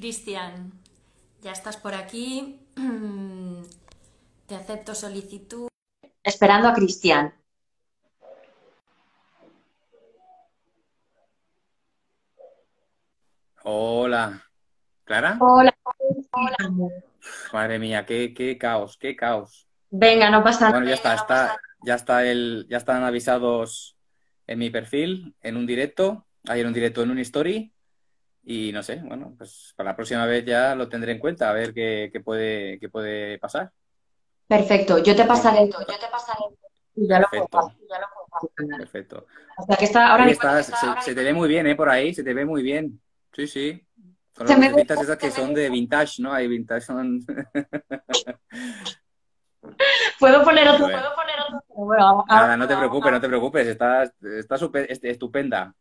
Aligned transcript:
Cristian, 0.00 0.72
ya 1.42 1.52
estás 1.52 1.76
por 1.76 1.94
aquí. 1.94 2.58
Te 4.46 4.54
acepto 4.54 4.94
solicitud. 4.94 5.68
Esperando 6.24 6.68
a 6.68 6.72
Cristian. 6.72 7.34
Hola. 13.62 14.42
¿Clara? 15.04 15.36
Hola. 15.38 15.76
Madre 17.52 17.78
mía, 17.78 18.06
qué, 18.06 18.32
qué 18.32 18.56
caos, 18.56 18.96
qué 18.96 19.14
caos. 19.14 19.68
Venga, 19.90 20.30
no 20.30 20.42
pasa 20.42 20.60
nada. 20.60 20.78
Bueno, 20.78 20.88
ya 20.88 20.94
está, 20.94 21.14
está, 21.14 21.60
ya 21.84 21.94
está 21.96 22.26
el, 22.26 22.66
ya 22.70 22.78
están 22.78 23.04
avisados 23.04 23.98
en 24.46 24.60
mi 24.60 24.70
perfil, 24.70 25.34
en 25.42 25.58
un 25.58 25.66
directo, 25.66 26.24
hay 26.48 26.62
en 26.62 26.68
un 26.68 26.72
directo 26.72 27.02
en 27.02 27.10
un 27.10 27.18
story. 27.18 27.70
Y 28.42 28.72
no 28.72 28.82
sé, 28.82 28.96
bueno, 29.04 29.34
pues 29.36 29.72
para 29.76 29.90
la 29.90 29.96
próxima 29.96 30.24
vez 30.26 30.44
ya 30.44 30.74
lo 30.74 30.88
tendré 30.88 31.12
en 31.12 31.18
cuenta, 31.18 31.50
a 31.50 31.52
ver 31.52 31.74
qué, 31.74 32.10
qué 32.12 32.20
puede, 32.20 32.78
qué 32.80 32.88
puede 32.88 33.38
pasar. 33.38 33.70
Perfecto, 34.46 34.98
yo 34.98 35.14
te 35.14 35.24
pasaré, 35.24 35.68
yo 35.70 35.78
te 35.86 36.08
pasaré. 36.10 36.40
Y 36.96 37.06
ya 37.06 37.20
lo 37.20 37.28
comparto, 37.30 37.76
ya 37.88 38.00
lo 38.00 38.06
comparto. 38.14 38.48
Perfecto. 38.78 39.26
O 39.58 39.62
sea 39.64 39.76
que 39.76 39.84
está 39.84 40.08
ahora 40.12 40.28
se, 40.62 40.72
se 41.02 41.14
te 41.14 41.22
ve 41.22 41.32
muy 41.32 41.48
bien, 41.48 41.66
¿eh? 41.66 41.76
Por 41.76 41.88
ahí, 41.88 42.12
se 42.14 42.24
te 42.24 42.34
ve 42.34 42.44
muy 42.44 42.62
bien. 42.62 43.00
Sí, 43.32 43.46
sí. 43.46 43.86
Con 44.34 44.46
Se 44.48 44.54
las 44.54 44.70
lucecitas 44.70 45.02
esas 45.02 45.16
que 45.18 45.30
son 45.30 45.54
de 45.54 45.68
vintage, 45.70 46.22
¿no? 46.22 46.32
Hay 46.32 46.48
vintage, 46.48 46.80
son... 46.80 47.20
puedo 50.18 50.42
poner 50.42 50.68
otro, 50.68 50.86
Bueno. 50.86 51.00
puedo 51.00 51.14
poner 51.14 51.34
otro. 51.40 51.60
bueno, 51.68 52.24
Nada, 52.28 52.56
no 52.56 52.66
te 52.66 52.76
preocupes, 52.76 53.12
no 53.12 53.20
te 53.20 53.28
preocupes, 53.28 53.66
estás, 53.66 54.12
estás 54.22 54.60
supe- 54.60 54.86
est- 54.90 55.04
estupenda. 55.04 55.74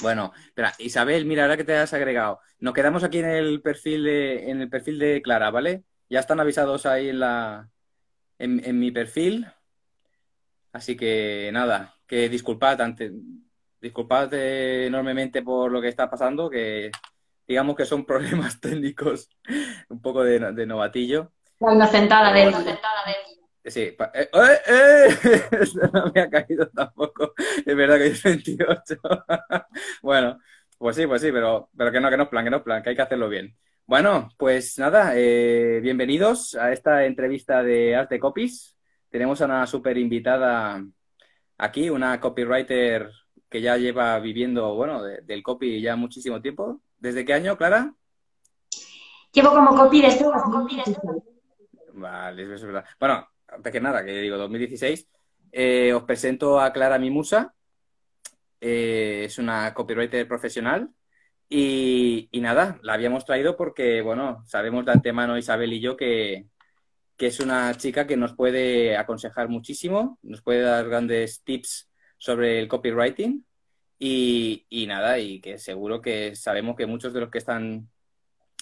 Bueno, 0.00 0.32
espera, 0.46 0.74
Isabel, 0.78 1.24
mira, 1.24 1.42
ahora 1.42 1.56
que 1.56 1.64
te 1.64 1.74
has 1.74 1.92
agregado, 1.92 2.40
nos 2.60 2.72
quedamos 2.72 3.02
aquí 3.02 3.18
en 3.18 3.26
el 3.26 3.60
perfil 3.60 4.04
de, 4.04 4.50
en 4.50 4.60
el 4.60 4.70
perfil 4.70 4.98
de 4.98 5.20
Clara, 5.22 5.50
¿vale? 5.50 5.82
Ya 6.08 6.20
están 6.20 6.38
avisados 6.40 6.86
ahí 6.86 7.08
en 7.08 7.20
la, 7.20 7.68
en, 8.38 8.64
en 8.64 8.78
mi 8.78 8.90
perfil, 8.92 9.46
así 10.72 10.96
que 10.96 11.50
nada, 11.52 11.94
que 12.06 12.28
disculpad 12.28 12.80
ante, 12.80 13.12
disculpad 13.80 14.32
enormemente 14.34 15.42
por 15.42 15.70
lo 15.72 15.80
que 15.80 15.88
está 15.88 16.08
pasando, 16.08 16.48
que 16.48 16.90
digamos 17.46 17.76
que 17.76 17.84
son 17.84 18.04
problemas 18.06 18.60
técnicos, 18.60 19.28
un 19.88 20.00
poco 20.00 20.22
de, 20.22 20.38
de 20.52 20.66
novatillo. 20.66 21.32
La 21.60 21.72
inocentada 21.72 22.32
de 22.32 22.42
él. 22.44 23.27
Sí, 23.70 23.92
pa- 23.96 24.10
eh, 24.14 24.28
¡eh, 24.32 24.58
eh! 24.66 25.40
No 25.92 26.10
me 26.14 26.20
ha 26.22 26.30
caído 26.30 26.68
tampoco. 26.68 27.34
Es 27.64 27.76
verdad 27.76 27.98
que 27.98 28.06
es 28.08 28.22
28. 28.24 28.96
Bueno, 30.02 30.38
pues 30.78 30.96
sí, 30.96 31.06
pues 31.06 31.20
sí, 31.22 31.30
pero, 31.32 31.68
pero 31.76 31.92
que 31.92 32.00
no, 32.00 32.10
que 32.10 32.16
no 32.16 32.22
es 32.24 32.28
plan, 32.28 32.44
que 32.44 32.50
no 32.50 32.56
es 32.58 32.62
plan, 32.62 32.82
que 32.82 32.90
hay 32.90 32.96
que 32.96 33.02
hacerlo 33.02 33.28
bien. 33.28 33.56
Bueno, 33.86 34.28
pues 34.36 34.78
nada, 34.78 35.14
bienvenidos 35.14 36.54
a 36.54 36.72
esta 36.72 37.04
entrevista 37.04 37.62
de 37.62 37.96
Arte 37.96 38.18
Copies. 38.20 38.76
Tenemos 39.10 39.40
a 39.40 39.46
una 39.46 39.66
súper 39.66 39.96
invitada 39.96 40.82
aquí, 41.56 41.88
una 41.90 42.20
copywriter 42.20 43.10
que 43.48 43.62
ya 43.62 43.76
lleva 43.78 44.18
viviendo, 44.20 44.74
bueno, 44.74 45.02
de- 45.02 45.22
del 45.22 45.42
copy 45.42 45.80
ya 45.80 45.96
muchísimo 45.96 46.40
tiempo. 46.42 46.80
¿Desde 46.98 47.24
qué 47.24 47.32
año, 47.32 47.56
Clara? 47.56 47.94
Llevo 49.32 49.50
como 49.50 49.74
copy 49.74 50.02
desde 50.02 50.24
2016. 50.24 51.22
Vale, 51.94 52.42
eso 52.42 52.54
es 52.54 52.62
verdad. 52.64 52.84
Bueno, 53.00 53.26
antes 53.48 53.72
que 53.72 53.80
nada, 53.80 54.04
que 54.04 54.12
digo 54.12 54.36
2016, 54.36 55.08
eh, 55.52 55.92
os 55.92 56.04
presento 56.04 56.60
a 56.60 56.72
Clara 56.72 56.98
Mimusa. 56.98 57.54
Eh, 58.60 59.24
es 59.26 59.38
una 59.38 59.72
copywriter 59.74 60.26
profesional. 60.28 60.90
Y, 61.50 62.28
nada, 62.34 62.78
la 62.82 62.92
habíamos 62.94 63.24
traído 63.24 63.56
porque, 63.56 64.02
bueno, 64.02 64.44
sabemos 64.46 64.84
de 64.84 64.92
antemano 64.92 65.38
Isabel 65.38 65.72
y 65.72 65.80
yo 65.80 65.96
que, 65.96 66.46
que 67.16 67.28
es 67.28 67.40
una 67.40 67.74
chica 67.74 68.06
que 68.06 68.18
nos 68.18 68.34
puede 68.34 68.96
aconsejar 68.96 69.48
muchísimo, 69.48 70.18
nos 70.22 70.42
puede 70.42 70.60
dar 70.60 70.86
grandes 70.88 71.42
tips 71.42 71.90
sobre 72.18 72.60
el 72.60 72.68
copywriting. 72.68 73.44
Y, 73.98 74.66
y 74.68 74.86
nada, 74.86 75.18
y 75.18 75.40
que 75.40 75.58
seguro 75.58 76.00
que 76.00 76.36
sabemos 76.36 76.76
que 76.76 76.86
muchos 76.86 77.12
de 77.12 77.20
los 77.20 77.30
que 77.30 77.38
están, 77.38 77.88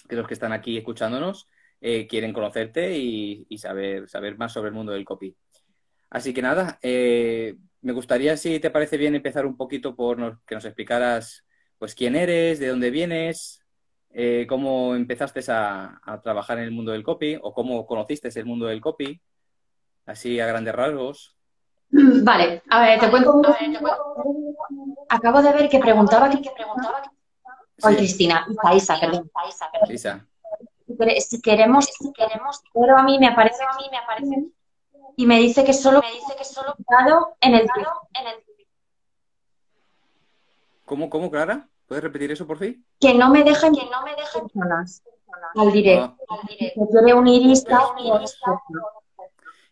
de 0.07 0.15
los 0.15 0.27
que 0.27 0.33
están 0.33 0.53
aquí 0.53 0.77
escuchándonos 0.77 1.47
eh, 1.81 2.07
quieren 2.07 2.33
conocerte 2.33 2.97
y, 2.97 3.45
y 3.49 3.57
saber, 3.57 4.09
saber 4.09 4.37
más 4.37 4.53
sobre 4.53 4.69
el 4.69 4.75
mundo 4.75 4.91
del 4.93 5.05
copy. 5.05 5.35
Así 6.09 6.33
que 6.33 6.41
nada, 6.41 6.79
eh, 6.81 7.55
me 7.81 7.93
gustaría, 7.93 8.37
si 8.37 8.59
te 8.59 8.69
parece 8.71 8.97
bien, 8.97 9.15
empezar 9.15 9.45
un 9.45 9.57
poquito 9.57 9.95
por 9.95 10.17
nos- 10.17 10.39
que 10.45 10.55
nos 10.55 10.65
explicaras 10.65 11.45
pues 11.77 11.93
quién 11.93 12.15
eres, 12.15 12.59
de 12.59 12.69
dónde 12.69 12.89
vienes, 12.89 13.61
eh, 14.11 14.45
cómo 14.49 14.95
empezaste 14.95 15.41
a, 15.51 15.99
a 16.03 16.21
trabajar 16.21 16.57
en 16.57 16.63
el 16.63 16.71
mundo 16.71 16.91
del 16.91 17.03
copy 17.03 17.37
o 17.41 17.53
cómo 17.53 17.85
conociste 17.85 18.29
el 18.39 18.45
mundo 18.45 18.65
del 18.65 18.81
copy, 18.81 19.21
así 20.07 20.39
a 20.39 20.47
grandes 20.47 20.73
rasgos. 20.73 21.35
Vale, 21.89 22.63
a 22.69 22.81
ver, 22.81 22.99
te 22.99 23.09
cuento. 23.09 23.41
Acabo 25.09 25.41
de 25.41 25.53
ver 25.53 25.69
que 25.69 25.79
preguntaba 25.79 26.29
que 26.29 26.37
Sí, 27.79 27.95
Cristina, 27.95 28.45
Isa, 28.49 28.73
Isa, 28.75 28.99
perdón. 28.99 29.31
Isa. 29.49 29.65
Si 29.85 29.93
quere- 29.93 30.26
Si 31.19 31.41
queremos, 31.41 31.85
si 31.85 32.11
queremos, 32.13 32.61
pero 32.73 32.97
a 32.97 33.03
mí 33.03 33.19
me 33.19 33.27
aparece, 33.27 33.63
a 33.63 33.77
mí 33.77 33.85
me 33.91 33.97
aparece 33.97 34.47
y 35.15 35.25
me 35.25 35.39
dice 35.39 35.63
que 35.63 35.73
solo 35.73 36.01
me 36.01 36.11
dice 36.11 36.35
que 36.37 36.43
solo 36.43 36.75
en 37.41 37.55
el 37.55 37.61
en 38.13 38.27
el 38.27 38.43
¿Cómo, 40.85 41.09
cómo, 41.09 41.29
Clara? 41.29 41.67
¿Puedes 41.85 42.03
repetir 42.03 42.31
eso 42.31 42.47
por 42.47 42.57
fin? 42.57 42.85
que 42.99 43.13
no 43.13 43.29
me 43.29 43.43
dejan 43.43 43.73
que 43.73 43.85
no 43.85 44.03
me 44.03 44.15
personas 44.15 45.03
al 45.55 45.71
directo. 45.71 46.17
Ah, 46.29 46.39
Se 46.47 46.87
quiere 46.89 47.13
unir 47.13 47.41
Insta, 47.41 47.93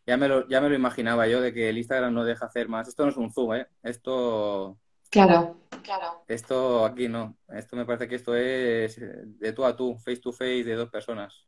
ya 0.06 0.18
me 0.18 0.28
lo, 0.28 0.47
ya 0.47 0.62
me 0.62 0.69
lo 0.69 0.75
imaginaba 0.75 1.28
yo 1.28 1.42
de 1.42 1.53
que 1.53 1.69
el 1.69 1.78
Instagram 1.78 2.13
no 2.13 2.24
deja 2.24 2.46
hacer 2.46 2.68
más. 2.68 2.88
Esto 2.88 3.03
no 3.03 3.09
es 3.09 3.18
un 3.18 3.31
Zoom, 3.31 3.56
¿eh? 3.56 3.68
Esto, 3.81 4.78
Claro, 5.23 5.57
claro. 5.83 6.23
esto 6.27 6.85
aquí 6.85 7.07
no. 7.07 7.37
Esto 7.49 7.75
me 7.75 7.85
parece 7.85 8.07
que 8.07 8.15
esto 8.15 8.35
es 8.35 8.99
de 8.99 9.53
tú 9.53 9.65
a 9.65 9.75
tú, 9.75 9.97
face 9.97 10.17
to 10.17 10.31
face 10.31 10.63
de 10.63 10.75
dos 10.75 10.89
personas. 10.89 11.47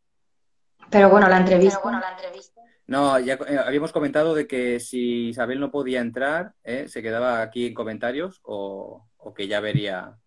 Pero 0.90 1.10
bueno, 1.10 1.28
la 1.28 1.38
entrevista. 1.38 1.82
No, 2.88 3.20
ya 3.20 3.34
eh, 3.34 3.58
habíamos 3.58 3.92
comentado 3.92 4.34
de 4.34 4.48
que 4.48 4.80
si 4.80 5.28
Isabel 5.30 5.60
no 5.60 5.70
podía 5.72 6.00
entrar, 6.00 6.54
¿eh? 6.64 6.88
se 6.88 7.02
quedaba 7.02 7.42
aquí 7.42 7.68
en 7.68 7.74
comentarios 7.74 8.40
o, 8.44 9.06
o 9.18 9.34
que 9.34 9.48
ya 9.48 9.60
vería. 9.60 10.18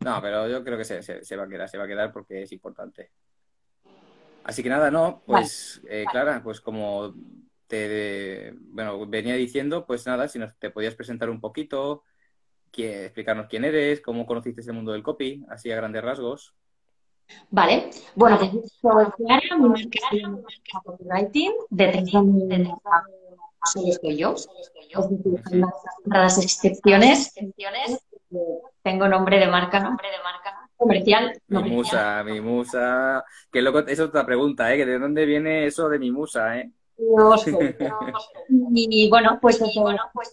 No, 0.00 0.20
pero 0.20 0.48
yo 0.48 0.64
creo 0.64 0.76
que 0.76 0.84
se, 0.84 1.02
se- 1.02 1.24
se 1.24 1.36
va 1.36 1.44
a 1.44 1.48
quedar, 1.48 1.68
se 1.68 1.78
va 1.78 1.84
a 1.84 1.88
quedar 1.88 2.12
porque 2.12 2.42
es 2.42 2.50
importante. 2.52 3.12
Así 4.42 4.62
que 4.62 4.68
nada, 4.68 4.90
no, 4.90 5.22
pues 5.26 5.80
eh, 5.88 6.04
Clara, 6.10 6.40
pues 6.42 6.60
como 6.60 7.14
te 7.66 8.52
bueno, 8.58 9.06
venía 9.06 9.34
diciendo, 9.34 9.86
pues 9.86 10.06
nada, 10.06 10.28
si 10.28 10.38
nos 10.38 10.56
te 10.58 10.70
podías 10.70 10.94
presentar 10.94 11.30
un 11.30 11.40
poquito, 11.40 12.02
que, 12.70 13.06
explicarnos 13.06 13.46
quién 13.48 13.64
eres, 13.64 14.00
cómo 14.00 14.26
conociste 14.26 14.60
el 14.62 14.72
mundo 14.72 14.92
del 14.92 15.02
copy, 15.02 15.44
así 15.48 15.70
a 15.70 15.76
grandes 15.76 16.02
rasgos. 16.02 16.54
Vale, 17.50 17.90
bueno, 18.14 18.38
pues 18.38 18.78
soy 18.80 19.06
Clara, 19.16 19.56
mi 19.58 19.68
marca 19.68 19.98
copywriting, 20.84 21.52
de 21.70 22.72
solo 23.64 23.88
estoy 23.88 24.16
yo, 24.16 24.34
Las 26.04 26.38
excepciones, 26.38 27.34
tengo 28.82 29.08
nombre 29.08 29.38
de 29.38 29.46
marca, 29.48 29.80
nombre 29.80 30.08
de 30.10 30.18
marca. 30.22 30.68
Comercial. 30.76 31.40
Mi 31.48 31.62
musa, 31.62 32.22
mi 32.22 32.40
musa, 32.40 33.24
que 33.50 33.62
loco, 33.62 33.78
eso 33.80 33.90
es 33.90 34.00
otra 34.00 34.26
pregunta, 34.26 34.72
¿eh? 34.74 34.84
¿De 34.84 34.98
dónde 34.98 35.24
viene 35.24 35.66
eso 35.66 35.88
de 35.88 35.98
mi 35.98 36.10
musa, 36.10 36.58
eh? 36.58 36.70
No 36.98 37.34
y 38.48 39.10
bueno, 39.10 39.38
pues, 39.40 39.60
y, 39.60 39.80
bueno, 39.80 40.02
pues 40.12 40.30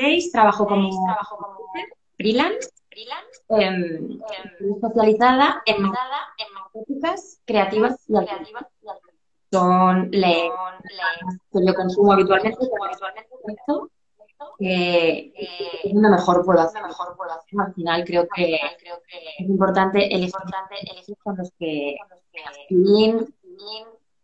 2016 0.00 0.32
trabajo 0.32 0.66
como, 0.66 1.04
trabajo 1.04 1.36
como 1.36 1.72
freelance, 2.16 2.70
freelance 2.88 3.40
em, 3.48 4.20
em, 4.20 4.74
especializada 4.74 5.62
en 5.66 5.82
matemáticas 5.82 7.40
creativas 7.44 7.96
creativas 8.06 8.66
son 9.52 10.10
le, 10.12 10.48
que 11.52 11.74
consumo 11.74 12.12
habitualmente, 12.12 12.58
esto, 12.62 13.90
lo 16.02 16.08
mejor 16.08 16.44
puedo. 16.44 16.70
Mejor 16.72 17.16
puedo 17.16 17.32
hacer. 17.32 17.60
Al 17.60 17.74
final 17.74 18.04
creo 18.04 18.28
que, 18.34 18.54
es 18.54 19.48
importante 19.48 20.14
el 20.14 20.24
importante 20.24 20.76
elegir 20.92 21.16
con 21.22 21.36
los 21.36 21.50
que 21.58 21.96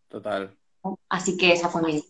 Total. 0.09 0.57
Así 1.09 1.37
que 1.37 1.53
esa 1.53 1.69
fue 1.69 1.83
mi. 1.83 2.05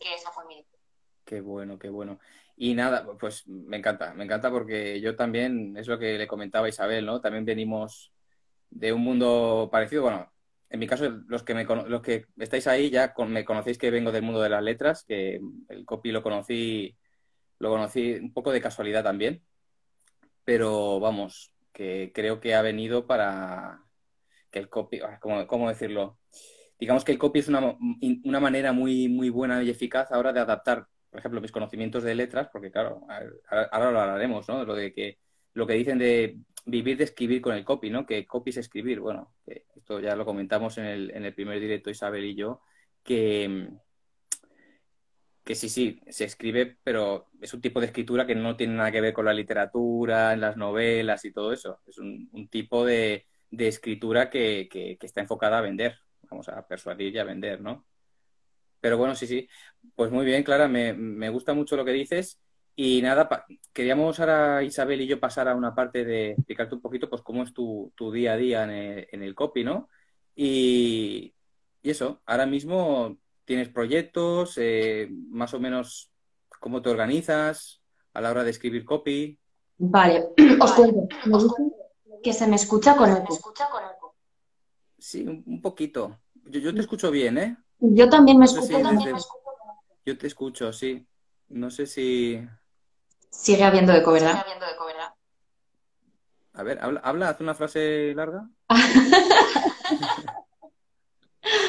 Qué 1.24 1.40
bueno, 1.40 1.78
qué 1.78 1.88
bueno. 1.88 2.18
Y 2.56 2.74
nada, 2.74 3.06
pues 3.18 3.46
me 3.48 3.76
encanta, 3.78 4.14
me 4.14 4.24
encanta 4.24 4.50
porque 4.50 5.00
yo 5.00 5.14
también, 5.16 5.76
es 5.76 5.88
lo 5.88 5.98
que 5.98 6.16
le 6.18 6.26
comentaba 6.26 6.68
Isabel, 6.68 7.04
¿no? 7.04 7.20
También 7.20 7.44
venimos 7.44 8.12
de 8.70 8.92
un 8.92 9.02
mundo 9.02 9.68
parecido. 9.72 10.02
Bueno, 10.02 10.32
en 10.70 10.80
mi 10.80 10.86
caso, 10.86 11.08
los 11.28 11.42
que, 11.44 11.54
me, 11.54 11.64
los 11.64 12.02
que 12.02 12.26
estáis 12.38 12.66
ahí 12.66 12.90
ya 12.90 13.12
con- 13.14 13.32
me 13.32 13.44
conocéis 13.44 13.78
que 13.78 13.90
vengo 13.90 14.12
del 14.12 14.22
mundo 14.22 14.40
de 14.42 14.50
las 14.50 14.62
letras, 14.62 15.04
que 15.04 15.40
el 15.68 15.84
copy 15.84 16.12
lo 16.12 16.22
conocí, 16.22 16.96
lo 17.58 17.70
conocí 17.70 18.14
un 18.14 18.32
poco 18.32 18.52
de 18.52 18.60
casualidad 18.62 19.04
también, 19.04 19.42
pero 20.44 21.00
vamos, 21.00 21.52
que 21.72 22.12
creo 22.14 22.40
que 22.40 22.54
ha 22.54 22.62
venido 22.62 23.06
para, 23.06 23.82
que 24.50 24.58
el 24.60 24.68
copy, 24.70 25.00
ah, 25.00 25.18
¿cómo, 25.20 25.46
cómo 25.46 25.68
decirlo? 25.68 26.18
Digamos 26.78 27.04
que 27.04 27.12
el 27.12 27.18
copy 27.18 27.40
es 27.40 27.48
una, 27.48 27.76
una 28.24 28.40
manera 28.40 28.72
muy, 28.72 29.08
muy 29.08 29.30
buena 29.30 29.62
y 29.62 29.70
eficaz 29.70 30.12
ahora 30.12 30.32
de 30.32 30.40
adaptar, 30.40 30.86
por 31.16 31.20
ejemplo, 31.20 31.40
mis 31.40 31.50
conocimientos 31.50 32.02
de 32.02 32.14
letras, 32.14 32.50
porque 32.52 32.70
claro, 32.70 33.06
ahora 33.48 33.90
lo 33.90 34.00
hablaremos, 34.00 34.46
¿no? 34.50 34.66
Lo 34.66 34.74
de 34.74 34.92
que 34.92 35.16
lo 35.54 35.66
que 35.66 35.72
dicen 35.72 35.96
de 35.96 36.36
vivir 36.66 36.98
de 36.98 37.04
escribir 37.04 37.40
con 37.40 37.54
el 37.54 37.64
copy, 37.64 37.88
¿no? 37.88 38.04
Que 38.04 38.26
copy 38.26 38.50
es 38.50 38.58
escribir. 38.58 39.00
Bueno, 39.00 39.32
esto 39.46 39.98
ya 39.98 40.14
lo 40.14 40.26
comentamos 40.26 40.76
en 40.76 40.84
el, 40.84 41.10
en 41.12 41.24
el 41.24 41.32
primer 41.32 41.58
directo 41.58 41.88
Isabel 41.88 42.22
y 42.22 42.34
yo, 42.34 42.60
que, 43.02 43.70
que 45.42 45.54
sí, 45.54 45.70
sí, 45.70 46.02
se 46.06 46.24
escribe, 46.24 46.76
pero 46.84 47.30
es 47.40 47.54
un 47.54 47.62
tipo 47.62 47.80
de 47.80 47.86
escritura 47.86 48.26
que 48.26 48.34
no 48.34 48.54
tiene 48.54 48.74
nada 48.74 48.92
que 48.92 49.00
ver 49.00 49.14
con 49.14 49.24
la 49.24 49.32
literatura, 49.32 50.34
en 50.34 50.42
las 50.42 50.58
novelas 50.58 51.24
y 51.24 51.32
todo 51.32 51.50
eso. 51.54 51.80
Es 51.86 51.96
un, 51.96 52.28
tipo 52.50 52.84
de, 52.84 53.24
escritura 53.50 54.28
que, 54.28 54.68
que, 54.70 54.98
está 55.00 55.22
enfocada 55.22 55.56
a 55.56 55.62
vender, 55.62 55.96
vamos 56.30 56.46
a 56.50 56.66
persuadir 56.68 57.14
y 57.14 57.18
a 57.20 57.24
vender, 57.24 57.62
¿no? 57.62 57.86
Pero 58.81 58.99
bueno, 58.99 59.14
sí, 59.14 59.26
sí. 59.26 59.49
Pues 59.94 60.11
muy 60.11 60.25
bien, 60.25 60.43
Clara, 60.43 60.69
me, 60.69 60.93
me 60.93 61.31
gusta 61.31 61.55
mucho 61.55 61.76
lo 61.76 61.84
que 61.84 61.93
dices. 61.93 62.40
Y 62.78 63.00
nada, 63.00 63.46
queríamos 63.73 64.20
ahora 64.20 64.62
Isabel 64.62 65.00
y 65.00 65.06
yo 65.06 65.19
pasar 65.19 65.49
a 65.49 65.55
una 65.55 65.75
parte 65.75 66.05
de 66.05 66.32
explicarte 66.32 66.75
un 66.75 66.82
poquito 66.82 67.08
pues 67.08 67.23
cómo 67.23 67.43
es 67.43 67.55
tu, 67.55 67.90
día 68.12 68.34
a 68.34 68.37
día 68.37 68.64
en 68.64 69.23
el, 69.23 69.34
copy, 69.34 69.64
¿no? 69.64 69.88
Y, 70.34 71.32
eso, 71.82 72.20
ahora 72.26 72.44
mismo 72.44 73.17
tienes 73.46 73.70
proyectos, 73.70 74.58
eh, 74.58 75.08
más 75.31 75.55
o 75.55 75.61
menos 75.61 76.12
cómo 76.61 76.82
te 76.82 76.90
organizas 76.90 77.81
a 78.12 78.20
la 78.20 78.31
hora 78.31 78.44
de 78.44 78.50
escribir 78.50 78.84
copy. 78.84 79.38
Vale, 79.78 80.28
os 80.61 80.73
cuento. 80.75 81.08
que 82.23 82.32
se 82.34 82.46
me 82.46 82.56
escucha 82.56 82.94
con 82.94 83.11
eco. 83.11 84.17
Sí, 84.99 85.25
un, 85.25 85.62
poquito. 85.62 86.19
Yo, 86.44 86.75
te 86.75 86.81
escucho 86.81 87.11
bien, 87.11 87.38
¿eh? 87.38 87.56
Yo 87.78 88.08
también 88.08 88.38
me 88.38 88.46
escucho. 88.46 88.78
Yo 90.05 90.17
te 90.19 90.26
escucho, 90.26 90.73
sí. 90.73 91.06
No 91.49 91.70
sé 91.70 91.87
si... 91.87 92.40
Sigue 93.31 93.64
habiendo 93.64 93.93
eco, 93.93 94.12
¿verdad? 94.12 94.44
A 96.55 96.62
ver, 96.62 96.78
habla, 96.81 97.00
habla, 97.05 97.28
haz 97.28 97.40
una 97.40 97.55
frase 97.55 98.14
larga. 98.14 98.49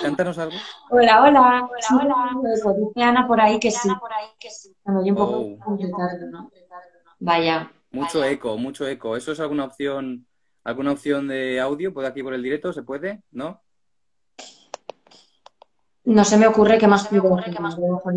Cántanos 0.01 0.38
algo. 0.38 0.56
Hola, 0.89 1.24
hola. 1.24 1.69
Hola, 1.92 2.31
hola. 2.36 2.74
Dice 2.77 3.04
Ana 3.04 3.27
por 3.27 3.42
ahí 3.42 3.59
que 3.59 3.69
sí. 3.69 3.89
Por 4.00 4.13
ahí 4.13 4.27
que 4.39 4.50
sí. 4.50 4.74
un 4.86 5.15
poco 5.15 5.39
oh. 5.39 5.77
¿no? 6.31 6.50
Vaya. 7.19 7.69
Mucho 7.92 8.24
eco, 8.24 8.57
mucho 8.57 8.88
eco. 8.88 9.18
¿Eso 9.18 9.33
es 9.33 9.39
alguna 9.39 9.65
opción, 9.65 10.25
alguna 10.63 10.92
opción 10.92 11.27
de 11.27 11.59
audio? 11.59 11.94
¿Puede 11.94 12.07
aquí 12.07 12.24
por 12.24 12.33
el 12.33 12.44
directo? 12.44 12.71
¿Se 12.71 12.83
puede? 12.83 13.24
¿No? 13.31 13.62
No 16.07 16.24
se 16.24 16.38
me 16.38 16.48
ocurre 16.48 16.77
que 16.77 16.88
más 16.88 17.07
pido. 17.07 17.30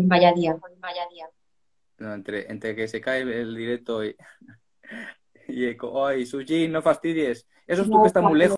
Vaya 0.07 0.33
día. 0.33 0.57
Vaya 0.79 1.07
día 1.09 1.29
entre, 1.99 2.49
entre 2.51 2.75
que 2.75 2.87
se 2.87 3.01
cae 3.01 3.21
el 3.21 3.55
directo 3.55 4.03
y, 4.03 4.15
y 5.47 5.65
eco. 5.65 6.05
¡Ay, 6.05 6.25
Suji, 6.25 6.67
no 6.67 6.81
fastidies! 6.81 7.47
Eso 7.67 7.83
es 7.83 7.89
tú 7.89 8.01
que 8.01 8.07
está 8.07 8.21
muy 8.21 8.39
lejos. 8.39 8.57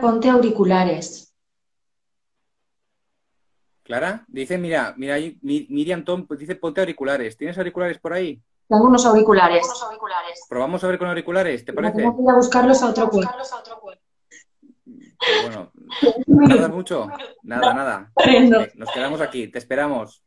Ponte 0.00 0.30
auriculares. 0.30 1.29
Clara, 3.82 4.24
dice, 4.28 4.58
mira, 4.58 4.94
mira, 4.96 5.16
Miriam 5.42 6.04
Tom 6.04 6.26
pues 6.26 6.40
dice 6.40 6.54
ponte 6.54 6.80
auriculares. 6.80 7.36
¿Tienes 7.36 7.58
auriculares 7.58 7.98
por 7.98 8.12
ahí? 8.12 8.40
Tengo 8.68 8.84
unos 8.84 9.04
auriculares. 9.04 9.66
Probamos 10.48 10.84
a 10.84 10.86
ver 10.86 10.98
con 10.98 11.08
auriculares, 11.08 11.64
¿te 11.64 11.72
parece? 11.72 11.96
Tengo 11.96 12.16
que 12.16 12.22
ir 12.22 12.30
a 12.30 12.34
buscarlos 12.34 12.82
a 12.82 12.90
otro 12.90 13.08
cuerpo. 13.10 13.32
Bueno, 15.42 15.72
¿nada 16.26 16.68
mucho? 16.68 17.08
Nada, 17.42 17.74
nada. 17.74 18.12
Nos 18.74 18.90
quedamos 18.92 19.20
aquí, 19.20 19.48
te 19.48 19.58
esperamos. 19.58 20.22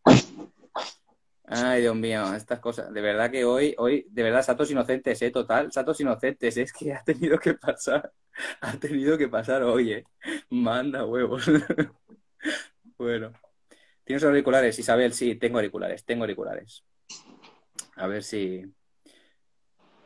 Ay, 1.45 1.81
Dios 1.81 1.95
mío, 1.95 2.33
estas 2.33 2.59
cosas. 2.59 2.91
De 2.93 3.01
verdad 3.01 3.29
que 3.29 3.45
hoy, 3.45 3.75
hoy, 3.77 4.07
de 4.09 4.23
verdad, 4.23 4.43
Satos 4.43 4.71
inocentes, 4.71 5.21
¿eh? 5.21 5.29
Total, 5.29 5.71
Satos 5.71 5.99
inocentes. 5.99 6.57
Es 6.57 6.73
que 6.73 6.93
ha 6.93 7.03
tenido 7.03 7.37
que 7.37 7.53
pasar. 7.53 8.11
Ha 8.61 8.73
tenido 8.73 9.17
que 9.17 9.27
pasar 9.27 9.61
hoy, 9.63 9.93
¿eh? 9.93 10.05
Manda 10.49 11.05
huevos. 11.05 11.45
Bueno. 13.03 13.33
¿Tienes 14.03 14.23
auriculares, 14.23 14.77
Isabel? 14.79 15.13
Sí, 15.13 15.35
tengo 15.35 15.57
auriculares, 15.57 16.03
tengo 16.03 16.23
auriculares. 16.23 16.83
A 17.95 18.07
ver 18.07 18.23
si. 18.23 18.65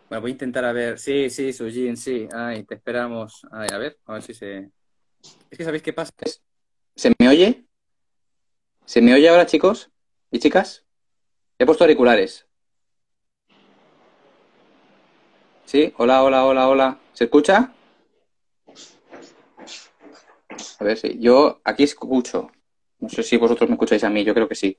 Bueno, 0.10 0.22
voy 0.22 0.32
a 0.32 0.34
intentar 0.34 0.66
a 0.66 0.74
ver. 0.74 1.00
Sí, 1.00 1.30
sí, 1.30 1.52
Sujin, 1.52 1.98
sí. 1.98 2.28
Ay, 2.34 2.64
te 2.64 2.76
esperamos. 2.76 3.46
Ay, 3.52 3.70
a 3.74 3.78
ver, 3.78 3.98
a 4.06 4.14
ver 4.14 4.22
si 4.22 4.34
se. 4.34 4.70
Es 5.50 5.58
que 5.58 5.64
sabéis 5.64 5.84
qué 5.84 5.94
pasa. 5.94 6.12
¿Se 6.96 7.12
me 7.18 7.28
oye? 7.28 7.66
¿Se 8.86 9.02
me 9.02 9.14
oye 9.14 9.28
ahora, 9.30 9.46
chicos 9.46 9.92
y 10.32 10.40
chicas? 10.40 10.86
He 11.58 11.66
puesto 11.66 11.84
auriculares. 11.84 12.48
¿Sí? 15.66 15.94
Hola, 15.98 16.24
hola, 16.24 16.46
hola, 16.46 16.70
hola. 16.70 17.00
¿Se 17.14 17.26
escucha? 17.26 17.74
A 20.80 20.84
ver 20.84 20.98
si. 20.98 21.20
Yo 21.20 21.60
aquí 21.64 21.84
escucho. 21.84 22.52
No 23.00 23.10
sé 23.10 23.24
si 23.24 23.38
vosotros 23.38 23.70
me 23.70 23.76
escucháis 23.76 24.04
a 24.04 24.10
mí, 24.10 24.24
yo 24.24 24.34
creo 24.34 24.48
que 24.48 24.56
sí. 24.56 24.78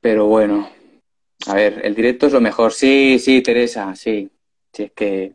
Pero 0.00 0.26
bueno. 0.26 0.68
A 1.46 1.54
ver, 1.54 1.80
el 1.84 1.94
directo 1.94 2.26
es 2.26 2.32
lo 2.32 2.40
mejor. 2.40 2.72
Sí, 2.72 3.18
sí, 3.18 3.42
Teresa, 3.42 3.94
sí. 3.94 4.30
Sí, 4.72 4.82
es 4.84 4.92
que. 4.92 5.34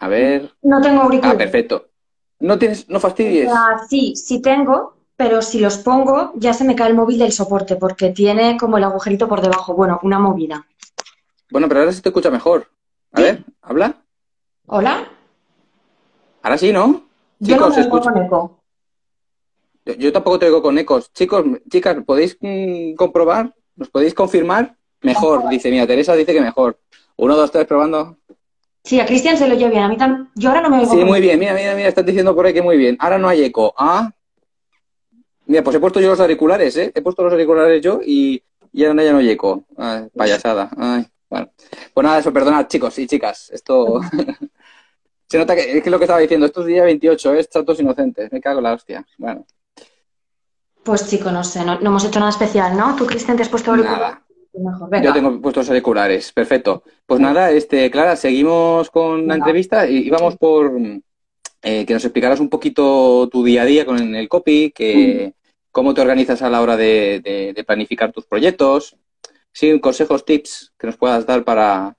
A 0.00 0.08
ver. 0.08 0.52
No 0.62 0.80
tengo 0.80 1.02
auriculares. 1.02 1.34
Ah, 1.34 1.38
perfecto. 1.38 1.88
¿No 2.40 2.58
tienes, 2.58 2.88
no 2.88 2.98
fastidies? 2.98 3.50
sí, 3.88 4.16
sí 4.16 4.42
tengo, 4.42 4.96
pero 5.16 5.42
si 5.42 5.60
los 5.60 5.78
pongo 5.78 6.32
ya 6.34 6.52
se 6.52 6.64
me 6.64 6.74
cae 6.74 6.88
el 6.88 6.96
móvil 6.96 7.18
del 7.20 7.30
soporte 7.30 7.76
porque 7.76 8.10
tiene 8.10 8.56
como 8.56 8.78
el 8.78 8.84
agujerito 8.84 9.28
por 9.28 9.40
debajo. 9.40 9.74
Bueno, 9.74 10.00
una 10.02 10.18
movida. 10.18 10.66
Bueno, 11.50 11.68
pero 11.68 11.80
ahora 11.80 11.92
se 11.92 12.02
te 12.02 12.08
escucha 12.08 12.30
mejor. 12.30 12.68
A 13.12 13.20
ver, 13.20 13.44
habla. 13.60 14.02
¿Hola? 14.66 15.08
Ahora 16.42 16.58
sí, 16.58 16.72
¿no? 16.72 17.04
Yo 17.38 17.56
no 17.56 17.68
me 17.68 17.88
con 17.88 18.16
eco. 18.18 18.61
Yo, 19.84 20.12
tampoco 20.12 20.38
te 20.38 20.46
oigo 20.46 20.62
con 20.62 20.78
ecos. 20.78 21.12
Chicos, 21.12 21.44
chicas, 21.68 21.96
¿podéis 22.06 22.36
mm, 22.40 22.94
comprobar? 22.94 23.54
¿Nos 23.74 23.88
podéis 23.88 24.14
confirmar? 24.14 24.76
Mejor, 25.00 25.48
dice, 25.48 25.70
mira, 25.70 25.86
Teresa 25.86 26.14
dice 26.14 26.32
que 26.32 26.40
mejor. 26.40 26.78
Uno, 27.16 27.36
dos, 27.36 27.50
tres, 27.50 27.66
probando. 27.66 28.18
Sí, 28.84 29.00
a 29.00 29.06
Cristian 29.06 29.36
se 29.36 29.48
lo 29.48 29.54
oye 29.54 29.68
bien. 29.68 29.82
A 29.82 29.88
mí 29.88 29.96
también. 29.96 30.28
Yo 30.34 30.48
ahora 30.48 30.62
no 30.62 30.70
me 30.70 30.78
oigo. 30.78 30.92
Sí, 30.92 31.04
muy 31.04 31.20
bien. 31.20 31.38
Mira, 31.38 31.54
mira, 31.54 31.74
mira, 31.74 31.88
estás 31.88 32.06
diciendo 32.06 32.34
por 32.34 32.46
ahí 32.46 32.52
que 32.52 32.62
muy 32.62 32.76
bien. 32.76 32.96
Ahora 33.00 33.18
no 33.18 33.28
hay 33.28 33.44
eco. 33.44 33.74
Ah. 33.76 34.12
Mira, 35.46 35.62
pues 35.62 35.76
he 35.76 35.80
puesto 35.80 36.00
yo 36.00 36.08
los 36.08 36.20
auriculares, 36.20 36.76
¿eh? 36.76 36.92
He 36.94 37.02
puesto 37.02 37.22
los 37.22 37.32
auriculares 37.32 37.82
yo 37.82 38.00
y, 38.04 38.42
y 38.72 38.84
ahora 38.84 39.02
ya 39.02 39.12
no 39.12 39.18
hay 39.18 39.30
eco. 39.30 39.64
Ay, 39.76 40.08
payasada. 40.16 40.70
Ay, 40.76 41.06
bueno. 41.28 41.50
Pues 41.92 42.04
nada, 42.04 42.18
eso, 42.18 42.32
perdonad, 42.32 42.66
chicos 42.68 42.98
y 42.98 43.06
chicas. 43.06 43.50
Esto. 43.50 44.00
se 45.28 45.38
nota 45.38 45.54
que 45.54 45.78
es 45.78 45.82
que 45.82 45.90
lo 45.90 45.98
que 45.98 46.04
estaba 46.04 46.20
diciendo. 46.20 46.46
Esto 46.46 46.60
es 46.60 46.68
día 46.68 46.84
28, 46.84 47.34
¿eh? 47.34 47.44
Chatos 47.44 47.80
inocentes. 47.80 48.32
Me 48.32 48.40
cago 48.40 48.58
en 48.58 48.64
la 48.64 48.74
hostia. 48.74 49.04
Bueno. 49.18 49.44
Pues 50.84 51.08
chico, 51.08 51.30
no 51.30 51.44
sé, 51.44 51.64
no, 51.64 51.74
hemos 51.74 52.04
hecho 52.04 52.18
nada 52.18 52.30
especial, 52.30 52.76
¿no? 52.76 52.96
¿Tú, 52.96 53.06
Cristian, 53.06 53.36
te 53.36 53.42
has 53.42 53.48
puesto 53.48 53.70
auriculares? 53.70 54.18
Yo 55.02 55.12
tengo 55.12 55.40
puestos 55.40 55.68
auriculares, 55.68 56.32
perfecto. 56.32 56.82
Pues 57.06 57.20
nada, 57.20 57.50
este, 57.50 57.90
Clara, 57.90 58.16
seguimos 58.16 58.90
con 58.90 59.26
la 59.26 59.36
entrevista 59.36 59.86
y, 59.86 60.10
vamos 60.10 60.36
por 60.36 60.72
eh, 61.62 61.86
que 61.86 61.94
nos 61.94 62.04
explicaras 62.04 62.40
un 62.40 62.50
poquito 62.50 63.28
tu 63.30 63.44
día 63.44 63.62
a 63.62 63.64
día 63.64 63.86
con 63.86 64.14
el 64.14 64.28
copy, 64.28 64.72
que 64.72 65.34
cómo 65.70 65.94
te 65.94 66.02
organizas 66.02 66.42
a 66.42 66.50
la 66.50 66.60
hora 66.60 66.76
de, 66.76 67.64
planificar 67.66 68.12
tus 68.12 68.26
proyectos, 68.26 68.96
sí, 69.52 69.80
consejos, 69.80 70.24
tips 70.24 70.72
que 70.78 70.86
nos 70.86 70.96
puedas 70.96 71.24
dar 71.24 71.44
para 71.44 71.96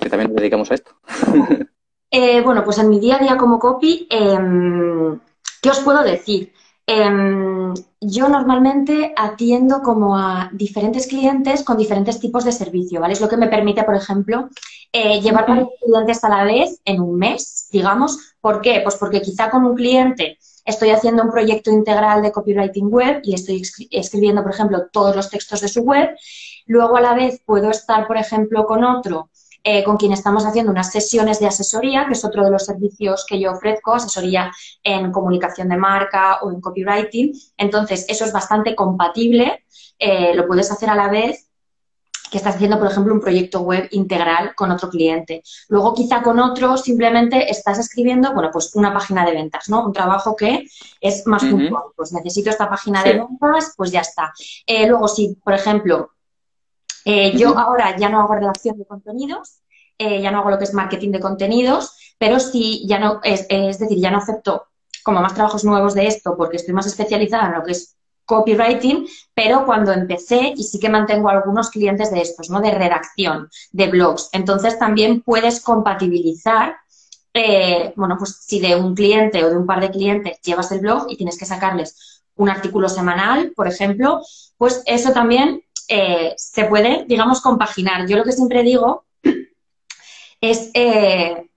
que 0.00 0.10
también 0.10 0.30
nos 0.30 0.40
dedicamos 0.40 0.70
a 0.70 0.74
esto. 0.74 0.92
Eh, 2.12 2.40
bueno, 2.40 2.64
pues 2.64 2.76
en 2.78 2.88
mi 2.88 2.98
día 2.98 3.18
a 3.18 3.18
día 3.20 3.36
como 3.36 3.60
copy, 3.60 4.08
em, 4.10 5.20
¿qué 5.62 5.70
os 5.70 5.78
puedo 5.78 6.02
decir? 6.02 6.52
Em, 6.92 7.72
yo 8.00 8.28
normalmente 8.28 9.12
atiendo 9.16 9.80
como 9.80 10.18
a 10.18 10.50
diferentes 10.52 11.06
clientes 11.06 11.62
con 11.62 11.76
diferentes 11.76 12.18
tipos 12.18 12.44
de 12.44 12.50
servicio, 12.50 13.00
¿vale? 13.00 13.12
Es 13.12 13.20
lo 13.20 13.28
que 13.28 13.36
me 13.36 13.46
permite, 13.46 13.84
por 13.84 13.94
ejemplo, 13.94 14.48
eh, 14.92 15.20
llevar 15.20 15.46
varios 15.46 15.68
clientes 15.80 16.24
a 16.24 16.28
la 16.28 16.42
vez 16.42 16.80
en 16.84 17.00
un 17.00 17.16
mes, 17.16 17.68
digamos. 17.70 18.34
¿Por 18.40 18.60
qué? 18.60 18.80
Pues 18.82 18.96
porque 18.96 19.22
quizá 19.22 19.50
con 19.50 19.64
un 19.64 19.76
cliente 19.76 20.38
estoy 20.64 20.90
haciendo 20.90 21.22
un 21.22 21.30
proyecto 21.30 21.70
integral 21.70 22.22
de 22.22 22.32
copywriting 22.32 22.88
web 22.88 23.20
y 23.22 23.34
estoy 23.34 23.62
escribiendo, 23.92 24.42
por 24.42 24.50
ejemplo, 24.50 24.88
todos 24.90 25.14
los 25.14 25.30
textos 25.30 25.60
de 25.60 25.68
su 25.68 25.82
web. 25.82 26.10
Luego, 26.66 26.96
a 26.96 27.00
la 27.00 27.14
vez, 27.14 27.40
puedo 27.46 27.70
estar, 27.70 28.08
por 28.08 28.16
ejemplo, 28.16 28.66
con 28.66 28.82
otro 28.82 29.29
eh, 29.62 29.84
con 29.84 29.96
quien 29.96 30.12
estamos 30.12 30.46
haciendo 30.46 30.72
unas 30.72 30.90
sesiones 30.90 31.38
de 31.38 31.46
asesoría, 31.46 32.06
que 32.06 32.14
es 32.14 32.24
otro 32.24 32.44
de 32.44 32.50
los 32.50 32.64
servicios 32.64 33.26
que 33.28 33.38
yo 33.38 33.52
ofrezco, 33.52 33.94
asesoría 33.94 34.50
en 34.82 35.12
comunicación 35.12 35.68
de 35.68 35.76
marca 35.76 36.38
o 36.42 36.50
en 36.50 36.60
copywriting. 36.60 37.32
Entonces, 37.56 38.06
eso 38.08 38.24
es 38.24 38.32
bastante 38.32 38.74
compatible, 38.74 39.64
eh, 39.98 40.34
lo 40.34 40.46
puedes 40.46 40.70
hacer 40.70 40.88
a 40.88 40.94
la 40.94 41.08
vez 41.08 41.50
que 42.30 42.38
estás 42.38 42.54
haciendo, 42.54 42.78
por 42.78 42.90
ejemplo, 42.90 43.12
un 43.12 43.20
proyecto 43.20 43.60
web 43.60 43.88
integral 43.90 44.54
con 44.54 44.70
otro 44.70 44.88
cliente. 44.88 45.42
Luego, 45.68 45.92
quizá 45.92 46.22
con 46.22 46.38
otro, 46.38 46.76
simplemente 46.76 47.50
estás 47.50 47.78
escribiendo, 47.78 48.32
bueno, 48.32 48.50
pues 48.52 48.74
una 48.76 48.94
página 48.94 49.26
de 49.26 49.32
ventas, 49.32 49.68
¿no? 49.68 49.84
Un 49.84 49.92
trabajo 49.92 50.36
que 50.36 50.66
es 51.00 51.26
más 51.26 51.44
puntual. 51.44 51.82
Pues 51.96 52.12
necesito 52.12 52.50
esta 52.50 52.70
página 52.70 53.02
de 53.02 53.14
ventas, 53.14 53.74
pues 53.76 53.90
ya 53.90 54.00
está. 54.00 54.32
Eh, 54.64 54.86
luego, 54.86 55.08
si, 55.08 55.36
por 55.42 55.54
ejemplo, 55.54 56.12
eh, 57.04 57.36
yo 57.36 57.58
ahora 57.58 57.96
ya 57.96 58.08
no 58.08 58.20
hago 58.20 58.34
redacción 58.34 58.78
de 58.78 58.86
contenidos, 58.86 59.60
eh, 59.98 60.20
ya 60.22 60.30
no 60.30 60.38
hago 60.40 60.50
lo 60.50 60.58
que 60.58 60.64
es 60.64 60.74
marketing 60.74 61.12
de 61.12 61.20
contenidos, 61.20 61.96
pero 62.18 62.40
sí, 62.40 62.86
ya 62.86 62.98
no, 62.98 63.20
es, 63.22 63.46
es 63.48 63.78
decir, 63.78 63.98
ya 63.98 64.10
no 64.10 64.18
acepto 64.18 64.66
como 65.02 65.20
más 65.20 65.34
trabajos 65.34 65.64
nuevos 65.64 65.94
de 65.94 66.06
esto 66.06 66.36
porque 66.36 66.56
estoy 66.56 66.74
más 66.74 66.86
especializada 66.86 67.46
en 67.46 67.54
lo 67.54 67.64
que 67.64 67.72
es 67.72 67.96
copywriting, 68.30 69.08
pero 69.34 69.66
cuando 69.66 69.92
empecé, 69.92 70.54
y 70.56 70.62
sí 70.62 70.78
que 70.78 70.88
mantengo 70.88 71.28
algunos 71.28 71.68
clientes 71.68 72.12
de 72.12 72.20
estos, 72.20 72.48
¿no? 72.48 72.60
De 72.60 72.70
redacción, 72.70 73.48
de 73.72 73.88
blogs. 73.88 74.28
Entonces 74.32 74.78
también 74.78 75.22
puedes 75.22 75.60
compatibilizar, 75.60 76.76
eh, 77.34 77.92
bueno, 77.96 78.16
pues 78.16 78.38
si 78.46 78.60
de 78.60 78.76
un 78.76 78.94
cliente 78.94 79.44
o 79.44 79.50
de 79.50 79.56
un 79.56 79.66
par 79.66 79.80
de 79.80 79.90
clientes 79.90 80.38
llevas 80.42 80.70
el 80.70 80.78
blog 80.78 81.06
y 81.08 81.16
tienes 81.16 81.36
que 81.36 81.44
sacarles 81.44 82.22
un 82.36 82.48
artículo 82.48 82.88
semanal, 82.88 83.52
por 83.56 83.66
ejemplo, 83.66 84.22
pues 84.60 84.82
eso 84.84 85.12
también 85.14 85.62
eh, 85.88 86.34
se 86.36 86.66
puede, 86.66 87.06
digamos, 87.08 87.40
compaginar. 87.40 88.06
Yo 88.06 88.18
lo 88.18 88.24
que 88.24 88.32
siempre 88.32 88.62
digo 88.62 89.06
es 90.42 90.70
eh, 90.74 91.48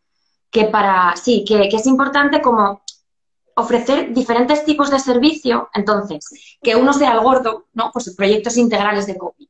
que 0.49 0.63
para, 0.67 1.13
sí, 1.17 1.43
que, 1.45 1.67
que 1.67 1.75
es 1.75 1.85
importante 1.85 2.41
como 2.41 2.81
ofrecer 3.55 4.13
diferentes 4.13 4.63
tipos 4.63 4.89
de 4.89 4.99
servicio, 4.99 5.69
entonces, 5.73 6.55
que 6.61 6.77
uno 6.77 6.93
sea 6.93 7.11
el 7.11 7.19
gordo, 7.19 7.65
¿no? 7.73 7.91
Pues 7.91 8.15
proyectos 8.15 8.55
integrales 8.55 9.05
de 9.05 9.17
copy. 9.17 9.49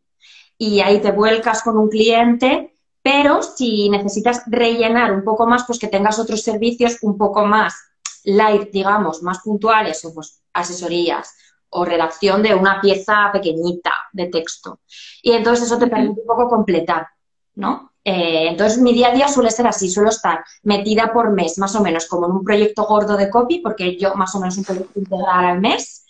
Y 0.58 0.80
ahí 0.80 1.00
te 1.00 1.12
vuelcas 1.12 1.62
con 1.62 1.78
un 1.78 1.90
cliente, 1.90 2.74
pero 3.04 3.44
si 3.44 3.88
necesitas 3.88 4.42
rellenar 4.48 5.12
un 5.14 5.24
poco 5.24 5.46
más, 5.46 5.66
pues 5.68 5.78
que 5.78 5.90
tengas 5.90 6.18
otros 6.18 6.42
servicios 6.42 6.98
un 7.04 7.20
poco 7.20 7.46
más 7.46 7.76
light, 8.24 8.72
digamos, 8.72 9.22
más 9.22 9.42
puntuales, 9.44 10.04
o 10.06 10.12
pues 10.16 10.42
asesorías 10.54 11.36
o 11.74 11.86
redacción 11.86 12.42
de 12.44 12.56
una 12.56 12.80
pieza 12.82 13.30
pequeñita 13.32 13.92
de 14.12 14.28
texto. 14.28 14.80
Y 15.22 15.32
entonces 15.32 15.66
eso 15.66 15.78
te 15.78 15.88
permite 15.88 16.22
un 16.22 16.28
poco 16.28 16.48
completar, 16.48 17.08
¿no? 17.56 17.94
Eh, 18.06 18.48
entonces, 18.50 18.80
mi 18.80 18.94
día 18.94 19.10
a 19.10 19.14
día 19.14 19.28
suele 19.28 19.50
ser 19.50 19.66
así, 19.66 19.90
suelo 19.90 20.10
estar 20.10 20.44
metida 20.64 21.14
por 21.14 21.32
mes, 21.32 21.58
más 21.58 21.74
o 21.76 21.82
menos, 21.82 22.06
como 22.08 22.26
en 22.26 22.34
un 22.34 22.44
proyecto 22.44 22.84
gordo 22.84 23.16
de 23.16 23.30
copy, 23.30 23.60
porque 23.60 23.98
yo 23.98 24.14
más 24.16 24.36
o 24.36 24.40
menos 24.40 24.58
un 24.58 24.66
proyecto 24.66 25.00
integral 25.00 25.46
al 25.46 25.62
mes. 25.62 26.06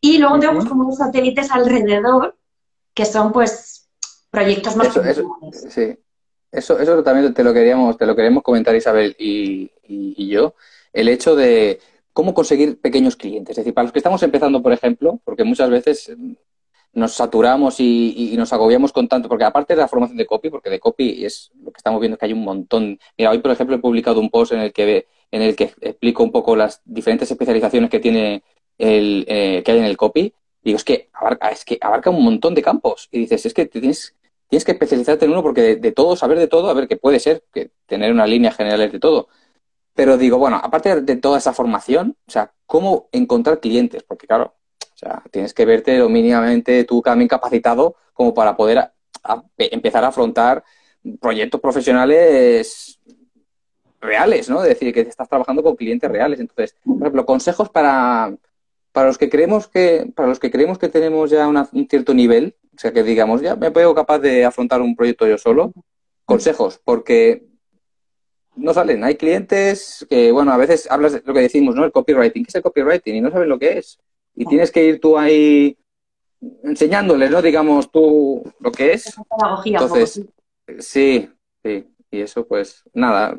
Y 0.00 0.18
luego 0.18 0.38
tengo 0.40 0.54
pues, 0.54 0.68
como 0.68 0.82
unos 0.82 0.98
satélites 0.98 1.50
alrededor, 1.50 2.36
que 2.92 3.04
son 3.04 3.32
pues 3.32 3.88
proyectos 4.30 4.76
más 4.76 4.96
eso, 4.96 5.36
Sí, 5.70 5.96
eso, 6.50 6.78
eso 6.78 7.02
también 7.02 7.32
te 7.32 7.44
lo 7.44 7.54
queríamos, 7.54 7.96
te 7.96 8.06
lo 8.06 8.16
queremos 8.16 8.42
comentar 8.42 8.74
Isabel 8.74 9.14
y, 9.18 9.70
y 9.84 10.28
yo. 10.28 10.54
El 10.92 11.08
hecho 11.08 11.36
de 11.36 11.80
cómo 12.16 12.32
conseguir 12.32 12.80
pequeños 12.80 13.14
clientes. 13.14 13.50
Es 13.50 13.56
decir, 13.58 13.74
para 13.74 13.84
los 13.84 13.92
que 13.92 13.98
estamos 13.98 14.22
empezando, 14.22 14.62
por 14.62 14.72
ejemplo, 14.72 15.20
porque 15.22 15.44
muchas 15.44 15.68
veces 15.68 16.16
nos 16.94 17.12
saturamos 17.12 17.78
y, 17.78 18.34
nos 18.38 18.54
agobiamos 18.54 18.90
con 18.90 19.06
tanto, 19.06 19.28
porque 19.28 19.44
aparte 19.44 19.74
de 19.74 19.82
la 19.82 19.86
formación 19.86 20.16
de 20.16 20.24
copy, 20.24 20.48
porque 20.48 20.70
de 20.70 20.80
copy 20.80 21.26
es 21.26 21.52
lo 21.62 21.70
que 21.70 21.76
estamos 21.76 22.00
viendo 22.00 22.16
que 22.16 22.24
hay 22.24 22.32
un 22.32 22.42
montón. 22.42 22.98
Mira, 23.18 23.32
hoy 23.32 23.40
por 23.40 23.50
ejemplo 23.50 23.76
he 23.76 23.80
publicado 23.80 24.18
un 24.18 24.30
post 24.30 24.52
en 24.52 24.60
el 24.60 24.72
que 24.72 25.06
en 25.30 25.42
el 25.42 25.54
que 25.54 25.64
explico 25.82 26.22
un 26.22 26.32
poco 26.32 26.56
las 26.56 26.80
diferentes 26.86 27.30
especializaciones 27.30 27.90
que 27.90 28.00
tiene 28.00 28.42
el 28.78 29.26
eh, 29.28 29.62
que 29.62 29.72
hay 29.72 29.78
en 29.78 29.84
el 29.84 29.98
copy. 29.98 30.32
Digo, 30.62 30.78
es 30.78 30.84
que 30.84 31.10
abarca, 31.12 31.50
es 31.50 31.66
que 31.66 31.76
abarca 31.82 32.08
un 32.08 32.24
montón 32.24 32.54
de 32.54 32.62
campos. 32.62 33.10
Y 33.12 33.18
dices, 33.18 33.44
es 33.44 33.52
que 33.52 33.66
tienes, 33.66 34.14
tienes 34.48 34.64
que 34.64 34.72
especializarte 34.72 35.26
en 35.26 35.32
uno 35.32 35.42
porque 35.42 35.76
de, 35.76 35.92
todo, 35.92 36.16
saber 36.16 36.38
de 36.38 36.48
todo, 36.48 36.70
a 36.70 36.72
ver, 36.72 36.88
que 36.88 36.96
puede 36.96 37.20
ser, 37.20 37.44
que 37.52 37.72
tener 37.84 38.10
una 38.10 38.26
línea 38.26 38.52
general 38.52 38.90
de 38.90 38.98
todo. 38.98 39.28
Pero 39.96 40.18
digo, 40.18 40.36
bueno, 40.36 40.60
aparte 40.62 41.00
de 41.00 41.16
toda 41.16 41.38
esa 41.38 41.54
formación, 41.54 42.16
o 42.28 42.30
sea, 42.30 42.52
¿cómo 42.66 43.08
encontrar 43.12 43.60
clientes? 43.60 44.02
Porque 44.02 44.26
claro, 44.26 44.54
o 44.94 44.98
sea, 44.98 45.22
tienes 45.30 45.54
que 45.54 45.64
verte 45.64 45.98
lo 45.98 46.10
mínimamente 46.10 46.84
tú 46.84 47.00
también 47.00 47.28
capacitado 47.28 47.96
como 48.12 48.34
para 48.34 48.56
poder 48.56 48.92
empezar 49.56 50.04
a 50.04 50.08
afrontar 50.08 50.62
proyectos 51.18 51.62
profesionales 51.62 53.00
reales, 54.00 54.50
¿no? 54.50 54.62
Es 54.62 54.68
decir, 54.68 54.92
que 54.92 55.00
estás 55.00 55.28
trabajando 55.30 55.62
con 55.62 55.76
clientes 55.76 56.10
reales. 56.10 56.40
Entonces, 56.40 56.76
por 56.84 56.98
ejemplo, 56.98 57.24
consejos 57.24 57.70
para, 57.70 58.36
para 58.92 59.06
los 59.06 59.16
que 59.16 59.30
creemos 59.30 59.66
que, 59.66 60.12
para 60.14 60.28
los 60.28 60.38
que 60.38 60.50
creemos 60.50 60.76
que 60.78 60.90
tenemos 60.90 61.30
ya 61.30 61.48
un 61.48 61.88
cierto 61.88 62.12
nivel, 62.12 62.54
o 62.74 62.78
sea, 62.78 62.92
que 62.92 63.02
digamos, 63.02 63.40
ya 63.40 63.56
me 63.56 63.70
veo 63.70 63.94
capaz 63.94 64.18
de 64.18 64.44
afrontar 64.44 64.82
un 64.82 64.94
proyecto 64.94 65.26
yo 65.26 65.38
solo. 65.38 65.72
Consejos, 66.26 66.80
porque 66.84 67.45
no 68.56 68.74
salen. 68.74 69.04
Hay 69.04 69.16
clientes 69.16 70.06
que, 70.10 70.32
bueno, 70.32 70.52
a 70.52 70.56
veces 70.56 70.90
hablas 70.90 71.12
de 71.12 71.22
lo 71.24 71.34
que 71.34 71.40
decimos, 71.40 71.74
¿no? 71.74 71.84
El 71.84 71.92
copywriting. 71.92 72.44
¿Qué 72.44 72.48
es 72.48 72.54
el 72.54 72.62
copywriting? 72.62 73.16
Y 73.16 73.20
no 73.20 73.30
saben 73.30 73.48
lo 73.48 73.58
que 73.58 73.78
es 73.78 73.98
y 74.36 74.44
tienes 74.44 74.70
que 74.70 74.84
ir 74.84 75.00
tú 75.00 75.18
ahí 75.18 75.76
enseñándoles, 76.62 77.30
¿no? 77.30 77.40
Digamos 77.40 77.90
tú 77.90 78.42
lo 78.60 78.70
que 78.70 78.92
es. 78.92 79.16
Entonces, 79.64 80.22
sí, 80.78 81.28
sí. 81.64 81.86
Y 82.10 82.20
eso, 82.20 82.46
pues, 82.46 82.84
nada, 82.92 83.36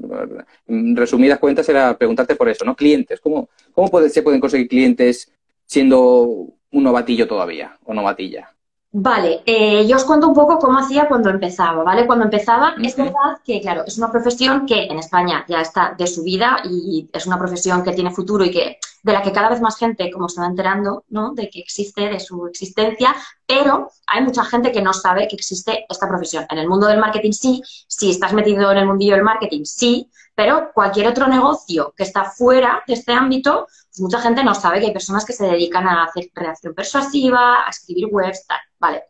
en 0.67 0.95
resumidas 0.95 1.39
cuentas 1.39 1.69
era 1.69 1.97
preguntarte 1.97 2.35
por 2.35 2.49
eso, 2.49 2.65
¿no? 2.65 2.75
Clientes, 2.75 3.21
¿cómo, 3.21 3.49
cómo 3.71 4.09
se 4.09 4.21
pueden 4.21 4.41
conseguir 4.41 4.67
clientes 4.67 5.31
siendo 5.65 6.23
un 6.71 6.83
novatillo 6.83 7.27
todavía 7.27 7.77
o 7.85 7.93
novatilla? 7.93 8.53
Vale, 8.91 9.43
eh, 9.45 9.85
yo 9.87 9.97
os 9.97 10.05
cuento 10.05 10.27
un 10.27 10.33
poco 10.33 10.57
cómo 10.59 10.79
hacía 10.79 11.07
cuando 11.07 11.29
empezaba, 11.29 11.83
¿vale? 11.83 12.07
Cuando 12.07 12.25
empezaba, 12.25 12.73
es 12.81 12.95
verdad 12.95 13.37
que, 13.43 13.61
claro, 13.61 13.83
es 13.85 13.97
una 13.97 14.11
profesión 14.11 14.65
que 14.65 14.85
en 14.85 14.97
España 14.97 15.45
ya 15.47 15.61
está 15.61 15.93
de 15.97 16.07
su 16.07 16.23
vida 16.23 16.61
y 16.63 17.07
es 17.13 17.27
una 17.27 17.37
profesión 17.37 17.83
que 17.83 17.91
tiene 17.91 18.11
futuro 18.11 18.45
y 18.45 18.51
que 18.51 18.77
de 19.03 19.13
la 19.13 19.21
que 19.21 19.31
cada 19.31 19.49
vez 19.49 19.61
más 19.61 19.77
gente, 19.77 20.09
como 20.11 20.29
se 20.29 20.41
va 20.41 20.47
enterando, 20.47 21.03
¿no? 21.09 21.33
De 21.33 21.49
que 21.49 21.59
existe, 21.59 22.09
de 22.09 22.19
su 22.19 22.47
existencia, 22.47 23.15
pero 23.45 23.91
hay 24.07 24.23
mucha 24.23 24.43
gente 24.45 24.71
que 24.71 24.81
no 24.81 24.93
sabe 24.93 25.27
que 25.27 25.35
existe 25.35 25.85
esta 25.87 26.07
profesión. 26.07 26.45
En 26.49 26.57
el 26.57 26.67
mundo 26.67 26.87
del 26.87 26.99
marketing 26.99 27.33
sí, 27.33 27.61
si 27.87 28.09
estás 28.09 28.33
metido 28.33 28.71
en 28.71 28.77
el 28.79 28.87
mundillo 28.87 29.15
del 29.15 29.23
marketing 29.23 29.63
sí, 29.65 30.09
pero 30.33 30.71
cualquier 30.73 31.07
otro 31.07 31.27
negocio 31.27 31.93
que 31.95 32.03
está 32.03 32.25
fuera 32.25 32.83
de 32.87 32.93
este 32.93 33.11
ámbito, 33.11 33.67
pues 33.89 33.99
mucha 33.99 34.21
gente 34.21 34.43
no 34.43 34.55
sabe 34.55 34.79
que 34.79 34.87
hay 34.87 34.93
personas 34.93 35.25
que 35.25 35.33
se 35.33 35.45
dedican 35.45 35.87
a 35.87 36.05
hacer 36.05 36.29
reacción 36.33 36.73
persuasiva, 36.73 37.65
a 37.65 37.69
escribir 37.69 38.07
webs, 38.11 38.45
tal, 38.45 38.59
¿vale? 38.79 39.03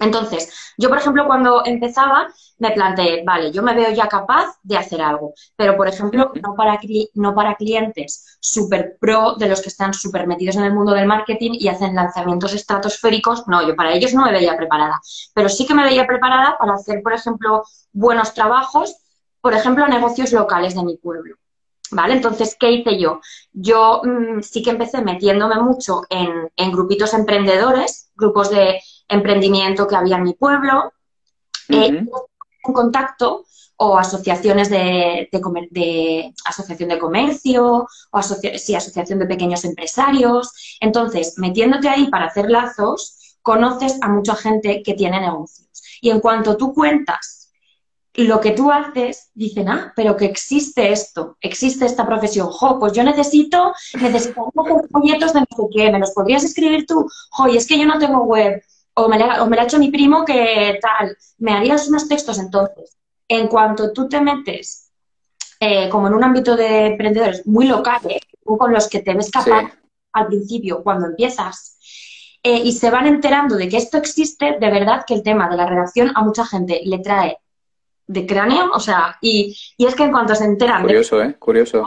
Entonces, 0.00 0.74
yo, 0.76 0.88
por 0.88 0.98
ejemplo, 0.98 1.26
cuando 1.26 1.64
empezaba, 1.64 2.26
me 2.58 2.72
planteé, 2.72 3.22
vale, 3.24 3.52
yo 3.52 3.62
me 3.62 3.74
veo 3.74 3.90
ya 3.92 4.08
capaz 4.08 4.58
de 4.62 4.76
hacer 4.76 5.00
algo, 5.00 5.34
pero, 5.56 5.76
por 5.76 5.88
ejemplo, 5.88 6.32
no 6.42 6.54
para, 6.56 6.78
no 7.14 7.34
para 7.34 7.54
clientes 7.54 8.38
súper 8.40 8.96
pro, 9.00 9.34
de 9.36 9.48
los 9.48 9.60
que 9.62 9.68
están 9.68 9.94
súper 9.94 10.26
metidos 10.26 10.56
en 10.56 10.64
el 10.64 10.74
mundo 10.74 10.92
del 10.92 11.06
marketing 11.06 11.52
y 11.54 11.68
hacen 11.68 11.94
lanzamientos 11.94 12.54
estratosféricos, 12.54 13.46
no, 13.46 13.66
yo 13.66 13.76
para 13.76 13.92
ellos 13.92 14.14
no 14.14 14.24
me 14.24 14.32
veía 14.32 14.56
preparada, 14.56 15.00
pero 15.32 15.48
sí 15.48 15.66
que 15.66 15.74
me 15.74 15.84
veía 15.84 16.06
preparada 16.06 16.56
para 16.58 16.74
hacer, 16.74 17.02
por 17.02 17.12
ejemplo, 17.12 17.62
buenos 17.92 18.34
trabajos, 18.34 18.96
por 19.40 19.54
ejemplo, 19.54 19.84
a 19.84 19.88
negocios 19.88 20.32
locales 20.32 20.74
de 20.74 20.84
mi 20.84 20.96
pueblo. 20.96 21.36
¿Vale? 21.90 22.14
Entonces, 22.14 22.56
¿qué 22.58 22.72
hice 22.72 22.98
yo? 22.98 23.20
Yo 23.52 24.00
mm, 24.02 24.40
sí 24.40 24.62
que 24.62 24.70
empecé 24.70 25.02
metiéndome 25.02 25.60
mucho 25.60 26.00
en, 26.08 26.50
en 26.56 26.72
grupitos 26.72 27.14
emprendedores, 27.14 28.10
grupos 28.16 28.50
de 28.50 28.80
emprendimiento 29.08 29.86
que 29.86 29.96
había 29.96 30.16
en 30.16 30.24
mi 30.24 30.34
pueblo, 30.34 30.92
eh, 31.68 31.86
en 31.86 32.72
contacto 32.72 33.44
o 33.76 33.98
asociaciones 33.98 34.70
de, 34.70 35.28
de, 35.70 36.34
asociación 36.44 36.88
de 36.88 36.98
comercio 36.98 37.86
o 38.10 38.22
sí, 38.22 38.74
asociación 38.74 39.18
de 39.18 39.26
pequeños 39.26 39.64
empresarios. 39.64 40.78
Entonces, 40.80 41.34
metiéndote 41.38 41.88
ahí 41.88 42.08
para 42.08 42.26
hacer 42.26 42.50
lazos, 42.50 43.36
conoces 43.42 43.98
a 44.00 44.08
mucha 44.08 44.34
gente 44.36 44.82
que 44.82 44.94
tiene 44.94 45.20
negocios. 45.20 45.68
Y 46.00 46.10
en 46.10 46.20
cuanto 46.20 46.56
tú 46.56 46.72
cuentas 46.72 47.50
lo 48.14 48.40
que 48.40 48.52
tú 48.52 48.70
haces, 48.70 49.30
dicen, 49.34 49.68
ah, 49.68 49.92
pero 49.96 50.16
que 50.16 50.26
existe 50.26 50.92
esto, 50.92 51.36
existe 51.40 51.84
esta 51.84 52.06
profesión. 52.06 52.46
Jo, 52.48 52.78
pues 52.78 52.92
yo 52.92 53.02
necesito, 53.02 53.74
necesito 54.00 54.52
folletos 54.90 55.32
de 55.32 55.40
no 55.40 55.46
sé 55.50 55.62
qué, 55.74 55.90
¿me 55.90 55.98
los 55.98 56.12
podrías 56.12 56.44
escribir 56.44 56.86
tú? 56.86 57.08
Jo, 57.30 57.48
y 57.48 57.56
es 57.56 57.66
que 57.66 57.76
yo 57.76 57.86
no 57.86 57.98
tengo 57.98 58.22
web 58.22 58.62
o 58.94 59.08
me, 59.08 59.18
la, 59.18 59.34
ha 59.34 59.64
hecho 59.64 59.78
mi 59.78 59.90
primo 59.90 60.24
que 60.24 60.78
tal, 60.80 61.16
me 61.38 61.52
harías 61.52 61.88
unos 61.88 62.08
textos 62.08 62.38
entonces. 62.38 62.96
En 63.26 63.48
cuanto 63.48 63.92
tú 63.92 64.08
te 64.08 64.20
metes 64.20 64.92
eh, 65.60 65.88
como 65.88 66.08
en 66.08 66.14
un 66.14 66.24
ámbito 66.24 66.56
de 66.56 66.86
emprendedores 66.86 67.46
muy 67.46 67.66
locales, 67.66 68.20
con 68.44 68.72
los 68.72 68.88
que 68.88 69.00
te 69.00 69.14
ves 69.14 69.30
capaz 69.30 69.72
al 70.12 70.26
principio, 70.26 70.82
cuando 70.82 71.06
empiezas, 71.06 71.78
eh, 72.42 72.60
y 72.62 72.72
se 72.72 72.90
van 72.90 73.06
enterando 73.06 73.56
de 73.56 73.68
que 73.68 73.78
esto 73.78 73.96
existe, 73.96 74.58
de 74.60 74.70
verdad 74.70 75.04
que 75.06 75.14
el 75.14 75.22
tema 75.22 75.48
de 75.48 75.56
la 75.56 75.66
redacción 75.66 76.12
a 76.14 76.22
mucha 76.22 76.44
gente 76.44 76.82
le 76.84 76.98
trae 76.98 77.38
de 78.06 78.26
cráneo, 78.26 78.70
o 78.72 78.80
sea, 78.80 79.16
y, 79.22 79.56
es 79.78 79.94
que 79.94 80.04
en 80.04 80.12
cuanto 80.12 80.34
se 80.34 80.44
enteran... 80.44 80.82
Curioso, 80.82 81.22
¿eh? 81.22 81.34
Curioso. 81.38 81.84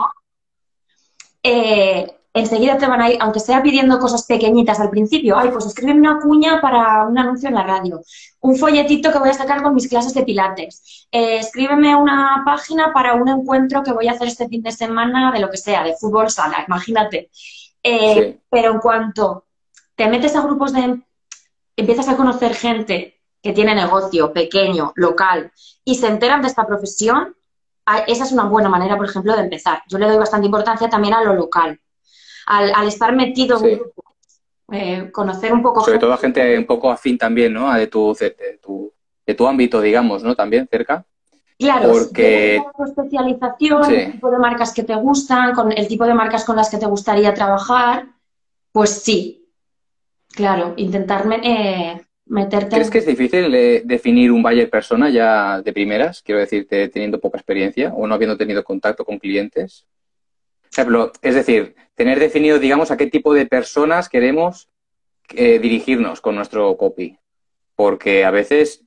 Eh, 1.42 2.17
enseguida 2.38 2.78
te 2.78 2.86
van 2.86 3.00
a 3.00 3.10
ir, 3.10 3.18
aunque 3.20 3.40
sea 3.40 3.62
pidiendo 3.62 3.98
cosas 3.98 4.24
pequeñitas 4.26 4.80
al 4.80 4.90
principio, 4.90 5.36
ay, 5.36 5.50
pues 5.50 5.66
escríbeme 5.66 6.00
una 6.00 6.20
cuña 6.20 6.60
para 6.60 7.06
un 7.06 7.18
anuncio 7.18 7.48
en 7.48 7.54
la 7.54 7.64
radio, 7.64 8.00
un 8.40 8.56
folletito 8.56 9.10
que 9.10 9.18
voy 9.18 9.30
a 9.30 9.34
sacar 9.34 9.62
con 9.62 9.74
mis 9.74 9.88
clases 9.88 10.14
de 10.14 10.22
pilates, 10.22 11.06
eh, 11.10 11.38
escríbeme 11.38 11.96
una 11.96 12.42
página 12.44 12.92
para 12.92 13.14
un 13.14 13.28
encuentro 13.28 13.82
que 13.82 13.92
voy 13.92 14.08
a 14.08 14.12
hacer 14.12 14.28
este 14.28 14.48
fin 14.48 14.62
de 14.62 14.72
semana 14.72 15.32
de 15.32 15.40
lo 15.40 15.50
que 15.50 15.56
sea, 15.56 15.82
de 15.82 15.96
fútbol 15.96 16.30
sala, 16.30 16.64
imagínate. 16.66 17.30
Eh, 17.82 18.38
pero 18.50 18.72
en 18.72 18.78
cuanto 18.78 19.46
te 19.94 20.08
metes 20.08 20.36
a 20.36 20.42
grupos 20.42 20.72
de... 20.72 21.00
empiezas 21.76 22.08
a 22.08 22.16
conocer 22.16 22.54
gente 22.54 23.20
que 23.42 23.52
tiene 23.52 23.74
negocio 23.74 24.32
pequeño, 24.32 24.92
local, 24.96 25.52
y 25.84 25.94
se 25.94 26.08
enteran 26.08 26.42
de 26.42 26.48
esta 26.48 26.66
profesión, 26.66 27.34
esa 28.06 28.24
es 28.24 28.32
una 28.32 28.44
buena 28.44 28.68
manera, 28.68 28.96
por 28.96 29.06
ejemplo, 29.06 29.34
de 29.34 29.42
empezar. 29.42 29.82
Yo 29.88 29.96
le 29.96 30.06
doy 30.06 30.18
bastante 30.18 30.46
importancia 30.46 30.90
también 30.90 31.14
a 31.14 31.24
lo 31.24 31.34
local 31.34 31.80
al, 32.48 32.88
estar 32.88 33.14
metido 33.14 33.58
en 33.62 33.76
grupo, 33.76 34.04
eh, 34.72 35.10
conocer 35.12 35.52
un 35.52 35.62
poco. 35.62 35.84
Sobre 35.84 35.98
todo 35.98 36.12
a 36.12 36.18
gente 36.18 36.58
un 36.58 36.66
poco 36.66 36.90
afín 36.90 37.18
también, 37.18 37.52
¿no? 37.52 37.72
De 37.74 37.86
tu, 37.86 38.14
de, 38.14 38.58
tu, 38.62 38.92
de 39.26 39.34
tu 39.34 39.46
ámbito, 39.46 39.80
digamos, 39.80 40.22
¿no? 40.22 40.34
También 40.34 40.66
cerca. 40.70 41.04
Claro, 41.58 41.90
porque 41.90 42.62
tu 42.76 42.84
especialización, 42.84 43.92
el 43.92 44.12
tipo 44.12 44.30
de 44.30 44.38
marcas 44.38 44.72
que 44.72 44.84
te 44.84 44.94
gustan, 44.94 45.54
con 45.54 45.72
el 45.72 45.88
tipo 45.88 46.06
de 46.06 46.14
marcas 46.14 46.44
con 46.44 46.56
las 46.56 46.70
que 46.70 46.78
te 46.78 46.86
gustaría 46.86 47.34
trabajar, 47.34 48.06
pues 48.70 48.90
sí, 48.90 49.48
claro, 50.28 50.74
intentar 50.76 51.28
eh, 51.42 52.00
meterte. 52.26 52.76
¿Crees 52.76 52.90
que 52.90 52.98
es 52.98 53.06
difícil 53.06 53.52
eh, 53.52 53.82
definir 53.84 54.30
un 54.30 54.40
buyer 54.40 54.70
persona 54.70 55.10
ya 55.10 55.60
de 55.60 55.72
primeras? 55.72 56.22
Quiero 56.22 56.40
decirte, 56.40 56.88
teniendo 56.88 57.18
poca 57.18 57.38
experiencia 57.38 57.92
o 57.92 58.06
no 58.06 58.14
habiendo 58.14 58.36
tenido 58.36 58.62
contacto 58.62 59.04
con 59.04 59.18
clientes 59.18 59.84
ejemplo, 60.82 61.12
es 61.22 61.34
decir, 61.34 61.74
tener 61.94 62.18
definido, 62.18 62.58
digamos, 62.58 62.90
a 62.90 62.96
qué 62.96 63.06
tipo 63.06 63.34
de 63.34 63.46
personas 63.46 64.08
queremos 64.08 64.68
eh, 65.30 65.58
dirigirnos 65.58 66.20
con 66.20 66.36
nuestro 66.36 66.76
copy. 66.76 67.18
Porque 67.74 68.24
a 68.24 68.30
veces, 68.30 68.84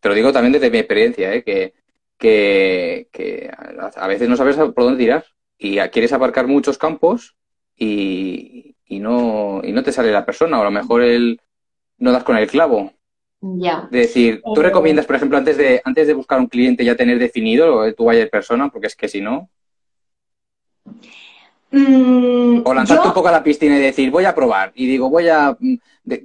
te 0.00 0.08
lo 0.08 0.14
digo 0.14 0.32
también 0.32 0.52
desde 0.52 0.70
mi 0.70 0.78
experiencia, 0.78 1.34
¿eh? 1.34 1.42
que, 1.42 1.74
que, 2.18 3.50
a 3.96 4.06
veces 4.06 4.28
no 4.28 4.36
sabes 4.36 4.56
por 4.56 4.84
dónde 4.84 4.98
tirar 4.98 5.24
y 5.56 5.78
quieres 5.90 6.12
abarcar 6.12 6.46
muchos 6.46 6.78
campos 6.78 7.36
y, 7.76 8.76
y, 8.86 8.98
no, 8.98 9.60
y 9.62 9.72
no 9.72 9.82
te 9.82 9.92
sale 9.92 10.10
la 10.10 10.26
persona, 10.26 10.58
o 10.58 10.62
a 10.62 10.64
lo 10.64 10.70
mejor 10.70 11.02
el, 11.02 11.40
no 11.98 12.12
das 12.12 12.24
con 12.24 12.36
el 12.36 12.48
clavo. 12.48 12.92
Ya. 13.42 13.88
De 13.90 14.00
decir, 14.00 14.42
¿tú 14.54 14.60
eh, 14.60 14.64
recomiendas, 14.64 15.06
por 15.06 15.16
ejemplo, 15.16 15.38
antes 15.38 15.56
de, 15.56 15.80
antes 15.84 16.06
de 16.06 16.14
buscar 16.14 16.38
un 16.40 16.48
cliente 16.48 16.84
ya 16.84 16.96
tener 16.96 17.18
definido 17.18 17.92
tu 17.94 18.04
buyer 18.04 18.28
persona? 18.28 18.68
Porque 18.68 18.86
es 18.86 18.96
que 18.96 19.08
si 19.08 19.20
no, 19.20 19.48
Mm, 21.72 22.62
o 22.64 22.74
lanzarte 22.74 23.08
un 23.08 23.14
poco 23.14 23.28
a 23.28 23.32
la 23.32 23.44
piscina 23.44 23.76
y 23.76 23.80
decir, 23.80 24.10
voy 24.10 24.24
a 24.24 24.34
probar. 24.34 24.72
Y 24.74 24.86
digo, 24.86 25.08
voy 25.08 25.28
a. 25.28 25.56
Mm, 25.58 25.74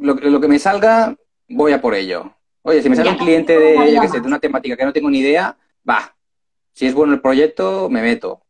lo, 0.01 0.41
que 0.41 0.47
me 0.47 0.59
salga, 0.59 1.15
voy 1.49 1.71
a 1.73 1.81
por 1.81 1.93
ello. 1.93 2.31
Oye, 2.63 2.81
si 2.81 2.89
me 2.89 2.95
sale 2.95 3.11
un 3.11 3.17
cliente 3.17 3.57
de, 3.57 3.73
de 3.75 4.21
una 4.21 4.39
temática 4.39 4.75
que 4.75 4.85
no 4.85 4.93
tengo 4.93 5.09
ni 5.09 5.19
idea, 5.19 5.55
va. 5.87 6.15
Si 6.73 6.87
es 6.87 6.93
bueno 6.93 7.13
el 7.13 7.21
proyecto, 7.21 7.89
me 7.89 8.01
meto. 8.01 8.41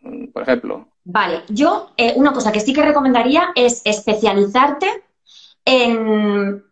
Mm, 0.00 0.26
por 0.28 0.42
ejemplo. 0.42 0.88
Vale, 1.04 1.42
yo 1.48 1.92
eh, 1.96 2.14
una 2.16 2.32
cosa 2.32 2.50
que 2.50 2.60
sí 2.60 2.72
que 2.72 2.82
recomendaría 2.82 3.52
es 3.54 3.82
especializarte 3.84 4.88
en, 5.64 6.64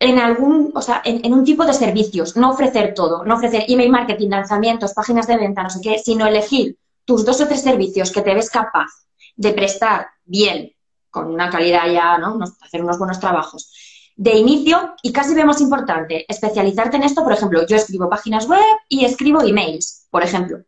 en 0.00 0.18
algún, 0.18 0.72
o 0.74 0.82
sea, 0.82 1.02
en, 1.04 1.24
en, 1.24 1.34
un 1.34 1.44
tipo 1.44 1.64
de 1.64 1.74
servicios, 1.74 2.36
no 2.36 2.50
ofrecer 2.50 2.94
todo, 2.94 3.24
no 3.24 3.34
ofrecer 3.34 3.64
email 3.68 3.90
marketing, 3.90 4.30
lanzamientos, 4.30 4.94
páginas 4.94 5.26
de 5.26 5.36
venta, 5.36 5.62
no 5.62 5.70
sé 5.70 5.80
qué, 5.82 5.98
sino 5.98 6.26
elegir 6.26 6.78
tus 7.06 7.24
dos 7.24 7.40
o 7.40 7.46
tres 7.46 7.62
servicios 7.62 8.12
que 8.12 8.20
te 8.20 8.34
ves 8.34 8.50
capaz 8.50 8.90
de 9.36 9.52
prestar 9.52 10.08
bien, 10.24 10.72
con 11.08 11.32
una 11.32 11.48
calidad 11.48 11.90
ya, 11.90 12.18
¿no? 12.18 12.38
hacer 12.60 12.82
unos 12.82 12.98
buenos 12.98 13.20
trabajos, 13.20 13.72
de 14.16 14.34
inicio, 14.34 14.94
y 15.02 15.12
casi 15.12 15.34
vemos 15.34 15.60
importante, 15.60 16.26
especializarte 16.28 16.96
en 16.96 17.04
esto, 17.04 17.22
por 17.22 17.32
ejemplo, 17.32 17.66
yo 17.66 17.76
escribo 17.76 18.08
páginas 18.08 18.46
web 18.48 18.60
y 18.88 19.04
escribo 19.04 19.42
emails, 19.42 20.06
por 20.10 20.22
ejemplo. 20.22 20.58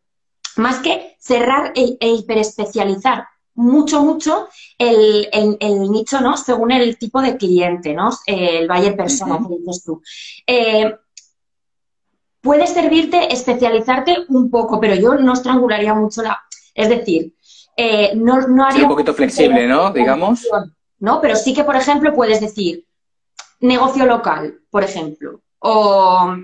Más 0.57 0.79
que 0.81 1.17
cerrar 1.19 1.73
e, 1.75 1.97
e 2.01 2.09
hiperespecializar 2.09 3.27
mucho, 3.55 4.03
mucho 4.03 4.49
el, 4.79 5.29
nicho, 5.91 6.21
¿no? 6.21 6.37
Según 6.37 6.71
el 6.73 6.97
tipo 6.99 7.21
de 7.21 7.37
cliente, 7.37 7.93
¿no? 7.93 8.11
El 8.27 8.69
buyer 8.69 8.97
persona, 8.97 9.39
que 9.39 9.57
dices 9.59 9.83
tú. 9.85 10.01
Eh, 10.47 10.95
puede 12.41 12.67
servirte 12.67 13.33
especializarte 13.33 14.27
un 14.29 14.51
poco, 14.51 14.81
pero 14.81 14.95
yo 14.95 15.15
no 15.15 15.33
estrangularía 15.33 15.95
mucho 15.95 16.23
la... 16.23 16.39
Es 16.75 16.89
decir, 16.89 17.35
eh, 17.77 18.13
no, 18.15 18.47
no 18.49 18.65
haría... 18.65 18.85
un 18.85 18.91
poquito 18.91 19.15
flexible, 19.15 19.67
¿no? 19.67 19.91
Digamos. 19.91 20.47
¿no? 21.01 21.21
Pero 21.21 21.37
sí 21.37 21.55
que, 21.55 21.65
por 21.65 21.77
ejemplo, 21.77 22.13
puedes 22.13 22.41
decir 22.41 22.85
negocio 23.61 24.07
local, 24.07 24.61
por 24.71 24.85
ejemplo, 24.85 25.41
o 25.59 26.35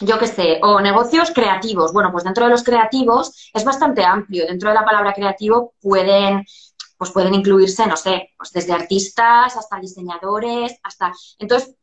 yo 0.00 0.18
qué 0.18 0.26
sé, 0.26 0.58
o 0.62 0.80
negocios 0.80 1.30
creativos. 1.30 1.92
Bueno, 1.92 2.10
pues 2.10 2.24
dentro 2.24 2.44
de 2.44 2.50
los 2.50 2.64
creativos 2.64 3.50
es 3.52 3.64
bastante 3.64 4.04
amplio. 4.04 4.46
Dentro 4.46 4.68
de 4.68 4.74
la 4.74 4.84
palabra 4.84 5.12
creativo 5.12 5.74
pueden, 5.80 6.44
pues 6.96 7.10
pueden 7.10 7.34
incluirse, 7.34 7.86
no 7.86 7.96
sé, 7.96 8.30
pues 8.36 8.52
desde 8.52 8.72
artistas 8.72 9.56
hasta 9.56 9.78
diseñadores, 9.78 10.78
hasta... 10.82 11.12
Entonces, 11.38 11.74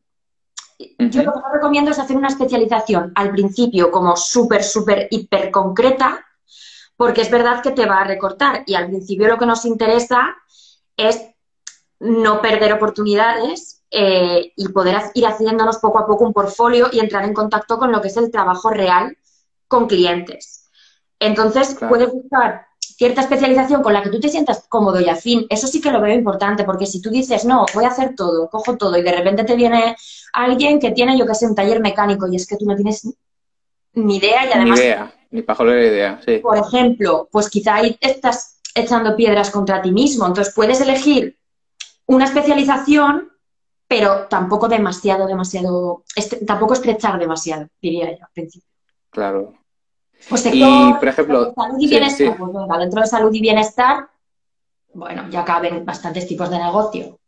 yo 0.98 1.22
lo 1.22 1.32
que 1.32 1.40
recomiendo 1.52 1.90
es 1.90 1.98
hacer 1.98 2.16
una 2.16 2.28
especialización 2.28 3.12
al 3.14 3.30
principio 3.32 3.90
como 3.90 4.16
súper, 4.16 4.64
súper, 4.64 5.08
hiper 5.10 5.50
concreta, 5.50 6.24
porque 6.96 7.22
es 7.22 7.30
verdad 7.30 7.62
que 7.62 7.72
te 7.72 7.86
va 7.86 8.00
a 8.00 8.04
recortar. 8.04 8.62
Y 8.66 8.74
al 8.74 8.86
principio 8.86 9.28
lo 9.28 9.38
que 9.38 9.46
nos 9.46 9.64
interesa 9.64 10.36
es 10.96 11.22
no 11.98 12.40
perder 12.40 12.72
oportunidades 12.72 13.82
eh, 13.90 14.52
y 14.56 14.68
poder 14.68 14.96
ir 15.14 15.26
haciéndonos 15.26 15.78
poco 15.78 15.98
a 15.98 16.06
poco 16.06 16.24
un 16.24 16.32
portfolio 16.32 16.88
y 16.90 17.00
entrar 17.00 17.24
en 17.24 17.34
contacto 17.34 17.78
con 17.78 17.92
lo 17.92 18.00
que 18.00 18.08
es 18.08 18.16
el 18.16 18.30
trabajo 18.30 18.70
real 18.70 19.16
con 19.68 19.86
clientes. 19.86 20.70
Entonces, 21.18 21.76
puedes 21.88 22.10
buscar 22.10 22.66
cierta 23.00 23.22
especialización 23.22 23.82
con 23.82 23.94
la 23.94 24.02
que 24.02 24.10
tú 24.10 24.20
te 24.20 24.28
sientas 24.28 24.66
cómodo 24.68 25.00
y 25.00 25.08
afín, 25.08 25.46
eso 25.48 25.66
sí 25.66 25.80
que 25.80 25.90
lo 25.90 26.02
veo 26.02 26.14
importante, 26.14 26.64
porque 26.64 26.84
si 26.84 27.00
tú 27.00 27.08
dices, 27.08 27.46
no, 27.46 27.64
voy 27.72 27.86
a 27.86 27.88
hacer 27.88 28.14
todo, 28.14 28.50
cojo 28.50 28.76
todo, 28.76 28.94
y 28.98 29.02
de 29.02 29.10
repente 29.10 29.44
te 29.44 29.56
viene 29.56 29.96
alguien 30.34 30.78
que 30.78 30.90
tiene, 30.90 31.16
yo 31.16 31.24
que 31.24 31.34
sé, 31.34 31.46
un 31.46 31.54
taller 31.54 31.80
mecánico, 31.80 32.28
y 32.30 32.36
es 32.36 32.46
que 32.46 32.58
tú 32.58 32.66
no 32.66 32.76
tienes 32.76 33.08
ni 33.94 34.18
idea 34.18 34.44
y 34.44 34.52
además... 34.52 34.78
Ni 34.78 34.84
idea, 34.84 35.14
ni 35.30 35.40
de 35.40 35.86
idea, 35.86 36.20
sí. 36.22 36.38
Por 36.40 36.58
ejemplo, 36.58 37.26
pues 37.32 37.48
quizá 37.48 37.76
ahí 37.76 37.96
estás 38.02 38.60
echando 38.74 39.16
piedras 39.16 39.48
contra 39.48 39.80
ti 39.80 39.92
mismo, 39.92 40.26
entonces 40.26 40.52
puedes 40.54 40.78
elegir 40.82 41.38
una 42.04 42.26
especialización, 42.26 43.30
pero 43.88 44.26
tampoco 44.28 44.68
demasiado, 44.68 45.26
demasiado, 45.26 46.04
tampoco 46.46 46.74
estrechar 46.74 47.18
demasiado, 47.18 47.66
diría 47.80 48.10
yo 48.10 48.24
al 48.26 48.32
principio. 48.34 48.68
Claro, 49.08 49.54
pues 50.28 50.46
y, 50.52 50.62
por 50.98 51.08
ejemplo, 51.08 51.52
salud 51.54 51.78
y 51.78 51.88
bienestar, 51.88 52.36
pues 52.36 52.52
dentro 52.80 53.00
de 53.00 53.06
salud 53.06 53.34
y 53.34 53.40
bienestar, 53.40 54.08
bueno, 54.92 55.28
ya 55.30 55.44
caben 55.44 55.84
bastantes 55.84 56.26
tipos 56.26 56.50
de 56.50 56.58
negocio. 56.58 57.18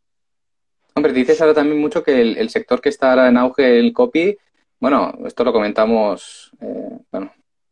Hombre, 0.95 1.13
dices 1.13 1.41
ahora 1.41 1.55
también 1.55 1.81
mucho 1.81 2.03
que 2.03 2.21
el, 2.21 2.49
sector 2.49 2.79
que 2.79 2.89
está 2.89 3.11
ahora 3.11 3.27
en 3.27 3.37
auge, 3.37 3.79
el 3.79 3.93
copy, 3.93 4.37
bueno, 4.79 5.13
esto 5.25 5.43
lo 5.43 5.51
comentamos 5.51 6.51
eh, 6.61 6.97
bueno, 7.11 7.31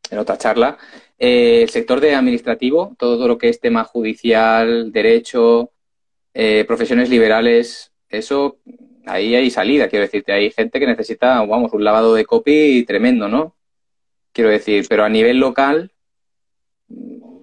en 0.09 0.17
otra 0.17 0.37
charla, 0.37 0.77
eh, 1.19 1.61
el 1.63 1.69
sector 1.69 1.99
de 1.99 2.15
administrativo, 2.15 2.95
todo 2.97 3.27
lo 3.27 3.37
que 3.37 3.49
es 3.49 3.59
tema 3.59 3.83
judicial, 3.83 4.91
derecho, 4.91 5.71
eh, 6.33 6.65
profesiones 6.67 7.09
liberales, 7.09 7.91
eso, 8.09 8.57
ahí 9.05 9.35
hay 9.35 9.51
salida, 9.51 9.87
quiero 9.87 10.05
decirte, 10.05 10.31
hay 10.31 10.49
gente 10.49 10.79
que 10.79 10.87
necesita, 10.87 11.43
vamos, 11.45 11.73
un 11.73 11.83
lavado 11.83 12.15
de 12.15 12.25
copy 12.25 12.83
tremendo, 12.85 13.27
¿no? 13.27 13.55
Quiero 14.33 14.49
decir, 14.49 14.85
pero 14.89 15.03
a 15.03 15.09
nivel 15.09 15.37
local, 15.37 15.91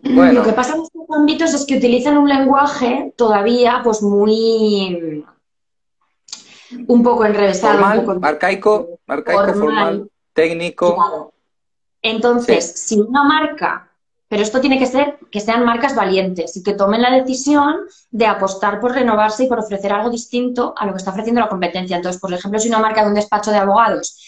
bueno. 0.03 0.33
Lo 0.33 0.45
que 0.45 0.53
pasa 0.53 0.75
en 0.75 0.83
estos 0.83 1.03
ámbitos 1.11 1.55
es 1.55 1.67
que 1.67 1.77
utilizan 1.77 2.19
un 2.19 2.29
lenguaje 2.29 3.13
todavía 3.17 3.81
pues 3.83 4.03
muy 4.03 5.25
un 6.87 7.03
poco 7.03 7.25
enrevesado, 7.25 8.01
un 8.01 8.07
poco 8.07 8.27
arcaico, 8.27 9.01
arcaico, 9.07 9.55
formal, 9.55 10.11
técnico. 10.33 11.33
Entonces, 12.01 12.65
si 12.65 13.01
una 13.01 13.25
marca, 13.25 13.91
pero 14.29 14.43
esto 14.43 14.61
tiene 14.61 14.79
que 14.79 14.87
ser 14.87 15.19
que 15.31 15.41
sean 15.41 15.65
marcas 15.65 15.95
valientes 15.95 16.57
y 16.57 16.63
que 16.63 16.75
tomen 16.75 17.03
la 17.03 17.11
decisión 17.11 17.77
de 18.11 18.27
apostar 18.27 18.79
por 18.81 18.93
renovarse 18.93 19.45
y 19.45 19.49
por 19.49 19.59
ofrecer 19.59 19.93
algo 19.93 20.11
distinto 20.11 20.75
a 20.77 20.87
lo 20.87 20.93
que 20.93 20.99
está 20.99 21.11
ofreciendo 21.11 21.41
la 21.41 21.49
competencia. 21.49 21.97
Entonces, 21.97 22.21
por 22.21 22.33
ejemplo, 22.33 22.61
si 22.61 22.69
una 22.69 22.79
marca 22.79 23.03
de 23.03 23.09
un 23.09 23.15
despacho 23.15 23.51
de 23.51 23.57
abogados 23.57 24.23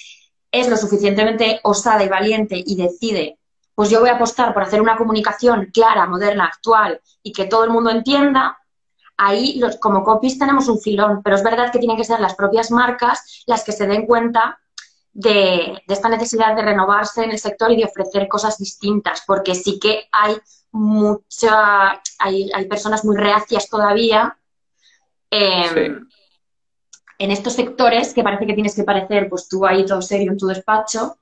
es 0.53 0.69
lo 0.69 0.77
suficientemente 0.77 1.61
osada 1.63 2.05
y 2.05 2.09
valiente 2.09 2.63
y 2.65 2.77
decide, 2.77 3.39
pues 3.75 3.91
yo 3.91 4.01
voy 4.01 4.11
a 4.11 4.15
apostar 4.15 4.53
por 4.53 4.63
hacer 4.63 4.81
una 4.81 4.97
comunicación 4.97 5.71
clara, 5.73 6.07
moderna, 6.07 6.47
actual 6.47 7.01
y 7.23 7.33
que 7.33 7.47
todo 7.47 7.65
el 7.65 7.71
mundo 7.71 7.91
entienda, 7.91 8.59
ahí 9.17 9.59
los, 9.59 9.77
como 9.77 10.03
copies 10.03 10.39
tenemos 10.39 10.69
un 10.69 10.81
filón, 10.81 11.23
pero 11.23 11.37
es 11.37 11.43
verdad 11.43 11.71
que 11.71 11.79
tienen 11.79 11.97
que 11.97 12.05
ser 12.05 12.21
las 12.21 12.35
propias 12.35 12.71
marcas 12.71 13.43
las 13.47 13.65
que 13.65 13.73
se 13.73 13.87
den 13.87 14.07
cuenta 14.07 14.61
de, 15.13 15.83
esta 15.89 16.09
necesidad 16.09 16.55
de 16.55 16.63
renovarse 16.63 17.25
en 17.25 17.31
el 17.31 17.39
sector 17.39 17.71
y 17.71 17.77
de 17.77 17.85
ofrecer 17.85 18.29
cosas 18.29 18.59
distintas, 18.59 19.23
porque 19.27 19.55
sí 19.55 19.79
que 19.79 20.09
hay 20.13 20.37
mucha, 20.73 22.01
hay, 22.19 22.67
personas 22.69 23.05
muy 23.05 23.17
reacias 23.17 23.69
todavía 23.69 24.37
em, 25.31 26.07
en 27.21 27.31
estos 27.31 27.53
sectores 27.53 28.15
que 28.15 28.23
parece 28.23 28.47
que 28.47 28.55
tienes 28.55 28.75
que 28.75 28.83
parecer, 28.83 29.29
pues 29.29 29.47
tú 29.47 29.67
ahí 29.67 29.85
todo 29.85 30.01
serio 30.01 30.33
en 30.33 30.39
tu 30.39 30.47
despacho, 30.47 31.17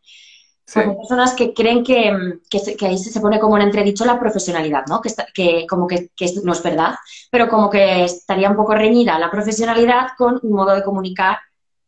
hay 0.75 0.95
personas 0.95 1.35
que 1.35 1.53
creen 1.55 1.83
que, 1.83 2.39
ahí 2.87 2.99
se 2.99 3.21
pone 3.21 3.41
como 3.41 3.57
en 3.57 3.65
entredicho 3.65 4.05
la 4.05 4.21
profesionalidad, 4.21 4.85
¿no? 4.87 5.01
Que, 5.01 5.11
que 5.35 5.67
como 5.67 5.89
que, 5.89 6.11
no 6.45 6.53
es 6.53 6.63
verdad, 6.63 6.95
pero 7.33 7.49
como 7.49 7.69
que 7.69 8.05
estaría 8.05 8.51
un 8.51 8.57
poco 8.57 8.75
reñida 8.75 9.19
la 9.19 9.31
profesionalidad 9.31 10.09
con 10.17 10.39
un 10.43 10.53
modo 10.53 10.75
de 10.77 10.85
comunicar 10.85 11.39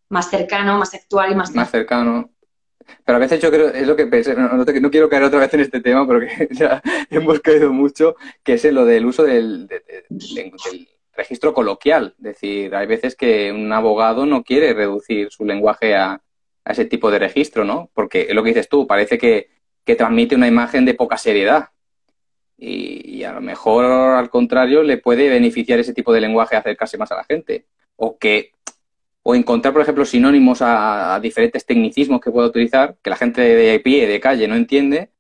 más 0.09 0.29
cercano, 0.29 0.77
más 0.79 0.93
actual 0.95 1.33
y 1.33 1.35
más... 1.37 1.55
Más 1.55 1.71
cercano. 1.71 2.31
Pero 3.05 3.17
a 3.17 3.21
veces 3.21 3.41
yo 3.41 3.51
creo, 3.51 3.69
es 3.69 3.87
lo 3.87 3.95
que 3.95 4.07
pensé, 4.07 4.35
no, 4.35 4.91
quiero 4.91 5.09
caer 5.09 5.23
otra 5.23 5.39
vez 5.39 5.55
en 5.55 5.61
este 5.61 5.81
tema 5.81 6.05
porque 6.05 6.49
ya 6.51 6.83
hemos 7.11 7.39
caído 7.39 7.73
mucho, 7.73 8.17
que 8.43 8.55
es 8.55 8.65
en 8.65 8.75
lo 8.75 8.85
del 8.85 9.07
uso 9.07 9.23
del, 9.23 9.69
del 9.69 9.85
registro 11.15 11.53
coloquial. 11.55 12.15
Es 12.19 12.25
decir, 12.25 12.75
hay 12.75 12.87
veces 12.87 13.17
que 13.17 13.53
un 13.53 13.73
abogado 13.73 14.27
no 14.27 14.43
quiere 14.43 14.73
reducir 14.75 15.31
su 15.31 15.45
lenguaje 15.45 15.95
a, 15.95 16.23
a 16.65 16.73
ese 16.73 16.85
tipo 16.85 17.11
de 17.11 17.19
registro, 17.19 17.65
¿no? 17.65 17.91
Porque 17.95 18.27
es 18.29 18.35
lo 18.35 18.43
que 18.43 18.51
dices 18.51 18.69
tú, 18.69 18.87
parece 18.87 19.19
que, 19.19 19.49
transmite 19.97 20.37
una 20.37 20.47
imagen 20.47 20.85
de 20.85 20.95
poca 20.95 21.17
seriedad. 21.17 21.71
Y, 22.57 23.25
a 23.25 23.33
lo 23.33 23.41
mejor, 23.41 23.85
al 23.85 24.31
contrario, 24.31 24.85
le 24.85 24.99
puede 24.99 25.29
beneficiar 25.29 25.81
ese 25.81 25.93
tipo 25.93 26.13
de 26.13 26.21
lenguaje 26.21 26.55
acercarse 26.55 26.97
más 26.97 27.11
a 27.11 27.17
la 27.17 27.25
gente. 27.25 27.67
O 27.97 28.17
que 28.17 28.53
o 29.23 29.35
encontrar, 29.35 29.73
por 29.73 29.83
ejemplo, 29.83 30.05
sinónimos 30.05 30.61
a, 30.63 31.19
diferentes 31.21 31.67
tecnicismos 31.67 32.21
que 32.21 32.31
pueda 32.31 32.47
utilizar, 32.47 32.99
que 33.03 33.11
la 33.11 33.17
gente 33.17 33.41
de 33.41 33.81
pie, 33.81 34.07
de 34.07 34.21
calle, 34.21 34.47
no 34.47 34.55
entiende, 34.55 35.11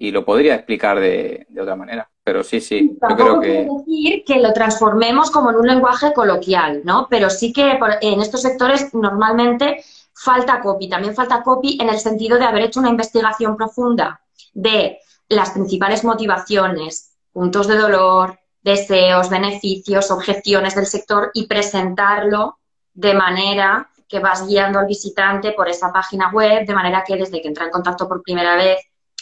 y 0.00 0.12
lo 0.12 0.24
podría 0.24 0.54
explicar 0.54 0.98
de, 0.98 1.46
otra 1.60 1.76
manera. 1.76 2.10
Pero 2.24 2.42
sí, 2.42 2.58
sí, 2.62 2.96
yo 3.06 3.16
creo 3.16 3.38
que... 3.38 3.68
decir 3.68 4.24
que 4.24 4.38
lo 4.38 4.54
transformemos 4.54 5.30
como 5.30 5.50
en 5.50 5.56
un 5.56 5.66
lenguaje 5.66 6.14
coloquial, 6.14 6.80
¿no? 6.84 7.06
Pero 7.10 7.28
sí 7.28 7.52
que 7.52 7.78
en 8.00 8.20
estos 8.22 8.40
sectores 8.40 8.94
normalmente 8.94 9.84
falta 10.14 10.60
copy. 10.60 10.88
También 10.88 11.14
falta 11.14 11.42
copy 11.42 11.76
en 11.78 11.90
el 11.90 11.98
sentido 11.98 12.38
de 12.38 12.46
haber 12.46 12.62
hecho 12.62 12.80
una 12.80 12.88
investigación 12.88 13.58
profunda 13.58 14.22
de 14.54 15.00
las 15.28 15.50
principales 15.50 16.02
motivaciones, 16.02 17.12
puntos 17.30 17.68
de 17.68 17.76
dolor, 17.76 18.38
deseos, 18.62 19.28
beneficios, 19.28 20.10
objeciones 20.10 20.74
del 20.74 20.86
sector 20.86 21.30
y 21.34 21.46
presentarlo 21.46 22.58
de 22.94 23.12
manera 23.12 23.90
que 24.08 24.18
vas 24.18 24.46
guiando 24.46 24.78
al 24.78 24.86
visitante 24.86 25.52
por 25.52 25.68
esa 25.68 25.92
página 25.92 26.30
web, 26.30 26.66
de 26.66 26.74
manera 26.74 27.04
que 27.06 27.16
desde 27.16 27.42
que 27.42 27.48
entra 27.48 27.66
en 27.66 27.70
contacto 27.70 28.08
por 28.08 28.22
primera 28.22 28.56
vez 28.56 28.78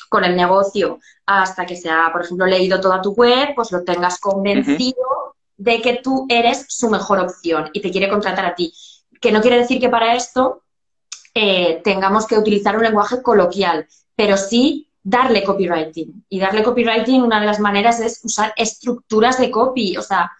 con 0.09 0.25
el 0.25 0.37
negocio 0.37 1.01
hasta 1.27 1.67
que 1.67 1.77
se 1.77 1.91
ha, 1.91 2.11
por 2.13 2.23
ejemplo, 2.23 2.47
leído 2.47 2.81
toda 2.81 3.03
tu 3.03 3.13
web, 3.13 3.49
pues 3.55 3.71
lo 3.73 3.85
tengas 3.85 4.19
convencido 4.21 5.37
de 5.57 5.83
que 5.83 6.01
tú 6.03 6.27
eres 6.29 6.67
su 6.69 6.89
mejor 6.89 7.19
opción 7.19 7.71
y 7.73 7.81
te 7.81 7.91
quiere 7.91 8.09
contratar 8.09 8.47
a 8.47 8.55
ti. 8.55 8.73
Que 9.21 9.33
no 9.33 9.41
quiere 9.41 9.59
decir 9.59 9.81
que 9.81 9.89
para 9.89 10.15
esto 10.15 10.63
eh, 11.35 11.81
tengamos 11.85 12.27
que 12.27 12.39
utilizar 12.39 12.77
un 12.77 12.85
lenguaje 12.85 13.23
coloquial, 13.23 13.87
pero 14.17 14.37
sí 14.37 14.89
darle 15.03 15.43
copywriting. 15.43 16.25
Y 16.29 16.39
darle 16.39 16.63
copywriting, 16.63 17.23
una 17.23 17.41
de 17.41 17.47
las 17.47 17.61
maneras 17.61 18.01
es 18.01 18.21
usar 18.25 18.53
estructuras 18.57 19.39
de 19.39 19.51
copy. 19.51 19.97
O 19.97 20.03
sea, 20.03 20.31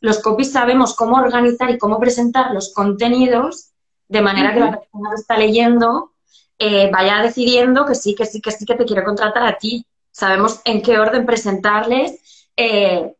los 0.00 0.18
copies 0.20 0.52
sabemos 0.52 0.94
cómo 0.94 1.16
organizar 1.16 1.70
y 1.70 1.78
cómo 1.78 1.98
presentar 1.98 2.52
los 2.52 2.72
contenidos 2.72 3.70
de 4.08 4.20
manera 4.20 4.54
que 4.54 4.60
la 4.60 4.78
persona 4.78 5.10
que 5.10 5.20
está 5.20 5.36
leyendo 5.36 6.12
eh, 6.58 6.90
vaya 6.90 7.22
decidiendo 7.22 7.84
que 7.84 7.94
sí, 7.94 8.14
que 8.14 8.24
sí, 8.24 8.40
que 8.40 8.50
sí, 8.50 8.64
que 8.64 8.74
te 8.74 8.84
quiere 8.84 9.04
contratar 9.04 9.46
a 9.46 9.58
ti. 9.58 9.84
Sabemos 10.10 10.60
en 10.64 10.82
qué 10.82 10.98
orden 10.98 11.26
presentarles 11.26 12.50
eh, 12.56 13.12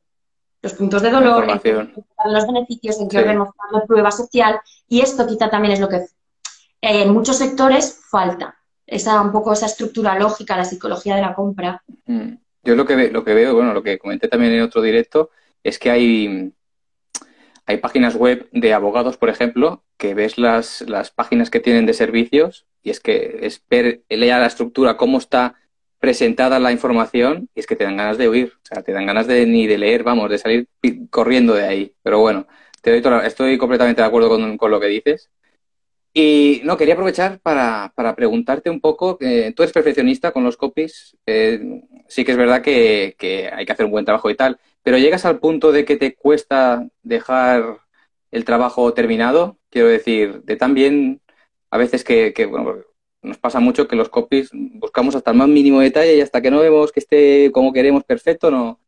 los 0.63 0.75
puntos 0.75 1.03
de 1.03 1.11
dolor, 1.11 1.47
los 1.47 2.47
beneficios, 2.47 3.01
en 3.01 3.09
qué 3.09 3.19
orden 3.19 3.39
mostrar 3.39 3.73
la 3.73 3.85
prueba 3.85 4.11
social. 4.11 4.59
Y 4.89 5.01
esto 5.01 5.27
quizá 5.27 5.51
también 5.51 5.75
es 5.75 5.81
lo 5.81 5.89
que 5.89 6.07
en 6.81 7.13
muchos 7.13 7.37
sectores 7.37 8.01
falta 8.11 8.57
esa 8.87 9.21
un 9.21 9.33
poco 9.33 9.53
esa 9.53 9.67
estructura 9.67 10.19
lógica, 10.19 10.57
la 10.57 10.65
psicología 10.65 11.17
de 11.17 11.23
la 11.23 11.35
compra. 11.35 11.83
Mm. 12.07 12.35
Yo 12.63 12.75
lo 12.75 12.85
que, 12.85 13.11
lo 13.11 13.25
que 13.25 13.35
veo, 13.35 13.55
bueno, 13.55 13.73
lo 13.73 13.83
que 13.83 13.99
comenté 13.99 14.29
también 14.29 14.53
en 14.53 14.63
otro 14.63 14.83
directo, 14.83 15.31
es 15.63 15.79
que 15.79 15.91
hay, 15.91 16.53
hay 17.65 17.77
páginas 17.77 18.17
web 18.17 18.49
de 18.53 18.75
abogados, 18.75 19.17
por 19.17 19.29
ejemplo, 19.29 19.85
que 19.97 20.15
ves 20.15 20.37
las, 20.37 20.83
las 20.83 21.11
páginas 21.11 21.51
que 21.51 21.61
tienen 21.61 21.87
de 21.87 21.95
servicios 21.95 22.67
y 22.87 22.91
es 22.91 23.01
que 23.01 23.39
es 23.43 23.63
ver, 23.69 24.03
leer 24.09 24.39
la 24.39 24.47
estructura, 24.47 24.97
cómo 24.97 25.19
está 25.19 25.57
presentada 25.99 26.61
la 26.61 26.71
información 26.71 27.49
y 27.55 27.61
es 27.61 27.67
que 27.67 27.75
te 27.75 27.85
dan 27.85 27.97
ganas 27.97 28.17
de 28.17 28.29
huir, 28.29 28.53
o 28.63 28.67
sea, 28.67 28.83
te 28.83 28.93
dan 28.93 29.07
ganas 29.07 29.27
de 29.27 29.45
ni 29.47 29.67
de 29.67 29.77
leer, 29.77 30.05
vamos, 30.05 30.31
de 30.31 30.39
salir 30.39 30.69
corriendo 31.11 31.55
de 31.55 31.65
ahí. 31.65 31.95
Pero 32.03 32.21
bueno, 32.21 32.47
te 32.83 33.01
doy 33.01 33.27
estoy 33.27 33.59
completamente 33.59 34.03
de 34.03 34.07
acuerdo 34.07 34.29
con, 34.29 34.57
con 34.57 34.71
lo 34.71 34.79
que 34.79 34.87
dices 34.87 35.31
y 36.19 36.63
no, 36.65 36.79
quería 36.79 36.95
aprovechar 36.95 37.41
para, 37.41 37.93
preguntarte 38.17 38.71
un 38.71 38.81
poco, 38.81 39.19
eh, 39.21 39.53
tú 39.55 39.63
eres 39.63 39.75
perfeccionista 39.75 40.33
con 40.33 40.45
los 40.45 40.57
copies, 40.57 41.15
eh, 41.27 41.83
sí 42.09 42.25
que 42.25 42.33
es 42.33 42.39
verdad 42.39 42.63
que, 42.63 43.17
hay 43.53 43.67
que 43.67 43.73
hacer 43.73 43.85
un 43.85 43.93
buen 43.93 44.07
trabajo 44.07 44.31
y 44.31 44.35
tal, 44.35 44.59
pero 44.83 44.97
llegas 44.97 45.27
al 45.27 45.41
punto 45.41 45.73
de 45.73 45.85
que 45.85 45.97
te 45.97 46.15
cuesta 46.15 46.89
dejar 47.03 47.81
el 48.31 48.47
trabajo 48.47 48.95
terminado, 48.95 49.59
quiero 49.71 49.89
decir, 49.89 50.43
de 50.45 50.57
tan 50.57 50.73
bien, 50.73 51.21
a 51.71 51.79
veces 51.79 52.05
que, 52.05 52.33
bueno, 52.51 52.77
nos 53.23 53.39
pasa 53.39 53.61
mucho 53.61 53.89
que 53.89 53.97
los 53.97 54.09
copies 54.09 54.51
buscamos 54.53 55.15
hasta 55.17 55.33
el 55.33 55.37
más 55.37 55.49
mínimo 55.49 55.81
detalle 55.81 56.17
y 56.17 56.21
hasta 56.21 56.41
que 56.41 56.51
no 56.51 56.61
vemos 56.61 56.93
que 56.93 57.01
esté 57.01 57.51
como 57.53 57.73
queremos 57.73 58.05
perfecto, 58.05 58.51
¿no? 58.51 58.79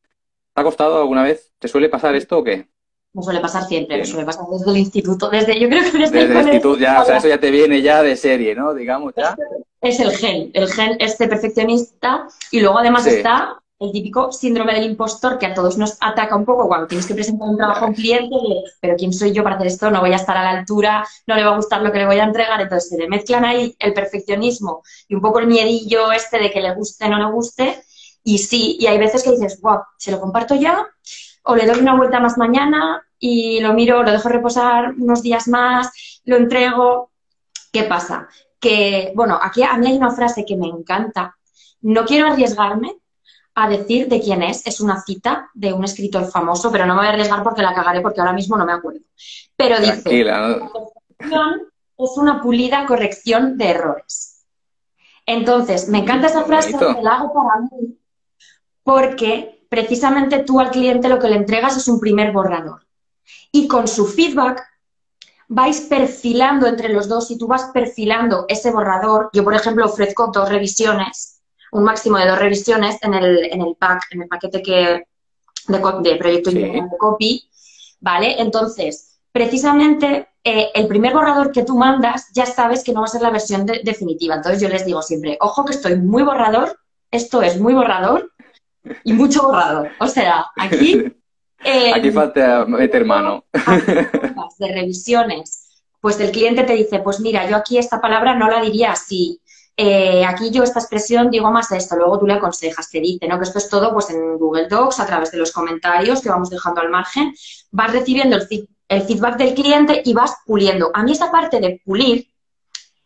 ¿Te 0.54 0.60
ha 0.60 0.64
costado 0.64 1.00
alguna 1.00 1.22
vez? 1.22 1.52
¿Te 1.58 1.68
suele 1.68 1.88
pasar 1.88 2.14
esto 2.14 2.38
o 2.38 2.44
qué? 2.44 2.68
Me 3.12 3.22
suele 3.22 3.40
pasar 3.40 3.64
siempre, 3.64 3.96
me 3.96 4.04
suele 4.04 4.26
pasar 4.26 4.44
desde 4.50 4.70
el 4.70 4.76
instituto, 4.76 5.30
desde, 5.30 5.58
yo 5.58 5.68
creo 5.68 5.82
que 5.82 5.98
desde, 5.98 6.18
desde 6.18 6.32
el 6.32 6.46
instituto, 6.46 6.78
ya, 6.78 7.02
o 7.02 7.04
sea, 7.04 7.16
eso 7.16 7.28
ya 7.28 7.40
te 7.40 7.50
viene 7.50 7.80
ya 7.82 8.02
de 8.02 8.16
serie, 8.16 8.54
¿no? 8.54 8.74
Digamos, 8.74 9.14
ya. 9.16 9.36
Es 9.80 9.98
el 9.98 10.10
gen, 10.12 10.50
el 10.52 10.68
gen 10.68 10.96
este 11.00 11.26
perfeccionista 11.26 12.28
y 12.50 12.60
luego 12.60 12.78
además 12.78 13.06
está 13.06 13.60
el 13.80 13.92
típico 13.92 14.32
síndrome 14.32 14.74
del 14.74 14.84
impostor 14.84 15.38
que 15.38 15.46
a 15.46 15.54
todos 15.54 15.78
nos 15.78 15.96
ataca 16.00 16.34
un 16.34 16.44
poco 16.44 16.66
cuando 16.66 16.86
tienes 16.88 17.06
que 17.06 17.14
presentar 17.14 17.48
un 17.48 17.56
trabajo 17.56 17.84
a 17.84 17.88
un 17.88 17.94
cliente 17.94 18.34
pero 18.80 18.96
¿quién 18.96 19.12
soy 19.12 19.32
yo 19.32 19.42
para 19.44 19.54
hacer 19.54 19.68
esto? 19.68 19.90
No 19.90 20.00
voy 20.00 20.12
a 20.12 20.16
estar 20.16 20.36
a 20.36 20.42
la 20.42 20.50
altura, 20.50 21.06
no 21.26 21.36
le 21.36 21.44
va 21.44 21.52
a 21.52 21.56
gustar 21.56 21.82
lo 21.82 21.92
que 21.92 21.98
le 21.98 22.06
voy 22.06 22.18
a 22.18 22.24
entregar, 22.24 22.60
entonces 22.60 22.90
se 22.90 22.98
le 22.98 23.08
mezclan 23.08 23.44
ahí 23.44 23.76
el 23.78 23.94
perfeccionismo 23.94 24.82
y 25.06 25.14
un 25.14 25.20
poco 25.20 25.38
el 25.38 25.46
miedillo 25.46 26.10
este 26.12 26.38
de 26.38 26.50
que 26.50 26.60
le 26.60 26.74
guste 26.74 27.04
o 27.06 27.08
no 27.08 27.18
le 27.18 27.30
guste 27.32 27.82
y 28.24 28.38
sí, 28.38 28.76
y 28.80 28.86
hay 28.86 28.98
veces 28.98 29.22
que 29.22 29.30
dices, 29.30 29.60
wow, 29.60 29.78
¿se 29.96 30.10
lo 30.10 30.20
comparto 30.20 30.54
ya? 30.54 30.86
o 31.48 31.56
le 31.56 31.66
doy 31.66 31.80
una 31.80 31.96
vuelta 31.96 32.20
más 32.20 32.36
mañana 32.36 33.02
y 33.18 33.60
lo 33.60 33.72
miro, 33.72 34.02
lo 34.02 34.12
dejo 34.12 34.28
reposar 34.28 34.92
unos 34.98 35.22
días 35.22 35.48
más, 35.48 36.20
lo 36.24 36.36
entrego. 36.36 37.10
¿Qué 37.72 37.84
pasa? 37.84 38.28
Que, 38.60 39.12
bueno, 39.16 39.38
aquí 39.40 39.62
a 39.62 39.76
mí 39.78 39.86
hay 39.86 39.96
una 39.96 40.10
frase 40.10 40.44
que 40.44 40.56
me 40.56 40.66
encanta. 40.66 41.36
No 41.80 42.04
quiero 42.04 42.26
arriesgarme 42.28 42.96
a 43.62 43.68
decir 43.68 44.08
de 44.08 44.20
quién 44.20 44.42
es. 44.42 44.66
Es 44.66 44.80
una 44.80 45.02
cita 45.02 45.50
de 45.54 45.72
un 45.72 45.84
escritor 45.84 46.30
famoso, 46.30 46.70
pero 46.70 46.86
no 46.86 46.94
me 46.94 47.00
voy 47.00 47.08
a 47.08 47.10
arriesgar 47.10 47.42
porque 47.42 47.62
la 47.62 47.74
cagaré 47.74 48.00
porque 48.00 48.20
ahora 48.20 48.32
mismo 48.32 48.56
no 48.56 48.64
me 48.64 48.72
acuerdo. 48.72 49.00
Pero 49.56 49.80
dice, 49.80 50.02
es 51.98 52.16
una 52.16 52.40
pulida 52.40 52.86
corrección 52.86 53.58
de 53.58 53.70
errores. 53.70 54.44
Entonces, 55.26 55.88
me 55.88 55.98
encanta 55.98 56.28
esa 56.28 56.44
frase, 56.44 56.72
la 57.02 57.16
hago 57.16 57.32
para 57.34 57.60
mí, 57.60 57.98
porque 58.82 59.66
precisamente 59.68 60.38
tú 60.44 60.60
al 60.60 60.70
cliente 60.70 61.08
lo 61.08 61.18
que 61.18 61.28
le 61.28 61.36
entregas 61.36 61.76
es 61.76 61.88
un 61.88 62.00
primer 62.00 62.32
borrador. 62.32 62.86
Y 63.52 63.68
con 63.68 63.88
su 63.88 64.06
feedback 64.06 64.64
vais 65.48 65.80
perfilando 65.82 66.66
entre 66.66 66.90
los 66.90 67.08
dos 67.08 67.30
y 67.30 67.38
tú 67.38 67.46
vas 67.46 67.70
perfilando 67.74 68.46
ese 68.48 68.70
borrador. 68.70 69.30
Yo, 69.32 69.44
por 69.44 69.54
ejemplo, 69.54 69.84
ofrezco 69.84 70.30
dos 70.32 70.48
revisiones, 70.48 71.37
un 71.72 71.84
máximo 71.84 72.18
de 72.18 72.26
dos 72.26 72.38
revisiones 72.38 72.96
en 73.02 73.14
el, 73.14 73.44
en 73.44 73.62
el 73.62 73.76
pack, 73.76 74.02
en 74.10 74.22
el 74.22 74.28
paquete 74.28 74.62
que, 74.62 75.04
de, 75.68 76.16
proyecto 76.16 76.50
de 76.50 76.82
copy, 76.98 77.48
¿vale? 78.00 78.40
Entonces, 78.40 79.20
precisamente 79.32 80.28
eh, 80.44 80.70
el 80.74 80.86
primer 80.86 81.12
borrador 81.12 81.52
que 81.52 81.64
tú 81.64 81.76
mandas 81.76 82.30
ya 82.32 82.46
sabes 82.46 82.82
que 82.82 82.92
no 82.92 83.00
va 83.00 83.06
a 83.06 83.10
ser 83.10 83.22
la 83.22 83.30
versión 83.30 83.66
definitiva. 83.66 84.36
Entonces 84.36 84.60
yo 84.60 84.68
les 84.68 84.86
digo 84.86 85.02
siempre, 85.02 85.36
ojo 85.40 85.64
que 85.64 85.74
estoy 85.74 85.96
muy 85.96 86.22
borrador, 86.22 86.78
esto 87.10 87.42
es 87.42 87.60
muy 87.60 87.74
borrador, 87.74 88.30
y 89.04 89.12
mucho 89.12 89.42
borrador. 89.42 89.90
O 90.00 90.06
sea, 90.06 90.46
aquí... 90.56 91.12
Eh, 91.64 91.92
aquí 91.92 92.12
falta 92.12 92.64
meter 92.66 93.04
mano. 93.04 93.44
De 94.60 94.72
revisiones, 94.72 95.80
pues 96.00 96.20
el 96.20 96.30
cliente 96.30 96.62
te 96.62 96.74
dice, 96.74 97.00
pues 97.00 97.18
mira, 97.18 97.50
yo 97.50 97.56
aquí 97.56 97.78
esta 97.78 98.00
palabra 98.00 98.36
no 98.36 98.48
la 98.48 98.60
diría 98.60 98.92
así. 98.92 99.40
Eh, 99.80 100.24
aquí 100.24 100.50
yo 100.50 100.64
esta 100.64 100.80
expresión 100.80 101.30
digo 101.30 101.52
más 101.52 101.70
esto, 101.70 101.94
luego 101.94 102.18
tú 102.18 102.26
le 102.26 102.34
aconsejas, 102.34 102.90
te 102.90 102.98
dice, 102.98 103.28
¿no? 103.28 103.38
Que 103.38 103.44
esto 103.44 103.58
es 103.58 103.68
todo 103.68 103.92
pues 103.92 104.10
en 104.10 104.36
Google 104.36 104.66
Docs, 104.66 104.98
a 104.98 105.06
través 105.06 105.30
de 105.30 105.38
los 105.38 105.52
comentarios 105.52 106.20
que 106.20 106.28
vamos 106.28 106.50
dejando 106.50 106.80
al 106.80 106.90
margen, 106.90 107.32
vas 107.70 107.92
recibiendo 107.92 108.36
el, 108.36 108.68
el 108.88 109.02
feedback 109.02 109.36
del 109.36 109.54
cliente 109.54 110.02
y 110.04 110.14
vas 110.14 110.34
puliendo. 110.44 110.90
A 110.92 111.04
mí 111.04 111.12
esta 111.12 111.30
parte 111.30 111.60
de 111.60 111.80
pulir 111.84 112.26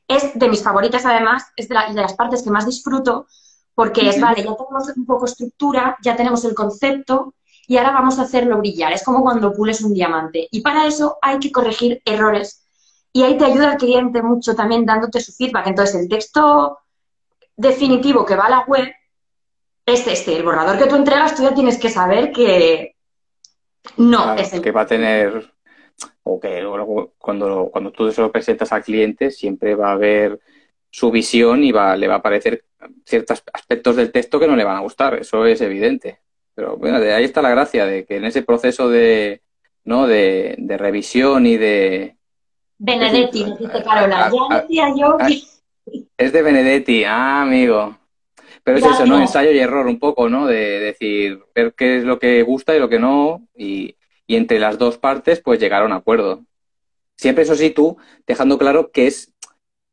es 0.09 0.33
de 0.35 0.49
mis 0.49 0.63
favoritas 0.63 1.05
además, 1.05 1.45
es 1.57 1.69
de, 1.69 1.77
de 1.95 2.01
las 2.01 2.15
partes 2.15 2.43
que 2.43 2.51
más 2.51 2.65
disfruto, 2.65 3.27
porque 3.75 4.09
es, 4.09 4.19
vale, 4.19 4.43
ya 4.43 4.55
tenemos 4.55 4.89
un 4.97 5.05
poco 5.05 5.27
estructura, 5.27 5.99
ya 6.03 6.17
tenemos 6.17 6.43
el 6.47 6.55
concepto 6.55 7.35
y 7.67 7.77
ahora 7.77 7.93
vamos 7.93 8.19
a 8.19 8.23
hacerlo 8.23 8.57
brillar. 8.59 8.93
Es 8.93 9.03
como 9.03 9.23
cuando 9.23 9.53
pules 9.53 9.83
un 9.83 9.93
diamante. 9.93 10.49
Y 10.51 10.63
para 10.63 10.87
eso 10.87 11.19
hay 11.21 11.39
que 11.39 11.53
corregir 11.53 12.01
errores. 12.05 12.62
Y 13.13 13.23
ahí 13.23 13.37
te 13.37 13.45
ayuda 13.45 13.73
el 13.73 13.79
cliente 13.79 14.23
mucho 14.23 14.55
también 14.55 14.87
dándote 14.87 15.21
su 15.21 15.33
feedback. 15.33 15.67
Entonces, 15.67 16.01
el 16.01 16.09
texto 16.09 16.79
definitivo 17.57 18.25
que 18.25 18.37
va 18.37 18.47
a 18.47 18.51
la 18.51 18.65
web 18.67 18.89
es 19.85 20.07
este. 20.07 20.37
El 20.37 20.45
borrador 20.45 20.79
que 20.79 20.87
tú 20.87 20.97
entregas, 20.97 21.35
tú 21.35 21.43
ya 21.43 21.55
tienes 21.55 21.79
que 21.79 21.91
saber 21.91 22.33
que 22.33 22.97
no 23.97 24.35
es 24.35 24.53
el 24.53 24.63
que 24.63 24.71
va 24.71 24.83
a 24.83 24.87
tener 24.87 25.53
o 26.23 26.39
que 26.39 26.65
cuando, 27.19 27.69
cuando 27.73 27.91
tú 27.91 28.11
se 28.13 28.21
lo 28.21 28.31
presentas 28.31 28.73
al 28.73 28.85
cliente 28.85 29.31
siempre 29.31 29.75
va 29.75 29.89
a 29.89 29.93
haber 29.93 30.41
su 30.91 31.11
visión 31.11 31.65
y 31.65 31.73
va, 31.73 31.97
le 31.97 32.07
va 32.07 32.15
a 32.15 32.19
aparecer 32.19 32.65
ciertos 33.05 33.43
aspectos 33.53 33.97
del 33.97 34.13
texto 34.13 34.39
que 34.39 34.47
no 34.47 34.57
le 34.57 34.65
van 34.65 34.77
a 34.77 34.83
gustar, 34.83 35.15
eso 35.15 35.47
es 35.47 35.61
evidente. 35.61 36.21
Pero 36.55 36.77
bueno, 36.77 37.01
de 37.01 37.15
ahí 37.15 37.25
está 37.25 37.41
la 37.41 37.51
gracia, 37.51 37.87
de 37.87 38.05
que 38.05 38.17
en 38.17 38.25
ese 38.25 38.43
proceso 38.43 38.89
de, 38.89 39.43
¿no? 39.85 40.07
de, 40.07 40.57
revisión 40.79 41.47
y 41.47 41.57
de... 41.57 42.17
Benedetti, 42.85 43.45
dice 43.61 43.83
Carola. 43.85 44.29
Ya 44.51 44.61
decía 44.61 44.87
yo 44.97 45.17
que... 45.19 45.41
Es 46.17 46.33
de 46.33 46.43
Benedetti, 46.43 47.05
ah, 47.05 47.43
amigo. 47.43 47.97
Pero 48.65 48.79
es 48.79 48.85
eso, 48.85 49.07
¿no? 49.07 49.21
Ensayo 49.21 49.53
y 49.53 49.59
error 49.59 49.87
un 49.87 50.01
poco, 50.01 50.29
¿no? 50.29 50.47
De 50.47 50.81
decir, 50.81 51.41
ver 51.55 51.75
qué 51.75 51.99
es 51.99 52.05
lo 52.05 52.19
que 52.19 52.43
gusta 52.43 52.75
y 52.75 52.81
lo 52.81 52.89
que 52.89 52.99
no, 52.99 53.47
y, 53.57 53.97
y 54.27 54.37
entre 54.37 54.59
las 54.59 54.79
dos 54.79 54.99
partes, 54.99 55.41
pues 55.41 55.61
llegar 55.61 55.83
a 55.83 55.87
un 55.87 55.93
acuerdo. 55.93 56.45
Siempre, 57.17 57.45
eso 57.45 57.55
sí, 57.55 57.71
tú 57.71 57.97
dejando 58.27 58.59
claro 58.59 58.91
qué 58.93 59.07
es, 59.07 59.33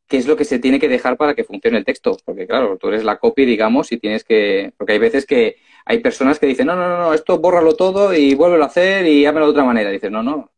qué 0.08 0.18
es 0.18 0.26
lo 0.28 0.36
que 0.36 0.46
se 0.46 0.58
tiene 0.58 0.80
que 0.80 0.90
dejar 0.90 1.16
para 1.16 1.36
que 1.36 1.44
funcione 1.44 1.78
el 1.78 1.86
texto. 1.86 2.18
Porque, 2.26 2.48
claro, 2.48 2.78
tú 2.78 2.88
eres 2.88 3.04
la 3.04 3.18
copy, 3.18 3.46
digamos, 3.46 3.92
y 3.92 3.98
tienes 3.98 4.24
que. 4.24 4.74
Porque 4.78 4.94
hay 4.94 5.00
veces 5.00 5.28
que 5.28 5.58
hay 5.86 6.00
personas 6.00 6.40
que 6.40 6.48
dicen, 6.48 6.68
no, 6.68 6.76
no, 6.76 6.98
no, 6.98 7.14
esto 7.14 7.38
bórralo 7.38 7.76
todo 7.76 8.16
y 8.16 8.34
vuélvelo 8.34 8.64
a 8.64 8.68
hacer 8.68 9.06
y 9.06 9.28
hámelo 9.28 9.46
de 9.46 9.52
otra 9.52 9.64
manera. 9.64 9.92
Dices, 9.92 10.12
no, 10.12 10.24
no. 10.24 10.52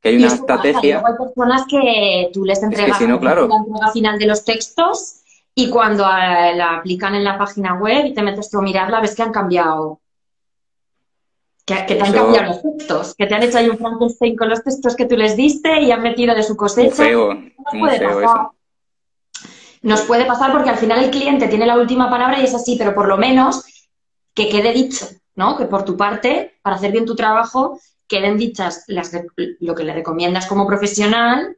Que 0.00 0.08
hay 0.10 0.16
una 0.16 0.28
estrategia. 0.28 1.02
hay 1.04 1.14
personas 1.16 1.64
que 1.68 2.30
tú 2.32 2.44
les 2.44 2.62
entregas 2.62 3.00
la 3.00 3.14
entrega 3.14 3.92
final 3.92 4.18
de 4.18 4.26
los 4.26 4.44
textos 4.44 5.22
y 5.54 5.70
cuando 5.70 6.04
eh, 6.04 6.54
la 6.54 6.76
aplican 6.76 7.14
en 7.14 7.24
la 7.24 7.38
página 7.38 7.74
web 7.74 8.06
y 8.06 8.14
te 8.14 8.22
metes 8.22 8.50
tú 8.50 8.58
a 8.58 8.62
mirarla, 8.62 9.00
ves 9.00 9.14
que 9.14 9.22
han 9.22 9.32
cambiado 9.32 10.00
que, 11.66 11.74
te 11.74 12.00
han 12.00 12.12
cambiado 12.12 12.46
los 12.46 12.62
textos, 12.62 13.14
que 13.16 13.26
te 13.26 13.34
han 13.34 13.42
hecho 13.42 13.58
ahí 13.58 13.68
un 13.68 13.76
Frankenstein 13.76 14.36
con 14.36 14.48
los 14.48 14.62
textos 14.62 14.94
que 14.94 15.06
tú 15.06 15.16
les 15.16 15.36
diste 15.36 15.80
y 15.80 15.90
han 15.90 16.02
metido 16.02 16.32
de 16.34 16.44
su 16.44 16.56
cosecha. 16.56 17.02
Muy 17.72 17.90
feo, 17.90 18.20
Eso. 18.20 18.52
Nos 19.82 20.02
puede 20.02 20.24
pasar 20.24 20.52
porque 20.52 20.70
al 20.70 20.78
final 20.78 21.02
el 21.02 21.10
cliente 21.10 21.48
tiene 21.48 21.66
la 21.66 21.76
última 21.76 22.08
palabra 22.08 22.40
y 22.40 22.44
es 22.44 22.54
así, 22.54 22.76
pero 22.76 22.94
por 22.94 23.08
lo 23.08 23.16
menos 23.16 23.64
que 24.32 24.48
quede 24.48 24.72
dicho, 24.72 25.06
¿no? 25.34 25.56
Que 25.56 25.64
por 25.64 25.84
tu 25.84 25.96
parte, 25.96 26.54
para 26.62 26.76
hacer 26.76 26.92
bien 26.92 27.04
tu 27.04 27.16
trabajo, 27.16 27.80
queden 28.08 28.36
dichas 28.36 28.84
las 28.88 29.12
lo 29.60 29.74
que 29.74 29.84
le 29.84 29.94
recomiendas 29.94 30.46
como 30.46 30.66
profesional 30.66 31.56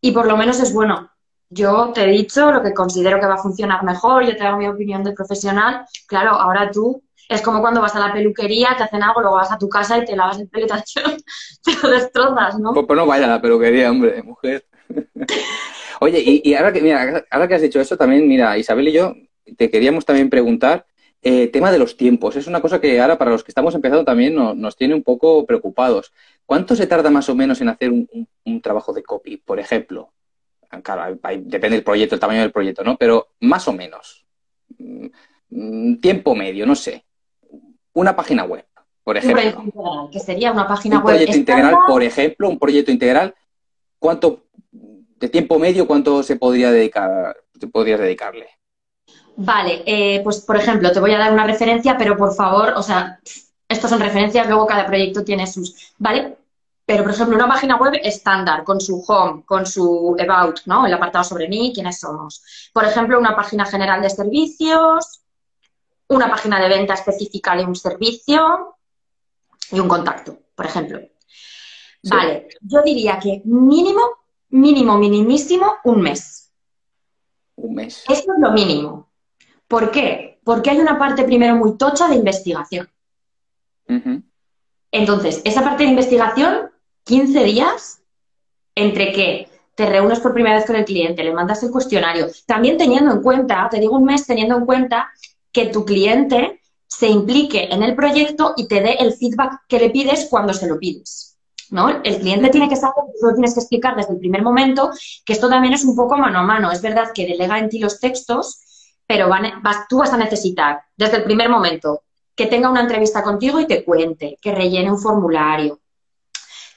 y 0.00 0.12
por 0.12 0.26
lo 0.26 0.36
menos 0.36 0.60
es 0.60 0.72
bueno. 0.72 1.10
Yo 1.50 1.92
te 1.94 2.04
he 2.04 2.08
dicho 2.08 2.52
lo 2.52 2.62
que 2.62 2.74
considero 2.74 3.18
que 3.20 3.26
va 3.26 3.34
a 3.34 3.42
funcionar 3.42 3.82
mejor, 3.82 4.24
yo 4.24 4.36
te 4.36 4.42
hago 4.44 4.58
mi 4.58 4.68
opinión 4.68 5.02
de 5.02 5.12
profesional. 5.12 5.86
Claro, 6.06 6.32
ahora 6.32 6.70
tú 6.70 7.02
es 7.28 7.42
como 7.42 7.60
cuando 7.60 7.80
vas 7.80 7.94
a 7.94 8.00
la 8.00 8.12
peluquería, 8.12 8.74
te 8.76 8.84
hacen 8.84 9.02
algo, 9.02 9.20
luego 9.20 9.36
vas 9.36 9.52
a 9.52 9.58
tu 9.58 9.68
casa 9.68 9.98
y 9.98 10.04
te 10.04 10.16
lavas 10.16 10.38
el 10.40 10.48
pelo 10.48 10.66
y 10.66 10.68
te, 10.68 11.72
lo 11.82 11.90
destrozas, 11.90 12.58
¿no? 12.58 12.72
Pues, 12.72 12.86
pues, 12.86 12.96
no 12.96 13.06
vaya 13.06 13.26
a 13.26 13.28
la 13.28 13.40
peluquería, 13.40 13.90
hombre, 13.90 14.22
mujer. 14.22 14.66
Oye, 16.00 16.22
y, 16.44 16.54
ahora 16.54 16.72
que 16.72 16.80
mira, 16.80 17.24
ahora 17.30 17.48
que 17.48 17.54
has 17.54 17.62
dicho 17.62 17.80
eso, 17.80 17.96
también, 17.96 18.26
mira, 18.28 18.56
Isabel 18.56 18.88
y 18.88 18.92
yo 18.92 19.14
te 19.56 19.70
queríamos 19.70 20.04
también 20.04 20.30
preguntar 20.30 20.86
eh, 21.22 21.48
tema 21.48 21.72
de 21.72 21.78
los 21.78 21.96
tiempos. 21.96 22.36
Es 22.36 22.46
una 22.46 22.60
cosa 22.60 22.80
que 22.80 23.00
ahora 23.00 23.18
para 23.18 23.30
los 23.30 23.44
que 23.44 23.50
estamos 23.50 23.74
empezando 23.74 24.04
también 24.04 24.34
nos 24.34 24.76
tiene 24.76 24.94
un 24.94 25.02
poco 25.02 25.46
preocupados. 25.46 26.12
¿Cuánto 26.46 26.76
se 26.76 26.86
tarda 26.86 27.10
más 27.10 27.28
o 27.28 27.34
menos 27.34 27.60
en 27.60 27.68
hacer 27.68 27.90
un, 27.90 28.60
trabajo 28.62 28.92
de 28.92 29.02
copy, 29.02 29.36
por 29.36 29.60
ejemplo? 29.60 30.12
Claro, 30.82 31.18
depende 31.40 31.76
del 31.76 31.84
proyecto, 31.84 32.14
el 32.14 32.20
tamaño 32.20 32.40
del 32.40 32.52
proyecto, 32.52 32.84
¿no? 32.84 32.96
Pero 32.96 33.28
más 33.40 33.66
o 33.68 33.72
menos. 33.72 34.26
Mm, 34.78 35.06
mm, 35.50 36.00
tiempo 36.00 36.34
medio, 36.34 36.66
no 36.66 36.74
sé 36.74 37.04
una 37.98 38.14
página 38.14 38.44
web, 38.44 38.64
por 39.02 39.16
ejemplo. 39.16 39.42
Un 39.42 39.42
proyecto 39.42 39.62
integral, 39.62 40.10
que 40.12 40.20
sería 40.20 40.52
una 40.52 40.68
página 40.68 40.98
un 40.98 41.04
web. 41.04 41.14
proyecto 41.14 41.36
integral, 41.36 41.76
por 41.86 42.02
ejemplo, 42.02 42.48
un 42.48 42.58
proyecto 42.58 42.90
integral, 42.90 43.34
¿cuánto 43.98 44.44
de 44.70 45.28
tiempo 45.28 45.58
medio 45.58 45.86
cuánto 45.86 46.22
se 46.22 46.36
podría 46.36 46.70
dedicar, 46.70 47.36
podrías 47.72 48.00
dedicarle? 48.00 48.46
Vale, 49.40 49.84
eh, 49.86 50.20
pues 50.24 50.40
por 50.40 50.56
ejemplo, 50.56 50.90
te 50.90 50.98
voy 50.98 51.12
a 51.12 51.18
dar 51.18 51.32
una 51.32 51.46
referencia, 51.46 51.96
pero 51.96 52.16
por 52.16 52.34
favor, 52.34 52.72
o 52.74 52.82
sea, 52.82 53.20
estas 53.68 53.88
son 53.88 54.00
referencias, 54.00 54.48
luego 54.48 54.66
cada 54.66 54.84
proyecto 54.84 55.22
tiene 55.22 55.46
sus, 55.46 55.92
¿vale? 55.96 56.36
Pero, 56.84 57.04
por 57.04 57.12
ejemplo, 57.12 57.36
una 57.36 57.46
página 57.46 57.76
web 57.76 58.00
estándar, 58.02 58.64
con 58.64 58.80
su 58.80 59.04
home, 59.06 59.44
con 59.46 59.64
su 59.64 60.16
about, 60.18 60.60
¿no? 60.66 60.86
El 60.86 60.92
apartado 60.92 61.22
sobre 61.22 61.46
mí, 61.46 61.70
quiénes 61.72 62.00
somos. 62.00 62.70
Por 62.72 62.84
ejemplo, 62.84 63.16
una 63.16 63.36
página 63.36 63.64
general 63.64 64.02
de 64.02 64.10
servicios, 64.10 65.20
una 66.08 66.28
página 66.28 66.60
de 66.60 66.68
venta 66.68 66.94
específica 66.94 67.54
de 67.54 67.64
un 67.64 67.76
servicio 67.76 68.74
y 69.70 69.78
un 69.78 69.86
contacto, 69.86 70.36
por 70.56 70.66
ejemplo. 70.66 70.98
Vale, 72.02 72.48
yo 72.62 72.82
diría 72.82 73.20
que 73.20 73.42
mínimo, 73.44 74.00
mínimo, 74.48 74.98
minimísimo, 74.98 75.74
un 75.84 76.00
mes. 76.00 76.50
Un 77.54 77.74
mes. 77.76 78.02
Eso 78.08 78.32
es 78.32 78.38
lo 78.40 78.50
mínimo. 78.50 79.07
¿Por 79.68 79.90
qué? 79.90 80.40
Porque 80.42 80.70
hay 80.70 80.78
una 80.78 80.98
parte 80.98 81.24
primero 81.24 81.54
muy 81.56 81.76
tocha 81.76 82.08
de 82.08 82.16
investigación. 82.16 82.88
Entonces, 84.90 85.42
esa 85.44 85.62
parte 85.62 85.84
de 85.84 85.90
investigación, 85.90 86.70
15 87.04 87.44
días, 87.44 88.00
entre 88.74 89.12
que 89.12 89.48
te 89.74 89.86
reúnes 89.86 90.20
por 90.20 90.34
primera 90.34 90.56
vez 90.56 90.66
con 90.66 90.76
el 90.76 90.84
cliente, 90.84 91.22
le 91.22 91.32
mandas 91.32 91.62
el 91.62 91.70
cuestionario, 91.70 92.26
también 92.46 92.76
teniendo 92.76 93.12
en 93.12 93.22
cuenta, 93.22 93.68
te 93.70 93.78
digo 93.78 93.96
un 93.96 94.04
mes 94.04 94.26
teniendo 94.26 94.56
en 94.56 94.66
cuenta 94.66 95.10
que 95.52 95.66
tu 95.66 95.84
cliente 95.84 96.60
se 96.86 97.06
implique 97.08 97.68
en 97.70 97.82
el 97.82 97.94
proyecto 97.94 98.54
y 98.56 98.66
te 98.66 98.80
dé 98.80 98.94
el 98.94 99.12
feedback 99.12 99.60
que 99.68 99.78
le 99.78 99.90
pides 99.90 100.26
cuando 100.30 100.54
se 100.54 100.66
lo 100.66 100.78
pides. 100.78 101.36
¿no? 101.70 102.02
El 102.02 102.18
cliente 102.18 102.48
tiene 102.48 102.68
que 102.68 102.76
saber, 102.76 103.04
tú 103.20 103.26
lo 103.26 103.34
tienes 103.34 103.54
que 103.54 103.60
explicar 103.60 103.94
desde 103.94 104.14
el 104.14 104.18
primer 104.18 104.42
momento, 104.42 104.90
que 105.24 105.34
esto 105.34 105.48
también 105.48 105.74
es 105.74 105.84
un 105.84 105.94
poco 105.94 106.16
mano 106.16 106.38
a 106.38 106.42
mano. 106.42 106.72
Es 106.72 106.80
verdad 106.80 107.12
que 107.14 107.26
delega 107.26 107.58
en 107.58 107.68
ti 107.68 107.78
los 107.78 108.00
textos, 108.00 108.60
pero 109.08 109.30
tú 109.88 109.98
vas 109.98 110.12
a 110.12 110.18
necesitar 110.18 110.82
desde 110.94 111.16
el 111.16 111.24
primer 111.24 111.48
momento 111.48 112.02
que 112.36 112.46
tenga 112.46 112.70
una 112.70 112.82
entrevista 112.82 113.22
contigo 113.22 113.58
y 113.58 113.66
te 113.66 113.82
cuente, 113.82 114.38
que 114.40 114.54
rellene 114.54 114.92
un 114.92 115.00
formulario, 115.00 115.80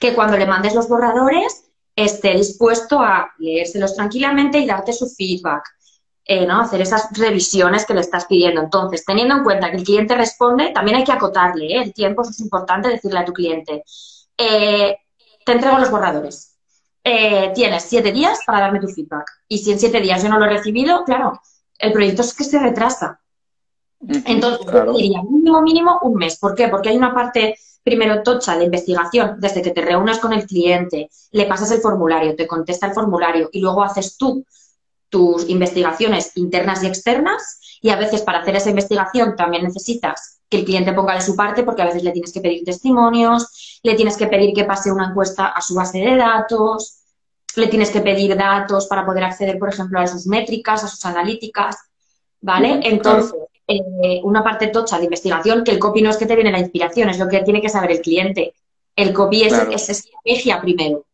que 0.00 0.14
cuando 0.14 0.38
le 0.38 0.46
mandes 0.46 0.74
los 0.74 0.88
borradores 0.88 1.64
esté 1.94 2.32
dispuesto 2.32 3.00
a 3.00 3.32
leérselos 3.38 3.94
tranquilamente 3.94 4.58
y 4.58 4.66
darte 4.66 4.94
su 4.94 5.08
feedback, 5.10 5.62
eh, 6.24 6.46
¿no? 6.46 6.62
hacer 6.62 6.80
esas 6.80 7.10
revisiones 7.12 7.84
que 7.84 7.92
le 7.92 8.00
estás 8.00 8.24
pidiendo. 8.24 8.62
Entonces, 8.62 9.04
teniendo 9.04 9.36
en 9.36 9.44
cuenta 9.44 9.70
que 9.70 9.76
el 9.76 9.84
cliente 9.84 10.14
responde, 10.14 10.70
también 10.70 10.96
hay 10.96 11.04
que 11.04 11.12
acotarle 11.12 11.66
¿eh? 11.66 11.82
el 11.82 11.92
tiempo, 11.92 12.22
eso 12.22 12.30
es 12.30 12.40
importante 12.40 12.88
decirle 12.88 13.18
a 13.18 13.24
tu 13.26 13.34
cliente. 13.34 13.84
Eh, 14.38 14.96
te 15.44 15.52
entrego 15.52 15.78
los 15.78 15.90
borradores. 15.90 16.56
tienes 17.54 17.82
siete 17.82 18.10
días 18.10 18.40
para 18.46 18.60
darme 18.60 18.80
tu 18.80 18.88
feedback. 18.88 19.26
Y 19.48 19.58
si 19.58 19.72
en 19.72 19.78
siete 19.78 20.00
días 20.00 20.22
yo 20.22 20.30
no 20.30 20.38
lo 20.38 20.46
he 20.46 20.48
recibido, 20.48 21.04
claro, 21.04 21.40
el 21.82 21.92
proyecto 21.92 22.22
es 22.22 22.32
que 22.34 22.44
se 22.44 22.58
retrasa. 22.58 23.20
Entonces, 24.00 24.66
yo 24.72 24.92
diría 24.94 25.22
mínimo, 25.22 25.60
mínimo 25.62 25.98
un 26.02 26.14
mes. 26.14 26.38
¿Por 26.38 26.54
qué? 26.54 26.68
Porque 26.68 26.88
hay 26.88 26.96
una 26.96 27.12
parte 27.12 27.56
primero 27.84 28.22
tocha 28.22 28.56
de 28.56 28.64
investigación, 28.64 29.36
desde 29.38 29.60
que 29.60 29.72
te 29.72 29.82
reúnas 29.82 30.20
con 30.20 30.32
el 30.32 30.46
cliente, 30.46 31.10
le 31.32 31.46
pasas 31.46 31.72
el 31.72 31.80
formulario, 31.80 32.36
te 32.36 32.46
contesta 32.46 32.86
el 32.86 32.94
formulario 32.94 33.48
y 33.52 33.60
luego 33.60 33.82
haces 33.82 34.16
tú 34.16 34.46
tus 35.08 35.48
investigaciones 35.48 36.32
internas 36.36 36.82
y 36.82 36.86
externas 36.86 37.78
y 37.82 37.90
a 37.90 37.96
veces 37.96 38.22
para 38.22 38.38
hacer 38.38 38.56
esa 38.56 38.70
investigación 38.70 39.34
también 39.36 39.64
necesitas 39.64 40.40
que 40.48 40.58
el 40.58 40.64
cliente 40.64 40.92
ponga 40.92 41.14
de 41.14 41.20
su 41.20 41.34
parte 41.34 41.64
porque 41.64 41.82
a 41.82 41.86
veces 41.86 42.04
le 42.04 42.12
tienes 42.12 42.32
que 42.32 42.40
pedir 42.40 42.64
testimonios, 42.64 43.80
le 43.82 43.94
tienes 43.94 44.16
que 44.16 44.28
pedir 44.28 44.54
que 44.54 44.64
pase 44.64 44.92
una 44.92 45.10
encuesta 45.10 45.48
a 45.48 45.60
su 45.60 45.74
base 45.74 45.98
de 45.98 46.16
datos, 46.16 47.01
le 47.56 47.68
tienes 47.68 47.90
que 47.90 48.00
pedir 48.00 48.36
datos 48.36 48.86
para 48.86 49.04
poder 49.04 49.24
acceder, 49.24 49.58
por 49.58 49.68
ejemplo, 49.68 49.98
a 50.00 50.06
sus 50.06 50.26
métricas, 50.26 50.84
a 50.84 50.88
sus 50.88 51.04
analíticas, 51.04 51.76
¿vale? 52.40 52.80
Entonces, 52.82 53.34
eh, 53.66 54.20
una 54.22 54.42
parte 54.42 54.68
tocha 54.68 54.98
de 54.98 55.04
investigación, 55.04 55.64
que 55.64 55.70
el 55.70 55.78
copy 55.78 56.02
no 56.02 56.10
es 56.10 56.16
que 56.16 56.26
te 56.26 56.34
viene 56.34 56.52
la 56.52 56.58
inspiración, 56.58 57.10
es 57.10 57.18
lo 57.18 57.28
que 57.28 57.42
tiene 57.42 57.60
que 57.60 57.68
saber 57.68 57.92
el 57.92 58.00
cliente. 58.00 58.54
El 58.94 59.12
copy 59.12 59.44
es, 59.44 59.52
es 59.70 59.88
estrategia 59.88 60.60
primero. 60.60 61.04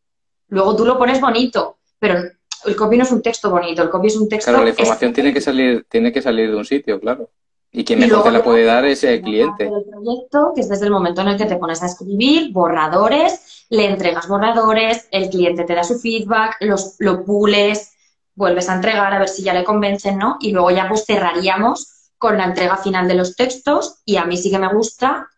Luego 0.49 0.75
tú 0.75 0.85
lo 0.85 0.99
pones 0.99 1.21
bonito, 1.21 1.79
pero 1.99 2.19
el 2.65 2.77
copy 2.77 2.97
no 2.97 3.05
es 3.05 3.13
un 3.13 3.23
texto 3.23 3.51
bonito, 3.51 3.83
el 3.83 3.91
copy 3.91 4.09
es 4.09 4.17
un 4.17 4.29
texto... 4.29 4.51
Claro, 4.51 4.65
la 4.65 4.71
información 4.71 5.13
tiene 5.13 5.33
que 5.33 5.41
salir, 5.41 5.87
tiene 5.89 6.13
que 6.13 6.23
salir 6.23 6.51
de 6.51 6.57
un 6.57 6.65
sitio, 6.65 7.01
claro. 7.01 7.31
Y 7.71 7.85
quien 7.85 8.01
mejor 8.01 8.23
te 8.23 8.31
la 8.31 8.43
puede 8.43 8.65
dar 8.65 8.85
es 8.87 9.05
el 9.05 9.21
cliente. 9.21 9.65
El 9.65 9.85
proyecto, 9.91 10.53
que 10.55 10.63
es 10.63 10.69
desde 10.69 10.87
el 10.87 10.91
momento 10.91 11.21
en 11.21 11.29
el 11.29 11.37
que 11.37 11.45
te 11.45 11.57
pones 11.57 11.83
a 11.83 11.87
escribir, 11.87 12.53
borradores, 12.53 13.67
le 13.69 13.87
entregas 13.87 14.27
borradores, 14.27 15.07
el 15.11 15.29
cliente 15.29 15.65
te 15.65 15.75
da 15.75 15.85
su 15.85 15.99
feedback, 15.99 16.57
los, 16.61 16.97
lo 16.99 17.25
pules, 17.25 17.93
vuelves 18.35 18.69
a 18.69 18.75
entregar 18.75 19.13
a 19.13 19.19
ver 19.19 19.29
si 19.29 19.43
ya 19.43 19.53
le 19.53 19.65
convencen, 19.65 20.17
¿no? 20.17 20.39
Y 20.41 20.53
luego 20.53 20.71
ya 20.71 20.89
pues 20.89 21.05
cerraríamos 21.05 22.13
con 22.17 22.39
la 22.39 22.45
entrega 22.45 22.77
final 22.77 23.07
de 23.07 23.15
los 23.15 23.37
textos 23.37 23.99
y 24.05 24.17
a 24.17 24.25
mí 24.25 24.37
sí 24.37 24.51
que 24.51 24.59
me 24.59 24.73
gusta 24.73 25.29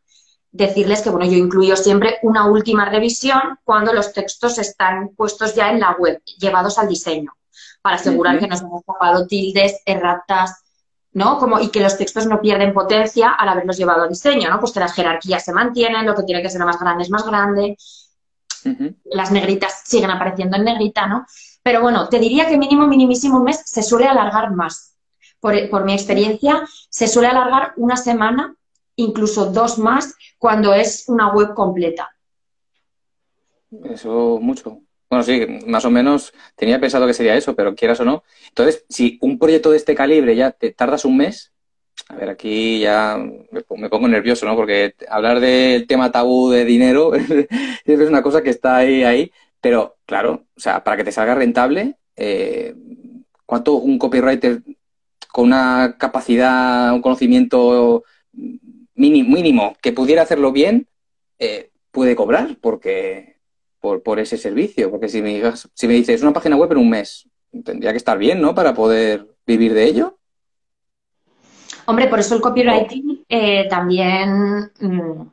decirles 0.52 1.02
que, 1.02 1.10
bueno, 1.10 1.26
yo 1.26 1.36
incluyo 1.36 1.76
siempre 1.76 2.18
una 2.22 2.46
última 2.46 2.88
revisión 2.88 3.58
cuando 3.64 3.92
los 3.92 4.12
textos 4.12 4.58
están 4.58 5.10
puestos 5.10 5.54
ya 5.54 5.70
en 5.70 5.80
la 5.80 5.92
web, 5.98 6.20
llevados 6.38 6.78
al 6.78 6.88
diseño, 6.88 7.32
para 7.82 7.96
asegurar 7.96 8.38
que 8.38 8.48
no 8.48 8.56
se 8.56 8.64
han 8.64 8.74
escapado 8.74 9.26
tildes, 9.26 9.80
erratas, 9.84 10.62
¿no? 11.12 11.38
Como, 11.38 11.60
y 11.60 11.70
que 11.70 11.80
los 11.80 11.96
textos 11.96 12.26
no 12.26 12.40
pierden 12.40 12.72
potencia 12.72 13.30
al 13.30 13.48
haberlos 13.48 13.76
llevado 13.76 14.02
al 14.02 14.08
diseño, 14.08 14.48
¿no? 14.50 14.60
Pues 14.60 14.72
que 14.72 14.80
las 14.80 14.92
jerarquías 14.92 15.44
se 15.44 15.52
mantienen, 15.52 16.06
lo 16.06 16.14
que 16.14 16.22
tiene 16.22 16.42
que 16.42 16.50
ser 16.50 16.64
más 16.64 16.78
grande 16.78 17.02
es 17.02 17.10
más 17.10 17.26
grande, 17.26 17.76
las 19.04 19.30
negritas 19.32 19.82
siguen 19.84 20.10
apareciendo 20.10 20.56
en 20.56 20.64
negrita, 20.64 21.06
¿no? 21.06 21.26
Pero 21.62 21.82
bueno, 21.82 22.08
te 22.08 22.18
diría 22.18 22.46
que 22.48 22.56
mínimo, 22.56 22.86
minimísimo 22.86 23.38
un 23.38 23.44
mes 23.44 23.62
se 23.64 23.82
suele 23.82 24.06
alargar 24.06 24.52
más. 24.52 24.96
Por, 25.40 25.70
por 25.70 25.84
mi 25.84 25.94
experiencia, 25.94 26.62
se 26.90 27.08
suele 27.08 27.28
alargar 27.28 27.72
una 27.76 27.96
semana, 27.96 28.54
incluso 28.96 29.46
dos 29.46 29.78
más, 29.78 30.14
cuando 30.38 30.74
es 30.74 31.08
una 31.08 31.32
web 31.32 31.54
completa. 31.54 32.10
Eso 33.84 34.38
mucho. 34.40 34.82
Bueno, 35.10 35.24
sí, 35.24 35.44
más 35.66 35.84
o 35.84 35.90
menos 35.90 36.32
tenía 36.54 36.80
pensado 36.80 37.04
que 37.06 37.14
sería 37.14 37.34
eso, 37.34 37.56
pero 37.56 37.74
quieras 37.74 37.98
o 38.00 38.04
no. 38.04 38.22
Entonces, 38.48 38.84
si 38.88 39.18
un 39.20 39.40
proyecto 39.40 39.72
de 39.72 39.76
este 39.76 39.96
calibre 39.96 40.36
ya 40.36 40.52
te 40.52 40.70
tardas 40.70 41.04
un 41.04 41.16
mes, 41.16 41.52
a 42.08 42.14
ver, 42.16 42.30
aquí 42.30 42.80
ya 42.80 43.18
me 43.50 43.88
pongo 43.90 44.08
nervioso, 44.08 44.46
¿no? 44.46 44.54
Porque 44.56 44.94
hablar 45.08 45.40
del 45.40 45.86
tema 45.88 46.12
tabú 46.12 46.50
de 46.50 46.64
dinero 46.64 47.12
es 47.84 48.08
una 48.08 48.22
cosa 48.22 48.42
que 48.42 48.50
está 48.50 48.76
ahí, 48.76 49.02
ahí. 49.02 49.32
Pero, 49.60 49.96
claro, 50.06 50.46
o 50.56 50.60
sea, 50.60 50.84
para 50.84 50.96
que 50.96 51.04
te 51.04 51.12
salga 51.12 51.34
rentable, 51.34 51.96
eh, 52.16 52.74
¿cuánto 53.46 53.74
un 53.74 53.98
copywriter 53.98 54.62
con 55.32 55.46
una 55.46 55.96
capacidad, 55.98 56.92
un 56.94 57.02
conocimiento 57.02 58.04
mínimo, 58.94 59.28
mínimo 59.34 59.76
que 59.82 59.92
pudiera 59.92 60.22
hacerlo 60.22 60.52
bien, 60.52 60.88
eh, 61.38 61.70
puede 61.90 62.14
cobrar 62.14 62.56
porque 62.60 63.39
por, 63.80 64.02
por, 64.02 64.18
ese 64.18 64.36
servicio. 64.36 64.90
Porque 64.90 65.08
si 65.08 65.22
me, 65.22 65.42
si 65.74 65.88
me 65.88 65.94
dices 65.94 66.22
una 66.22 66.32
página 66.32 66.56
web 66.56 66.72
en 66.72 66.78
un 66.78 66.90
mes, 66.90 67.28
tendría 67.64 67.90
que 67.90 67.96
estar 67.96 68.18
bien, 68.18 68.40
¿no? 68.40 68.54
Para 68.54 68.74
poder 68.74 69.26
vivir 69.46 69.74
de 69.74 69.84
ello. 69.84 70.18
Hombre, 71.86 72.06
por 72.06 72.20
eso 72.20 72.36
el 72.36 72.40
copywriting 72.40 73.24
eh, 73.28 73.68
también 73.68 74.70
mm, 74.78 75.30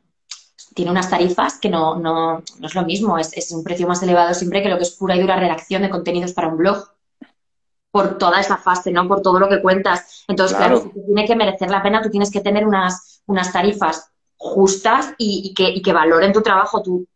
tiene 0.74 0.90
unas 0.90 1.08
tarifas 1.10 1.58
que 1.58 1.68
no, 1.68 1.96
no, 1.96 2.42
no 2.58 2.66
es 2.66 2.74
lo 2.74 2.84
mismo, 2.84 3.18
es, 3.18 3.36
es, 3.36 3.52
un 3.52 3.62
precio 3.62 3.86
más 3.86 4.02
elevado 4.02 4.34
siempre 4.34 4.62
que 4.62 4.68
lo 4.68 4.76
que 4.76 4.82
es 4.82 4.96
pura 4.96 5.14
y 5.14 5.20
dura 5.20 5.38
redacción 5.38 5.82
de 5.82 5.90
contenidos 5.90 6.32
para 6.32 6.48
un 6.48 6.56
blog. 6.56 6.84
Por 7.90 8.18
toda 8.18 8.40
esa 8.40 8.58
fase, 8.58 8.90
¿no? 8.90 9.08
Por 9.08 9.22
todo 9.22 9.38
lo 9.38 9.48
que 9.48 9.62
cuentas. 9.62 10.24
Entonces, 10.28 10.56
claro, 10.56 10.82
claro 10.82 10.92
si 10.94 11.06
tiene 11.06 11.26
que 11.26 11.36
merecer 11.36 11.70
la 11.70 11.82
pena, 11.82 12.02
tú 12.02 12.10
tienes 12.10 12.30
que 12.30 12.40
tener 12.40 12.66
unas, 12.66 13.22
unas 13.26 13.52
tarifas 13.52 14.10
justas 14.36 15.14
y, 15.16 15.50
y, 15.50 15.54
que, 15.54 15.70
y 15.70 15.80
que 15.80 15.92
valoren 15.92 16.32
tu 16.32 16.42
trabajo, 16.42 16.82
tu 16.82 17.06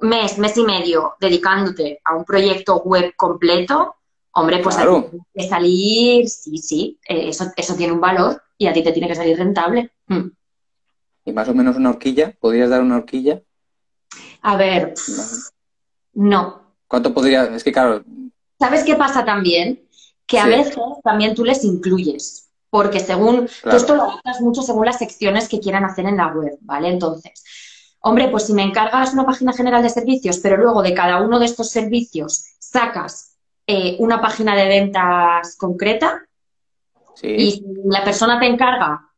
mes, 0.00 0.38
mes 0.38 0.56
y 0.56 0.62
medio 0.62 1.14
dedicándote 1.20 2.00
a 2.04 2.14
un 2.14 2.24
proyecto 2.24 2.82
web 2.82 3.14
completo, 3.16 3.96
hombre, 4.32 4.58
pues 4.58 4.76
claro. 4.76 5.10
hay 5.12 5.42
que 5.42 5.48
salir, 5.48 6.28
sí, 6.28 6.58
sí, 6.58 6.98
eh, 7.08 7.28
eso, 7.28 7.50
eso 7.56 7.74
tiene 7.74 7.92
un 7.92 8.00
valor 8.00 8.42
y 8.58 8.66
a 8.66 8.72
ti 8.72 8.82
te 8.82 8.92
tiene 8.92 9.08
que 9.08 9.14
salir 9.14 9.36
rentable. 9.36 9.92
Mm. 10.06 10.28
¿Y 11.26 11.32
más 11.32 11.48
o 11.48 11.54
menos 11.54 11.76
una 11.76 11.90
horquilla? 11.90 12.34
¿Podrías 12.38 12.70
dar 12.70 12.82
una 12.82 12.96
horquilla? 12.96 13.42
A 14.42 14.56
ver, 14.56 14.94
no. 16.12 16.74
¿Cuánto 16.86 17.14
podría? 17.14 17.44
Es 17.44 17.64
que 17.64 17.72
claro. 17.72 18.04
¿Sabes 18.58 18.84
qué 18.84 18.94
pasa 18.94 19.24
también? 19.24 19.82
Que 20.26 20.38
a 20.38 20.44
sí. 20.44 20.50
veces 20.50 20.76
también 21.02 21.34
tú 21.34 21.44
les 21.44 21.64
incluyes, 21.64 22.50
porque 22.70 23.00
según, 23.00 23.46
claro. 23.46 23.70
tú 23.70 23.76
esto 23.76 23.96
lo 23.96 24.02
adaptas 24.04 24.40
mucho 24.40 24.62
según 24.62 24.86
las 24.86 24.98
secciones 24.98 25.48
que 25.48 25.60
quieran 25.60 25.84
hacer 25.84 26.06
en 26.06 26.18
la 26.18 26.28
web, 26.28 26.58
¿vale? 26.60 26.88
Entonces, 26.88 27.42
hombre, 28.04 28.28
pues 28.28 28.46
si 28.46 28.52
me 28.52 28.62
encargas 28.62 29.14
una 29.14 29.24
página 29.24 29.52
general 29.52 29.82
de 29.82 29.88
servicios, 29.88 30.38
pero 30.38 30.58
luego 30.58 30.82
de 30.82 30.92
cada 30.92 31.22
uno 31.22 31.38
de 31.38 31.46
estos 31.46 31.70
servicios 31.70 32.44
sacas 32.58 33.36
eh, 33.66 33.96
una 33.98 34.20
página 34.20 34.54
de 34.54 34.68
ventas 34.68 35.56
concreta, 35.56 36.22
sí. 37.14 37.28
y 37.28 37.50
si 37.52 37.64
la 37.86 38.04
persona 38.04 38.38
te 38.38 38.46
encarga 38.46 39.08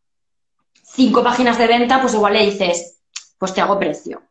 cinco 0.84 1.24
páginas 1.24 1.58
de 1.58 1.66
venta, 1.66 2.00
pues 2.00 2.14
igual 2.14 2.34
le 2.34 2.46
dices, 2.46 3.00
pues 3.38 3.52
te 3.52 3.60
hago 3.60 3.78
precio 3.78 4.22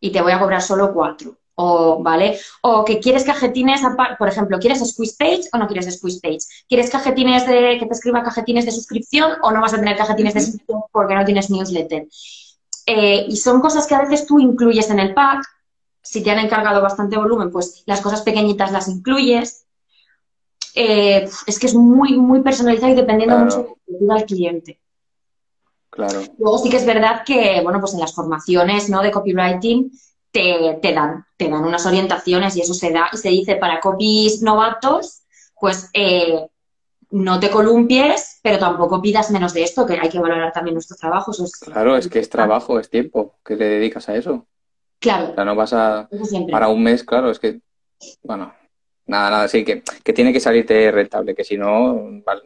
y 0.00 0.10
te 0.10 0.20
voy 0.20 0.32
a 0.32 0.40
cobrar 0.40 0.60
solo 0.60 0.92
cuatro. 0.92 1.36
O, 1.54 2.02
¿vale? 2.02 2.40
O 2.62 2.84
que 2.86 3.00
quieres 3.00 3.22
cajetines, 3.22 3.82
por 4.18 4.28
ejemplo, 4.28 4.58
¿quieres 4.58 4.80
squeeze 4.88 5.14
page 5.18 5.42
o 5.52 5.58
no 5.58 5.68
quieres 5.68 5.94
squeeze 5.94 6.18
page? 6.20 6.38
¿Quieres 6.66 6.90
cajetines 6.90 7.46
de, 7.46 7.76
que 7.78 7.86
te 7.86 7.92
escriba 7.92 8.22
cajetines 8.22 8.64
de 8.64 8.72
suscripción 8.72 9.32
o 9.42 9.50
no 9.52 9.60
vas 9.60 9.74
a 9.74 9.76
tener 9.76 9.96
cajetines 9.96 10.32
de 10.32 10.40
suscripción 10.40 10.80
porque 10.90 11.14
no 11.14 11.24
tienes 11.24 11.50
newsletter? 11.50 12.08
Eh, 12.86 13.26
y 13.28 13.36
son 13.36 13.60
cosas 13.60 13.86
que 13.86 13.94
a 13.94 14.00
veces 14.02 14.26
tú 14.26 14.38
incluyes 14.38 14.90
en 14.90 14.98
el 14.98 15.14
pack. 15.14 15.44
Si 16.02 16.22
te 16.22 16.30
han 16.30 16.38
encargado 16.38 16.80
bastante 16.82 17.16
volumen, 17.16 17.50
pues 17.50 17.82
las 17.86 18.00
cosas 18.00 18.22
pequeñitas 18.22 18.72
las 18.72 18.88
incluyes. 18.88 19.66
Eh, 20.74 21.28
es 21.46 21.58
que 21.58 21.66
es 21.66 21.74
muy, 21.74 22.16
muy 22.16 22.42
personalizado 22.42 22.92
y 22.92 22.96
dependiendo 22.96 23.36
claro. 23.36 23.44
mucho 23.44 23.76
de 23.86 23.98
que 23.98 24.12
al 24.12 24.24
cliente. 24.24 24.80
Claro. 25.90 26.22
Luego 26.38 26.58
sí 26.58 26.70
que 26.70 26.76
es 26.76 26.86
verdad 26.86 27.22
que, 27.26 27.60
bueno, 27.62 27.80
pues 27.80 27.94
en 27.94 28.00
las 28.00 28.14
formaciones 28.14 28.88
¿no? 28.88 29.02
de 29.02 29.10
copywriting 29.10 29.90
te, 30.30 30.78
te, 30.80 30.92
dan, 30.92 31.26
te 31.36 31.48
dan 31.48 31.64
unas 31.64 31.84
orientaciones 31.84 32.56
y 32.56 32.60
eso 32.60 32.74
se 32.74 32.90
da 32.90 33.08
y 33.12 33.16
se 33.16 33.28
dice 33.28 33.56
para 33.56 33.80
copies 33.80 34.40
novatos, 34.42 35.22
pues 35.58 35.90
eh, 35.92 36.48
no 37.10 37.40
te 37.40 37.50
columpies, 37.50 38.40
pero 38.42 38.58
tampoco 38.58 39.02
pidas 39.02 39.30
menos 39.30 39.52
de 39.52 39.62
esto, 39.62 39.86
que 39.86 39.98
hay 40.00 40.08
que 40.08 40.18
valorar 40.18 40.52
también 40.52 40.74
nuestro 40.74 40.96
trabajo. 40.96 41.32
Eso 41.32 41.44
es... 41.44 41.56
Claro, 41.56 41.96
es 41.96 42.08
que 42.08 42.18
es 42.18 42.28
trabajo, 42.28 42.78
es 42.78 42.88
tiempo 42.88 43.34
que 43.44 43.56
le 43.56 43.66
dedicas 43.66 44.08
a 44.08 44.16
eso. 44.16 44.46
Claro. 44.98 45.32
O 45.32 45.34
sea, 45.34 45.44
no 45.44 45.54
vas 45.56 45.72
a... 45.72 46.08
Para 46.50 46.68
un 46.68 46.82
mes, 46.82 47.04
claro, 47.04 47.30
es 47.30 47.38
que... 47.38 47.60
Bueno, 48.22 48.54
nada, 49.06 49.30
nada, 49.30 49.48
sí, 49.48 49.64
que, 49.64 49.82
que 50.02 50.12
tiene 50.12 50.32
que 50.32 50.40
salirte 50.40 50.90
rentable, 50.90 51.34
que 51.34 51.44
si 51.44 51.56
no, 51.56 52.22
vale, 52.24 52.42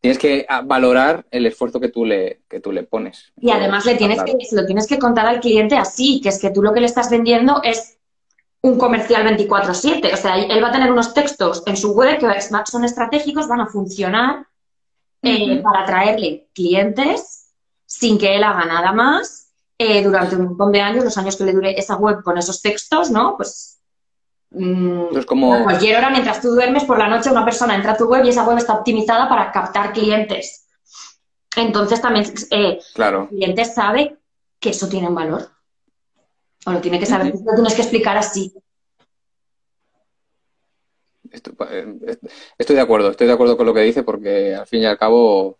tienes 0.00 0.18
que 0.18 0.46
valorar 0.64 1.26
el 1.30 1.46
esfuerzo 1.46 1.80
que 1.80 1.88
tú 1.88 2.04
le, 2.04 2.42
que 2.48 2.60
tú 2.60 2.72
le 2.72 2.84
pones. 2.84 3.32
Y 3.36 3.50
además 3.50 3.84
le 3.84 3.96
tienes 3.96 4.22
que, 4.22 4.34
lo 4.52 4.64
tienes 4.64 4.86
que 4.86 4.98
contar 4.98 5.26
al 5.26 5.40
cliente 5.40 5.76
así, 5.76 6.20
que 6.20 6.28
es 6.28 6.40
que 6.40 6.50
tú 6.50 6.62
lo 6.62 6.72
que 6.72 6.80
le 6.80 6.86
estás 6.86 7.10
vendiendo 7.10 7.60
es 7.62 7.97
un 8.62 8.78
comercial 8.78 9.24
24/7. 9.24 10.12
O 10.12 10.16
sea, 10.16 10.36
él 10.36 10.62
va 10.62 10.68
a 10.68 10.72
tener 10.72 10.90
unos 10.90 11.14
textos 11.14 11.62
en 11.66 11.76
su 11.76 11.92
web 11.92 12.18
que 12.18 12.40
son 12.66 12.84
estratégicos, 12.84 13.48
van 13.48 13.60
a 13.60 13.66
funcionar 13.66 14.46
eh, 15.22 15.44
uh 15.44 15.48
-huh. 15.48 15.62
para 15.62 15.80
atraerle 15.80 16.48
clientes 16.54 17.52
sin 17.86 18.18
que 18.18 18.36
él 18.36 18.44
haga 18.44 18.64
nada 18.64 18.92
más 18.92 19.48
eh, 19.78 20.02
durante 20.02 20.36
un 20.36 20.44
montón 20.44 20.72
de 20.72 20.80
años, 20.80 21.04
los 21.04 21.16
años 21.16 21.36
que 21.36 21.44
le 21.44 21.52
dure 21.52 21.78
esa 21.78 21.96
web 21.96 22.22
con 22.22 22.36
esos 22.36 22.60
textos, 22.60 23.10
¿no? 23.10 23.36
Pues 23.36 23.78
es 24.50 25.26
como... 25.26 25.54
A 25.54 25.62
cualquier 25.62 25.96
hora, 25.96 26.10
mientras 26.10 26.40
tú 26.40 26.50
duermes 26.50 26.84
por 26.84 26.98
la 26.98 27.08
noche, 27.08 27.30
una 27.30 27.44
persona 27.44 27.74
entra 27.74 27.92
a 27.92 27.96
tu 27.96 28.06
web 28.06 28.24
y 28.24 28.30
esa 28.30 28.44
web 28.44 28.58
está 28.58 28.74
optimizada 28.74 29.28
para 29.28 29.52
captar 29.52 29.92
clientes. 29.92 30.66
Entonces 31.56 32.00
también 32.00 32.26
eh, 32.50 32.78
claro. 32.94 33.22
el 33.22 33.28
cliente 33.28 33.64
sabe 33.64 34.18
que 34.58 34.70
eso 34.70 34.88
tiene 34.88 35.08
un 35.08 35.14
valor. 35.14 35.48
O 36.66 36.72
lo 36.72 36.80
tiene 36.80 36.98
que 36.98 37.06
saber, 37.06 37.34
lo 37.34 37.54
tienes 37.54 37.74
que 37.74 37.82
explicar 37.82 38.16
así. 38.16 38.52
Estoy, 41.30 41.54
eh, 41.70 42.18
estoy, 42.56 42.76
de 42.76 42.82
acuerdo, 42.82 43.10
estoy 43.10 43.26
de 43.26 43.32
acuerdo 43.34 43.56
con 43.56 43.66
lo 43.66 43.74
que 43.74 43.82
dice 43.82 44.02
porque 44.02 44.54
al 44.54 44.66
fin 44.66 44.82
y 44.82 44.86
al 44.86 44.98
cabo 44.98 45.58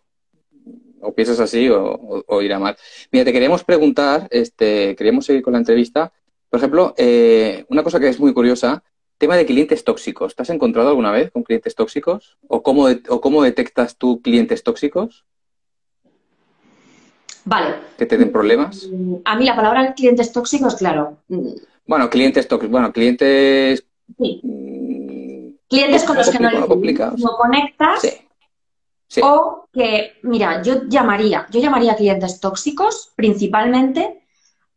o 1.01 1.13
piensas 1.13 1.39
así 1.39 1.69
o, 1.69 1.93
o, 1.93 2.23
o 2.27 2.41
irá 2.41 2.59
mal. 2.59 2.75
Mira, 3.11 3.25
te 3.25 3.31
queríamos 3.31 3.63
preguntar, 3.63 4.27
este, 4.31 4.95
queríamos 4.95 5.25
seguir 5.25 5.41
con 5.41 5.53
la 5.53 5.59
entrevista, 5.59 6.11
por 6.49 6.59
ejemplo, 6.59 6.93
eh, 6.97 7.65
una 7.69 7.83
cosa 7.83 7.99
que 7.99 8.09
es 8.09 8.19
muy 8.19 8.33
curiosa, 8.33 8.83
tema 9.17 9.35
de 9.35 9.45
clientes 9.45 9.83
tóxicos. 9.83 10.35
¿Te 10.35 10.41
has 10.41 10.49
encontrado 10.49 10.89
alguna 10.89 11.11
vez 11.11 11.29
con 11.31 11.43
clientes 11.43 11.75
tóxicos? 11.75 12.37
¿O 12.47 12.63
cómo, 12.63 12.87
o 13.09 13.21
cómo 13.21 13.43
detectas 13.43 13.97
tú 13.97 14.21
clientes 14.21 14.63
tóxicos? 14.63 15.25
Vale. 17.45 17.75
¿Que 17.97 18.05
te 18.05 18.17
den 18.17 18.31
problemas? 18.31 18.87
A 19.25 19.35
mí 19.35 19.45
la 19.45 19.55
palabra 19.55 19.93
clientes 19.93 20.31
tóxicos, 20.31 20.75
claro. 20.75 21.17
Bueno, 21.85 22.09
clientes 22.09 22.47
tóxicos. 22.47 22.71
Bueno, 22.71 22.91
clientes. 22.91 23.83
Sí. 24.17 25.55
Clientes 25.67 26.03
con 26.03 26.17
los 26.17 26.29
que 26.29 26.39
no, 26.39 26.51
no 26.51 27.37
conectas. 27.37 28.01
Sí. 28.01 28.09
Sí. 29.07 29.21
O 29.23 29.67
que, 29.73 30.19
mira, 30.21 30.61
yo 30.61 30.83
llamaría, 30.87 31.47
yo 31.49 31.59
llamaría 31.59 31.95
clientes 31.95 32.39
tóxicos 32.39 33.11
principalmente 33.15 34.23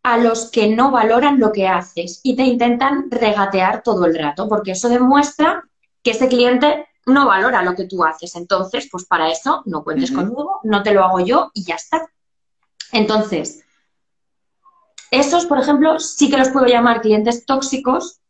a 0.03 0.17
los 0.17 0.51
que 0.51 0.69
no 0.69 0.91
valoran 0.91 1.39
lo 1.39 1.53
que 1.53 1.69
haces 1.69 2.21
y 2.23 2.35
te 2.35 2.43
intentan 2.43 3.11
regatear 3.11 3.83
todo 3.83 4.07
el 4.07 4.19
rato, 4.19 4.49
porque 4.49 4.73
eso 4.73 4.89
demuestra 4.89 5.65
que 6.03 6.13
ese 6.13 6.29
cliente 6.29 6.87
no 7.05 7.27
valora 7.27 7.63
lo 7.63 7.75
que 7.75 7.85
tú 7.85 8.05
haces. 8.05 8.35
Entonces, 8.35 8.89
pues 8.91 9.05
para 9.05 9.31
eso 9.31 9.63
no 9.67 9.85
cuentes 9.85 10.11
uh 10.11 10.15
-huh. 10.15 10.17
conmigo, 10.17 10.61
no 10.65 10.83
te 10.83 10.93
lo 10.93 11.05
hago 11.05 11.21
yo 11.21 11.51
y 11.53 11.65
ya 11.65 11.75
está. 11.75 12.09
Entonces, 12.93 13.65
esos, 15.11 15.47
por 15.47 15.59
ejemplo, 15.59 15.99
sí 15.99 16.31
que 16.31 16.39
los 16.39 16.51
puedo 16.51 16.67
llamar 16.67 17.01
clientes 17.01 17.45
tóxicos 17.45 18.21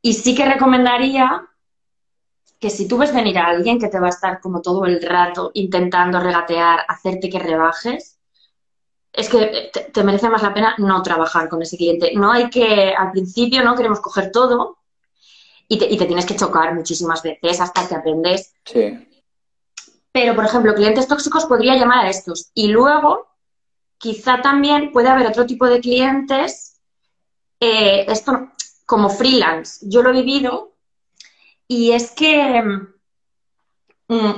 y 0.00 0.14
sí 0.14 0.34
que 0.34 0.46
recomendaría 0.46 1.48
que 2.58 2.70
si 2.70 2.86
tú 2.86 2.96
ves 2.98 3.12
venir 3.12 3.38
a 3.38 3.46
alguien 3.46 3.78
que 3.78 3.88
te 3.88 3.98
va 3.98 4.06
a 4.06 4.10
estar 4.10 4.40
como 4.40 4.62
todo 4.62 4.84
el 4.86 5.02
rato 5.02 5.50
intentando 5.54 6.20
regatear, 6.20 6.84
hacerte 6.88 7.28
que 7.28 7.38
rebajes, 7.38 8.18
es 9.12 9.28
que 9.28 9.70
te, 9.92 10.04
merece 10.04 10.30
más 10.30 10.42
la 10.42 10.54
pena 10.54 10.74
no 10.78 11.02
trabajar 11.02 11.48
con 11.48 11.60
ese 11.60 11.76
cliente. 11.76 12.12
No 12.14 12.32
hay 12.32 12.48
que, 12.48 12.94
al 12.96 13.10
principio, 13.10 13.62
no 13.62 13.74
queremos 13.74 14.00
coger 14.00 14.30
todo 14.30 14.78
y 15.68 15.78
te, 15.78 15.86
y 15.86 15.98
te 15.98 16.06
tienes 16.06 16.24
que 16.24 16.36
chocar 16.36 16.74
muchísimas 16.74 17.22
veces 17.22 17.60
hasta 17.60 17.86
que 17.86 17.94
aprendes. 17.94 18.54
Sí. 18.64 19.08
Pero, 20.12 20.34
por 20.34 20.44
ejemplo, 20.44 20.74
clientes 20.74 21.08
tóxicos 21.08 21.46
podría 21.46 21.74
llamar 21.74 22.06
a 22.06 22.10
estos. 22.10 22.50
Y 22.54 22.68
luego, 22.68 23.31
quizá 24.02 24.42
también 24.42 24.90
puede 24.90 25.08
haber 25.08 25.28
otro 25.28 25.46
tipo 25.46 25.66
de 25.66 25.78
clientes, 25.78 26.80
eh, 27.60 28.04
esto 28.08 28.50
como 28.84 29.08
freelance. 29.08 29.86
Yo 29.88 30.02
lo 30.02 30.10
he 30.10 30.22
vivido 30.22 30.72
y 31.68 31.92
es 31.92 32.10
que 32.10 32.62
mm, 34.08 34.30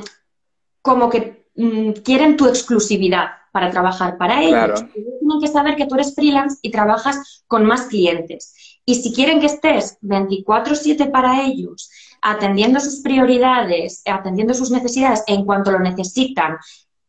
como 0.82 1.08
que 1.08 1.48
mm, 1.56 1.92
quieren 2.04 2.36
tu 2.36 2.46
exclusividad 2.46 3.30
para 3.52 3.70
trabajar 3.70 4.18
para 4.18 4.42
ellos. 4.42 4.84
Tienen 4.92 5.40
que 5.40 5.48
saber 5.48 5.76
que 5.76 5.86
tú 5.86 5.94
eres 5.94 6.14
freelance 6.14 6.58
y 6.60 6.70
trabajas 6.70 7.44
con 7.46 7.64
más 7.64 7.86
clientes. 7.86 8.78
Y 8.84 8.96
si 8.96 9.14
quieren 9.14 9.40
que 9.40 9.46
estés 9.46 9.96
24/7 10.02 11.10
para 11.10 11.42
ellos, 11.42 11.90
atendiendo 12.20 12.80
sus 12.80 13.00
prioridades, 13.00 14.02
atendiendo 14.04 14.52
sus 14.52 14.70
necesidades 14.70 15.24
en 15.26 15.46
cuanto 15.46 15.70
lo 15.70 15.78
necesitan 15.78 16.58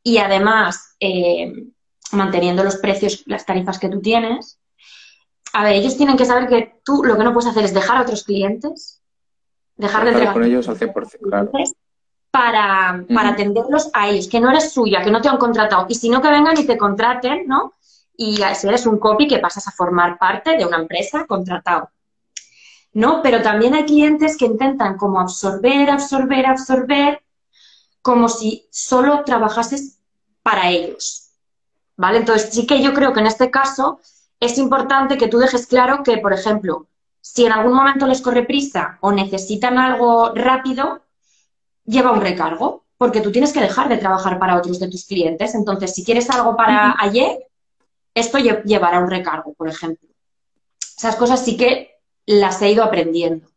y 0.02 0.20
además 0.20 0.96
eh, 1.02 1.52
manteniendo 2.12 2.64
los 2.64 2.78
precios, 2.78 3.24
las 3.26 3.46
tarifas 3.46 3.80
que 3.80 3.90
tú 3.90 4.02
tienes, 4.02 4.60
a 5.54 5.64
ver, 5.64 5.74
ellos 5.74 5.98
tienen 5.98 6.18
que 6.18 6.26
saber 6.26 6.48
que 6.48 6.80
tú 6.84 7.04
lo 7.04 7.18
que 7.18 7.24
no 7.24 7.34
puedes 7.34 7.50
hacer 7.50 7.64
es 7.66 7.74
dejar 7.74 7.98
a 7.98 8.02
otros 8.02 8.24
clientes, 8.24 9.02
dejar 9.78 10.06
de 10.06 10.12
trabajar 10.12 10.34
con 10.34 10.44
ellos 10.44 10.68
al 10.68 10.78
100%, 10.78 11.20
claro 11.22 11.52
para, 12.36 13.06
para 13.14 13.30
atenderlos 13.30 13.90
a 13.94 14.10
ellos, 14.10 14.28
que 14.28 14.42
no 14.42 14.50
eres 14.50 14.74
suya, 14.74 15.02
que 15.02 15.10
no 15.10 15.22
te 15.22 15.30
han 15.30 15.38
contratado, 15.38 15.86
y 15.88 15.96
si 15.96 16.10
no 16.10 16.22
que 16.22 16.28
vengan 16.28 16.58
y 16.60 16.66
te 16.66 16.78
contraten, 16.78 17.48
¿no? 17.48 17.76
Y 18.18 18.36
si 18.56 18.68
eres 18.68 18.86
un 18.86 19.00
copy 19.00 19.26
que 19.26 19.40
pasas 19.40 19.70
a 19.70 19.72
formar 19.72 20.18
parte 20.18 20.58
de 20.58 20.66
una 20.66 20.76
empresa 20.76 21.26
contratado. 21.26 21.92
¿No? 22.92 23.22
Pero 23.22 23.42
también 23.42 23.74
hay 23.74 23.86
clientes 23.86 24.36
que 24.36 24.46
intentan 24.46 24.98
como 24.98 25.22
absorber, 25.22 25.90
absorber, 25.90 26.46
absorber, 26.46 27.24
como 28.02 28.28
si 28.28 28.68
solo 28.70 29.24
trabajases 29.24 30.00
para 30.44 30.70
ellos. 30.70 31.25
¿Vale? 31.98 32.20
Entonces 32.20 32.50
sí 32.52 32.68
que 32.68 32.82
yo 32.82 32.94
creo 32.94 33.14
que 33.14 33.22
en 33.22 33.28
este 33.28 33.50
caso 33.50 34.00
es 34.40 34.58
importante 34.58 35.18
que 35.18 35.28
tú 35.28 35.38
dejes 35.38 35.68
claro 35.68 36.04
que, 36.04 36.18
por 36.18 36.34
ejemplo, 36.34 36.88
si 37.22 37.46
en 37.46 37.54
algún 37.54 37.74
momento 37.74 38.06
les 38.06 38.22
corre 38.22 38.44
prisa 38.44 38.98
o 39.02 39.12
necesitan 39.12 39.78
algo 39.78 40.34
rápido, 40.36 41.02
lleva 41.86 42.12
un 42.12 42.22
recargo, 42.22 42.84
porque 42.98 43.22
tú 43.22 43.32
tienes 43.32 43.54
que 43.54 43.62
dejar 43.62 43.90
de 43.90 43.98
trabajar 43.98 44.40
para 44.40 44.58
otros 44.58 44.80
de 44.80 44.90
tus 44.90 45.06
clientes. 45.06 45.56
Entonces, 45.56 45.94
si 45.94 46.04
quieres 46.04 46.30
algo 46.30 46.56
para 46.56 46.96
ayer, 47.00 47.48
esto 48.14 48.38
llevará 48.38 49.00
un 49.00 49.10
recargo, 49.10 49.54
por 49.54 49.68
ejemplo. 49.68 50.08
Esas 50.98 51.16
cosas 51.16 51.44
sí 51.44 51.58
que 51.58 51.96
las 52.26 52.62
he 52.62 52.72
ido 52.72 52.84
aprendiendo. 52.84 53.48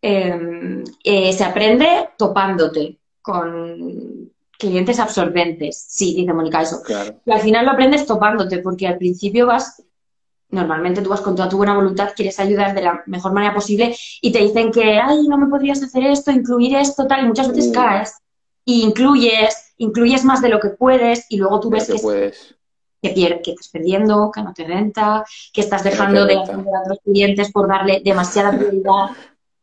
Em, 0.00 0.82
eh, 1.04 1.32
se 1.32 1.44
aprende 1.44 2.10
topándote 2.16 2.98
con 3.20 4.31
clientes 4.62 4.98
absorbentes. 4.98 5.84
Sí, 5.88 6.14
dice 6.14 6.32
Mónica 6.32 6.62
eso. 6.62 6.82
Y 7.26 7.30
al 7.30 7.40
final 7.40 7.66
lo 7.66 7.72
aprendes 7.72 8.06
topándote, 8.06 8.58
porque 8.58 8.86
al 8.86 8.96
principio 8.96 9.46
vas 9.46 9.82
normalmente 10.52 11.00
tú 11.00 11.10
vas 11.10 11.22
con 11.22 11.34
toda 11.34 11.48
tu 11.48 11.56
buena 11.56 11.74
voluntad, 11.74 12.10
quieres 12.14 12.38
ayudar 12.38 12.74
de 12.74 12.82
la 12.82 13.02
mejor 13.06 13.32
manera 13.32 13.54
posible 13.54 13.96
y 14.20 14.30
te 14.30 14.38
dicen 14.38 14.70
que, 14.70 14.98
ay, 14.98 15.26
no 15.26 15.38
me 15.38 15.46
podrías 15.46 15.82
hacer 15.82 16.04
esto, 16.04 16.30
incluir 16.30 16.76
esto, 16.76 17.06
tal, 17.06 17.24
y 17.24 17.26
muchas 17.26 17.48
veces 17.48 17.70
mm. 17.70 17.72
caes 17.72 18.12
y 18.64 18.82
incluyes, 18.82 19.72
incluyes 19.78 20.24
más 20.24 20.42
de 20.42 20.50
lo 20.50 20.60
que 20.60 20.68
puedes 20.68 21.24
y 21.30 21.38
luego 21.38 21.58
tú 21.58 21.70
ves 21.70 21.86
que, 21.86 23.14
que, 23.14 23.40
que, 23.42 23.50
estás 23.50 23.68
perdiendo, 23.68 24.30
que 24.30 24.42
no 24.42 24.52
te 24.52 24.64
renta, 24.64 25.24
que 25.52 25.62
estás 25.62 25.82
dejando 25.82 26.26
de 26.26 26.38
atender 26.38 26.74
a 26.74 26.82
otros 26.82 26.98
clientes 27.02 27.50
por 27.50 27.66
darle 27.66 28.02
demasiada 28.04 28.56
prioridad 28.56 29.10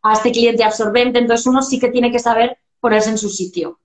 a 0.02 0.14
este 0.14 0.32
cliente 0.32 0.64
absorbente. 0.64 1.20
Entonces 1.20 1.46
uno 1.46 1.62
sí 1.62 1.80
que 1.80 1.90
tiene 1.90 2.12
que 2.12 2.20
saber 2.20 2.58
ponerse 2.80 3.12
en 3.12 3.18
su 3.18 3.30
sitio. 3.30 3.80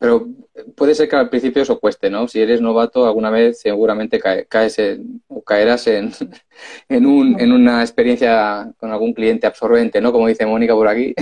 Pero 0.00 0.28
puede 0.76 0.94
ser 0.94 1.10
que 1.10 1.16
al 1.16 1.28
principio 1.28 1.60
eso 1.60 1.78
cueste, 1.78 2.08
¿no? 2.08 2.26
Si 2.26 2.40
eres 2.40 2.62
novato, 2.62 3.04
alguna 3.04 3.28
vez 3.28 3.60
seguramente 3.60 4.18
caes 4.48 4.78
en, 4.78 5.22
o 5.28 5.42
caerás 5.42 5.86
en, 5.88 6.10
en, 6.88 7.04
un, 7.04 7.38
en 7.38 7.52
una 7.52 7.82
experiencia 7.82 8.72
con 8.78 8.90
algún 8.90 9.12
cliente 9.12 9.46
absorbente, 9.46 10.00
¿no? 10.00 10.10
Como 10.10 10.26
dice 10.26 10.46
Mónica 10.46 10.72
por 10.72 10.88
aquí. 10.88 11.14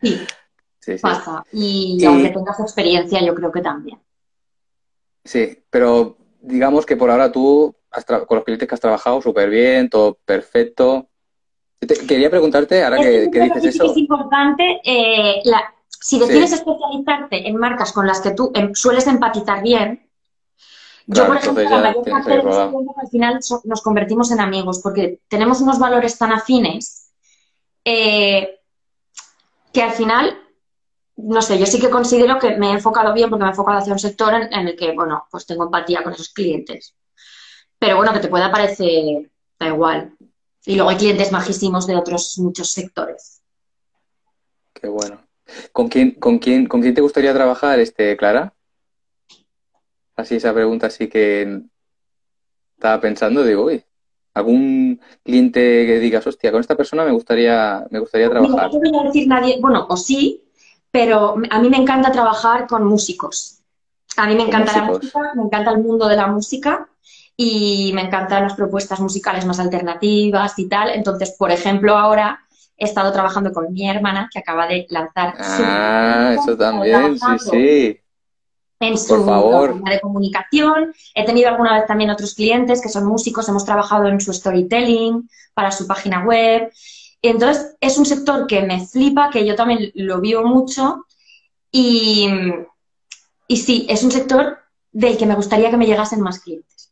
Sí, 0.00 0.96
pasa. 1.02 1.44
Y, 1.52 2.02
aunque 2.06 2.30
tengas 2.30 2.58
experiencia, 2.60 3.22
yo 3.22 3.34
creo 3.34 3.52
que 3.52 3.60
también. 3.60 3.98
Sí, 5.22 5.58
pero 5.68 6.16
digamos 6.40 6.86
que 6.86 6.96
por 6.96 7.10
ahora 7.10 7.30
tú, 7.30 7.76
con 8.26 8.36
los 8.36 8.44
clientes 8.44 8.66
que 8.66 8.74
has 8.74 8.80
trabajado, 8.80 9.20
súper 9.20 9.50
bien, 9.50 9.90
todo 9.90 10.16
perfecto. 10.24 11.10
quería 12.08 12.30
preguntarte, 12.30 12.82
ahora 12.82 12.96
que, 12.96 13.28
dices 13.30 13.64
eso... 13.66 13.84
Es 13.84 13.98
importante 13.98 14.80
eh, 14.82 15.42
la, 15.44 15.74
si 16.02 16.18
decides 16.18 16.52
especializarte 16.52 17.48
en 17.48 17.56
marcas 17.56 17.92
con 17.92 18.06
las 18.06 18.20
que 18.20 18.32
tú 18.32 18.50
em, 18.54 18.74
sueles 18.74 19.06
empatizar 19.06 19.62
bien, 19.62 20.08
yo, 21.06 21.26
por 21.26 21.36
ejemplo, 21.36 21.62
la 21.64 21.78
mayor 21.78 22.04
parte 22.08 22.30
de 22.30 22.40
tiempo 22.40 22.94
al 22.96 23.08
final 23.08 23.40
nos 23.64 23.82
convertimos 23.82 24.30
en 24.30 24.40
amigos 24.40 24.80
porque 24.82 25.20
tenemos 25.28 25.60
unos 25.60 25.78
valores 25.78 26.16
tan 26.16 26.32
afines 26.32 27.10
eh, 27.84 28.60
que 29.72 29.82
al 29.82 29.92
final, 29.92 30.38
no 31.16 31.42
sé, 31.42 31.58
yo 31.58 31.66
sí 31.66 31.80
que 31.80 31.90
considero 31.90 32.38
que 32.38 32.56
me 32.56 32.68
he 32.68 32.72
enfocado 32.72 33.12
bien 33.14 33.30
porque 33.30 33.42
me 33.42 33.48
he 33.48 33.52
enfocado 33.52 33.78
hacia 33.78 33.92
un 33.92 33.98
sector 33.98 34.34
en, 34.34 34.68
el 34.68 34.76
que, 34.76 34.92
bueno, 34.92 35.26
pues 35.30 35.46
tengo 35.46 35.64
empatía 35.64 36.02
con 36.02 36.12
esos 36.12 36.28
clientes. 36.28 36.94
Pero 37.78 37.96
bueno, 37.96 38.12
que 38.12 38.20
te 38.20 38.28
pueda 38.28 38.50
parecer, 38.50 39.30
da 39.58 39.68
igual. 39.68 40.14
Y 40.64 40.76
luego 40.76 40.90
hay 40.90 40.96
clientes 40.96 41.32
majísimos 41.32 41.86
de 41.86 41.96
otros 41.96 42.38
muchos 42.38 42.70
sectores. 42.70 43.42
Qué 44.72 44.88
bueno. 44.88 45.20
¿Con 45.72 45.88
quién, 45.88 46.12
con 46.12 46.38
quién, 46.38 46.66
con 46.66 46.80
quién 46.80 46.94
te 46.94 47.00
gustaría 47.00 47.32
trabajar, 47.32 47.78
este, 47.80 48.16
Clara? 48.16 48.54
Así 50.16 50.36
esa 50.36 50.52
pregunta 50.52 50.88
así 50.88 51.08
que 51.08 51.62
estaba 52.76 53.00
pensando, 53.00 53.44
digo, 53.44 53.64
uy, 53.64 53.84
algún 54.34 55.00
cliente 55.22 55.60
que 55.86 55.98
digas, 55.98 56.26
hostia, 56.26 56.50
con 56.50 56.60
esta 56.60 56.76
persona 56.76 57.04
me 57.04 57.12
gustaría, 57.12 57.86
me 57.90 57.98
gustaría 57.98 58.28
trabajar. 58.28 58.70
No, 58.72 58.78
voy 58.78 59.00
a 59.00 59.04
decir 59.04 59.28
nadie, 59.28 59.58
bueno, 59.60 59.86
o 59.88 59.96
sí, 59.96 60.44
pero 60.90 61.36
a 61.50 61.60
mí 61.60 61.68
me 61.68 61.76
encanta 61.76 62.12
trabajar 62.12 62.66
con 62.66 62.84
músicos. 62.84 63.60
A 64.16 64.26
mí 64.26 64.34
me 64.34 64.42
encanta 64.42 64.76
la 64.76 64.84
música, 64.84 65.32
me 65.34 65.42
encanta 65.42 65.70
el 65.70 65.78
mundo 65.78 66.06
de 66.06 66.16
la 66.16 66.26
música 66.26 66.88
y 67.36 67.92
me 67.94 68.02
encantan 68.02 68.42
las 68.42 68.54
propuestas 68.54 69.00
musicales 69.00 69.46
más 69.46 69.58
alternativas 69.58 70.58
y 70.58 70.68
tal. 70.68 70.90
Entonces, 70.90 71.34
por 71.38 71.50
ejemplo, 71.50 71.96
ahora 71.96 72.40
he 72.82 72.84
estado 72.84 73.12
trabajando 73.12 73.52
con 73.52 73.72
mi 73.72 73.88
hermana 73.88 74.28
que 74.32 74.40
acaba 74.40 74.66
de 74.66 74.86
lanzar 74.90 75.34
ah, 75.38 76.34
eso 76.36 76.56
también, 76.56 77.16
sí, 77.16 77.38
sí. 77.38 77.98
En 78.80 78.98
su 78.98 79.24
programa 79.24 79.88
de 79.88 80.00
comunicación. 80.00 80.92
He 81.14 81.24
tenido 81.24 81.48
alguna 81.48 81.74
vez 81.78 81.86
también 81.86 82.10
otros 82.10 82.34
clientes 82.34 82.82
que 82.82 82.88
son 82.88 83.06
músicos, 83.06 83.48
hemos 83.48 83.64
trabajado 83.64 84.08
en 84.08 84.20
su 84.20 84.32
storytelling 84.32 85.30
para 85.54 85.70
su 85.70 85.86
página 85.86 86.24
web. 86.24 86.72
Entonces, 87.22 87.76
es 87.80 87.96
un 87.96 88.04
sector 88.04 88.48
que 88.48 88.62
me 88.62 88.84
flipa, 88.84 89.30
que 89.30 89.46
yo 89.46 89.54
también 89.54 89.92
lo 89.94 90.20
vivo 90.20 90.42
mucho. 90.42 91.04
Y, 91.70 92.28
y 93.46 93.56
sí, 93.58 93.86
es 93.88 94.02
un 94.02 94.10
sector 94.10 94.58
del 94.90 95.16
que 95.16 95.26
me 95.26 95.36
gustaría 95.36 95.70
que 95.70 95.76
me 95.76 95.86
llegasen 95.86 96.20
más 96.20 96.40
clientes. 96.40 96.91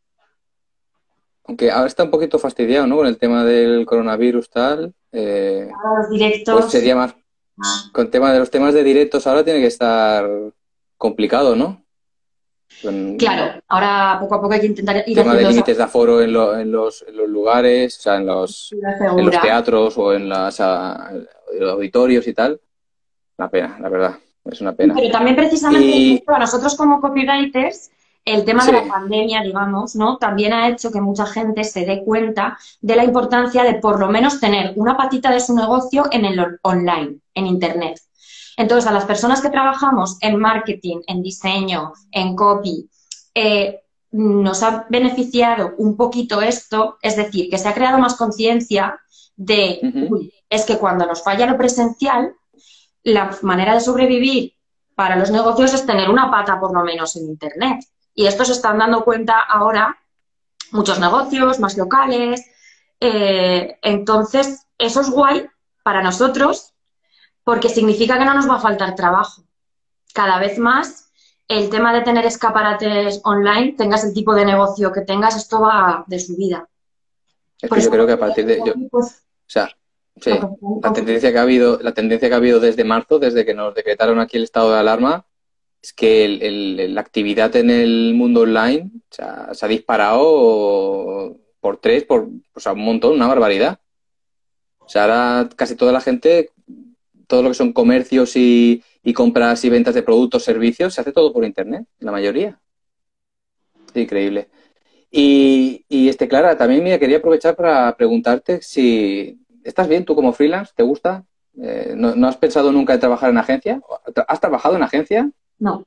Aunque 1.51 1.69
ahora 1.69 1.89
está 1.89 2.05
un 2.05 2.13
poquito 2.13 2.39
fastidiado, 2.39 2.87
¿no? 2.87 2.99
Con 2.99 3.09
el 3.09 3.19
tema 3.19 3.45
del 3.45 3.85
coronavirus, 3.85 4.51
tal. 4.51 4.95
Eh, 5.11 5.69
los 5.99 6.09
directos. 6.09 6.61
Pues 6.61 6.71
sería 6.71 6.95
más. 6.95 7.17
Ah. 7.61 7.91
Con 7.93 8.09
tema 8.09 8.33
de 8.33 8.39
los 8.39 8.53
temas 8.53 8.73
de 8.73 8.85
directos 8.85 9.27
ahora 9.27 9.43
tiene 9.43 9.59
que 9.59 9.67
estar 9.67 10.31
complicado, 10.97 11.57
¿no? 11.57 11.83
claro, 13.19 13.61
ahora 13.67 14.17
poco 14.21 14.37
a 14.37 14.41
poco 14.41 14.55
hay 14.55 14.61
que 14.61 14.67
intentar 14.67 15.03
ir 15.05 15.17
tema 15.17 15.35
de 15.35 15.43
límites 15.43 15.77
de 15.77 15.83
aforo 15.83 16.23
en, 16.23 16.33
los, 16.33 17.05
lugares, 17.27 17.99
o 17.99 18.01
sea, 18.01 18.17
en 18.19 18.27
los, 18.27 18.73
en 18.73 19.27
los 19.27 19.41
teatros 19.41 19.99
o 19.99 20.15
en 20.15 20.29
los 20.29 20.61
auditorios 20.61 22.29
y 22.29 22.33
tal. 22.33 22.61
Una 23.39 23.51
pena, 23.51 23.77
la 23.81 23.89
verdad, 23.89 24.19
es 24.45 24.61
una 24.61 24.73
pena. 24.73 24.95
Pero 24.95 25.11
también 25.11 25.35
precisamente 25.35 26.23
para 26.25 26.39
nosotros 26.39 26.77
como 26.77 27.01
copywriters 27.01 27.91
el 28.25 28.45
tema 28.45 28.65
de 28.65 28.73
la 28.73 28.87
pandemia, 28.87 29.43
digamos, 29.43 29.97
¿no? 29.97 30.19
También 30.19 30.53
ha 30.53 30.69
hecho 30.69 30.93
que 30.93 31.01
mucha 31.01 31.27
gente 31.27 31.65
se 31.65 31.85
dé 31.85 32.05
cuenta 32.05 32.59
de 32.81 32.97
la 32.97 33.05
importancia 33.05 33.65
de 33.65 33.75
por 33.75 33.99
lo 33.99 34.09
menos 34.09 34.41
tener 34.41 34.75
una 34.77 34.97
patita 34.97 35.31
de 35.31 35.41
su 35.41 35.55
negocio 35.55 36.05
en 36.11 36.25
el 36.25 36.59
online, 36.63 37.19
en 37.35 37.47
Internet. 37.47 38.01
Entonces, 38.57 38.89
a 38.89 38.93
las 38.93 39.07
personas 39.07 39.41
que 39.41 39.49
trabajamos 39.49 40.19
en 40.21 40.37
marketing, 40.37 40.99
en 41.07 41.23
diseño, 41.23 41.93
en 42.11 42.37
copy, 42.37 42.91
eh, 43.35 43.81
nos 44.13 44.63
ha 44.63 44.87
beneficiado 44.89 45.75
un 45.79 45.97
poquito 45.97 46.43
esto, 46.43 46.99
es 47.01 47.17
decir, 47.17 47.49
que 47.49 47.59
se 47.59 47.69
ha 47.69 47.75
creado 47.75 47.99
más 47.99 48.17
conciencia 48.17 49.01
de, 49.37 49.81
es 50.51 50.65
que 50.65 50.79
cuando 50.79 51.07
nos 51.07 51.23
falla 51.23 51.47
lo 51.47 51.57
presencial, 51.57 52.35
la 53.03 53.35
manera 53.43 53.75
de 53.75 53.81
sobrevivir 53.81 54.53
para 54.95 55.17
los 55.17 55.31
negocios 55.31 55.73
es 55.73 55.87
tener 55.87 56.11
una 56.11 56.31
pata 56.31 56.61
por 56.61 56.75
lo 56.75 56.83
menos 56.85 57.17
en 57.17 57.27
Internet. 57.27 57.81
Y 58.21 58.27
esto 58.27 58.45
se 58.45 58.53
están 58.53 58.77
dando 58.77 59.03
cuenta 59.03 59.41
ahora 59.41 59.99
muchos 60.73 61.01
negocios 61.01 61.59
más 61.59 61.79
locales. 61.79 62.45
Eh, 63.01 63.79
entonces, 63.81 64.67
eso 64.77 65.01
es 65.01 65.09
guay 65.09 65.47
para 65.83 66.03
nosotros 66.03 66.75
porque 67.45 67.71
significa 67.71 68.19
que 68.19 68.27
no 68.27 68.35
nos 68.35 68.47
va 68.47 68.57
a 68.57 68.61
faltar 68.61 68.95
trabajo. 68.95 69.45
Cada 70.13 70.39
vez 70.39 70.59
más 70.59 71.11
el 71.49 71.71
tema 71.71 71.95
de 71.95 72.03
tener 72.03 72.27
escaparates 72.27 73.23
online, 73.25 73.73
tengas 73.79 74.05
el 74.05 74.13
tipo 74.13 74.35
de 74.35 74.45
negocio 74.45 74.93
que 74.93 75.01
tengas, 75.01 75.35
esto 75.35 75.63
va 75.63 76.05
de 76.07 76.21
su 76.21 76.37
vida. 76.37 76.69
Es 77.59 77.71
que 77.71 77.81
yo 77.81 77.91
creo 77.91 78.07
que 78.07 78.13
a 78.13 78.21
partir 78.21 78.45
de... 78.45 78.61
o 78.93 79.01
sea, 79.47 79.71
sí, 80.21 80.33
la 80.83 80.93
tendencia 80.93 81.33
que 81.33 81.39
ha 81.39 81.43
habido, 81.43 81.79
la 81.81 81.95
tendencia 81.95 82.29
que 82.29 82.35
ha 82.35 82.37
habido 82.37 82.61
desde 82.61 82.85
marzo, 82.85 83.19
desde 83.19 83.47
que 83.47 83.55
nos 83.55 83.75
decretaron 83.75 84.21
aquí 84.21 84.37
el 84.37 84.45
estado 84.45 84.73
de 84.73 84.79
alarma, 84.79 85.25
es 85.83 85.93
que 85.93 86.89
la 86.91 87.01
actividad 87.01 87.55
en 87.57 87.71
el 87.71 88.15
mundo 88.15 88.43
online 88.43 88.91
se 89.11 89.23
ha 89.23 89.69
disparado 89.69 91.39
por 91.61 91.79
tres, 91.79 92.05
por 92.05 92.29
o 92.55 92.61
sea, 92.61 92.73
un 92.73 92.85
montón, 92.85 93.15
una 93.15 93.27
barbaridad. 93.27 93.81
O 94.81 94.89
sea, 94.89 95.05
ahora 95.05 95.49
casi 95.55 95.77
toda 95.77 95.93
la 95.93 96.01
gente, 96.01 96.51
todo 97.27 97.43
lo 97.43 97.51
que 97.51 97.55
son 97.55 97.73
comercios 97.73 98.33
y, 98.35 98.83
compras 99.15 99.65
y 99.65 99.71
ventas 99.71 99.95
de 99.95 100.03
productos, 100.03 100.45
servicios, 100.45 100.95
se 100.95 101.01
hace 101.01 101.13
todo 101.13 101.33
por 101.33 101.45
Internet, 101.45 101.87
la 101.99 102.13
mayoría. 102.13 102.61
Increíble. 103.95 104.49
Y, 105.11 105.85
este, 105.89 106.29
Clara, 106.29 106.57
también 106.57 106.85
me 106.85 106.99
quería 106.99 107.19
aprovechar 107.19 107.57
para 107.57 107.97
preguntarte 107.97 108.63
si 108.63 109.41
estás 109.65 109.89
bien 109.89 110.05
tú 110.05 110.15
como 110.15 110.33
freelance, 110.33 110.73
¿te 110.75 110.83
gusta? 110.83 111.25
Eh, 111.61 111.95
¿no, 111.97 112.27
has 112.27 112.37
pensado 112.37 112.71
nunca 112.71 112.95
en 112.95 113.01
trabajar 113.01 113.31
en 113.31 113.39
agencia? 113.39 113.81
¿Has 114.29 114.41
trabajado 114.41 114.77
en 114.77 114.83
agencia? 114.83 115.31
No. 115.61 115.85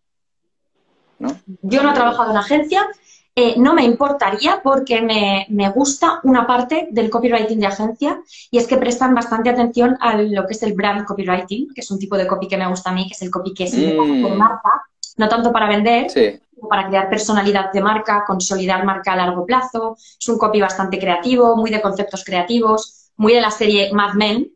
¿No? 1.19 1.30
Yo 1.61 1.84
no 1.84 1.91
he 1.91 1.93
trabajado 1.93 2.32
en 2.32 2.38
agencia, 2.38 2.88
eh, 3.36 3.55
no 3.57 3.74
me 3.74 3.84
importaría 3.84 4.61
porque 4.61 5.01
me, 5.01 5.69
gusta 5.69 6.19
una 6.24 6.45
parte 6.45 6.88
del 6.91 7.09
copywriting 7.09 7.59
de 7.59 7.65
agencia 7.65 8.21
y 8.51 8.59
es 8.59 8.67
que 8.67 8.78
prestan 8.78 9.15
bastante 9.15 9.49
atención 9.49 9.97
a 10.01 10.17
lo 10.17 10.45
que 10.45 10.53
es 10.53 10.61
el 10.61 10.74
brand 10.74 11.03
copywriting, 11.05 11.74
que 11.74 11.82
es 11.82 11.89
un 11.89 11.97
tipo 11.97 12.15
de 12.15 12.28
copy 12.28 12.47
que 12.47 12.57
me 12.57 12.67
gusta 12.67 12.91
a 12.91 12.93
mí, 12.93 13.07
que 13.07 13.13
es 13.13 13.21
el 13.24 13.32
copy 13.32 13.53
que 13.53 13.65
por 13.95 14.05
mm. 14.05 14.38
marca, 14.38 14.84
no 15.17 15.28
tanto 15.28 15.51
para 15.51 15.67
vender, 15.67 16.11
sino 16.11 16.39
para 16.69 16.88
crear 16.88 17.09
personalidad 17.09 17.71
de 17.71 17.82
marca, 17.82 18.24
consolidar 18.26 18.86
marca 18.86 19.13
a 19.13 19.15
largo 19.15 19.47
plazo. 19.47 19.97
Es 19.97 20.30
un 20.30 20.38
copy 20.38 20.61
bastante 20.61 20.99
creativo, 20.99 21.55
muy 21.55 21.71
de 21.71 21.82
conceptos 21.82 22.24
creativos, 22.24 23.09
muy 23.17 23.34
de 23.34 23.41
la 23.41 23.51
serie 23.51 23.91
Mad 23.93 24.13
Men, 24.13 24.51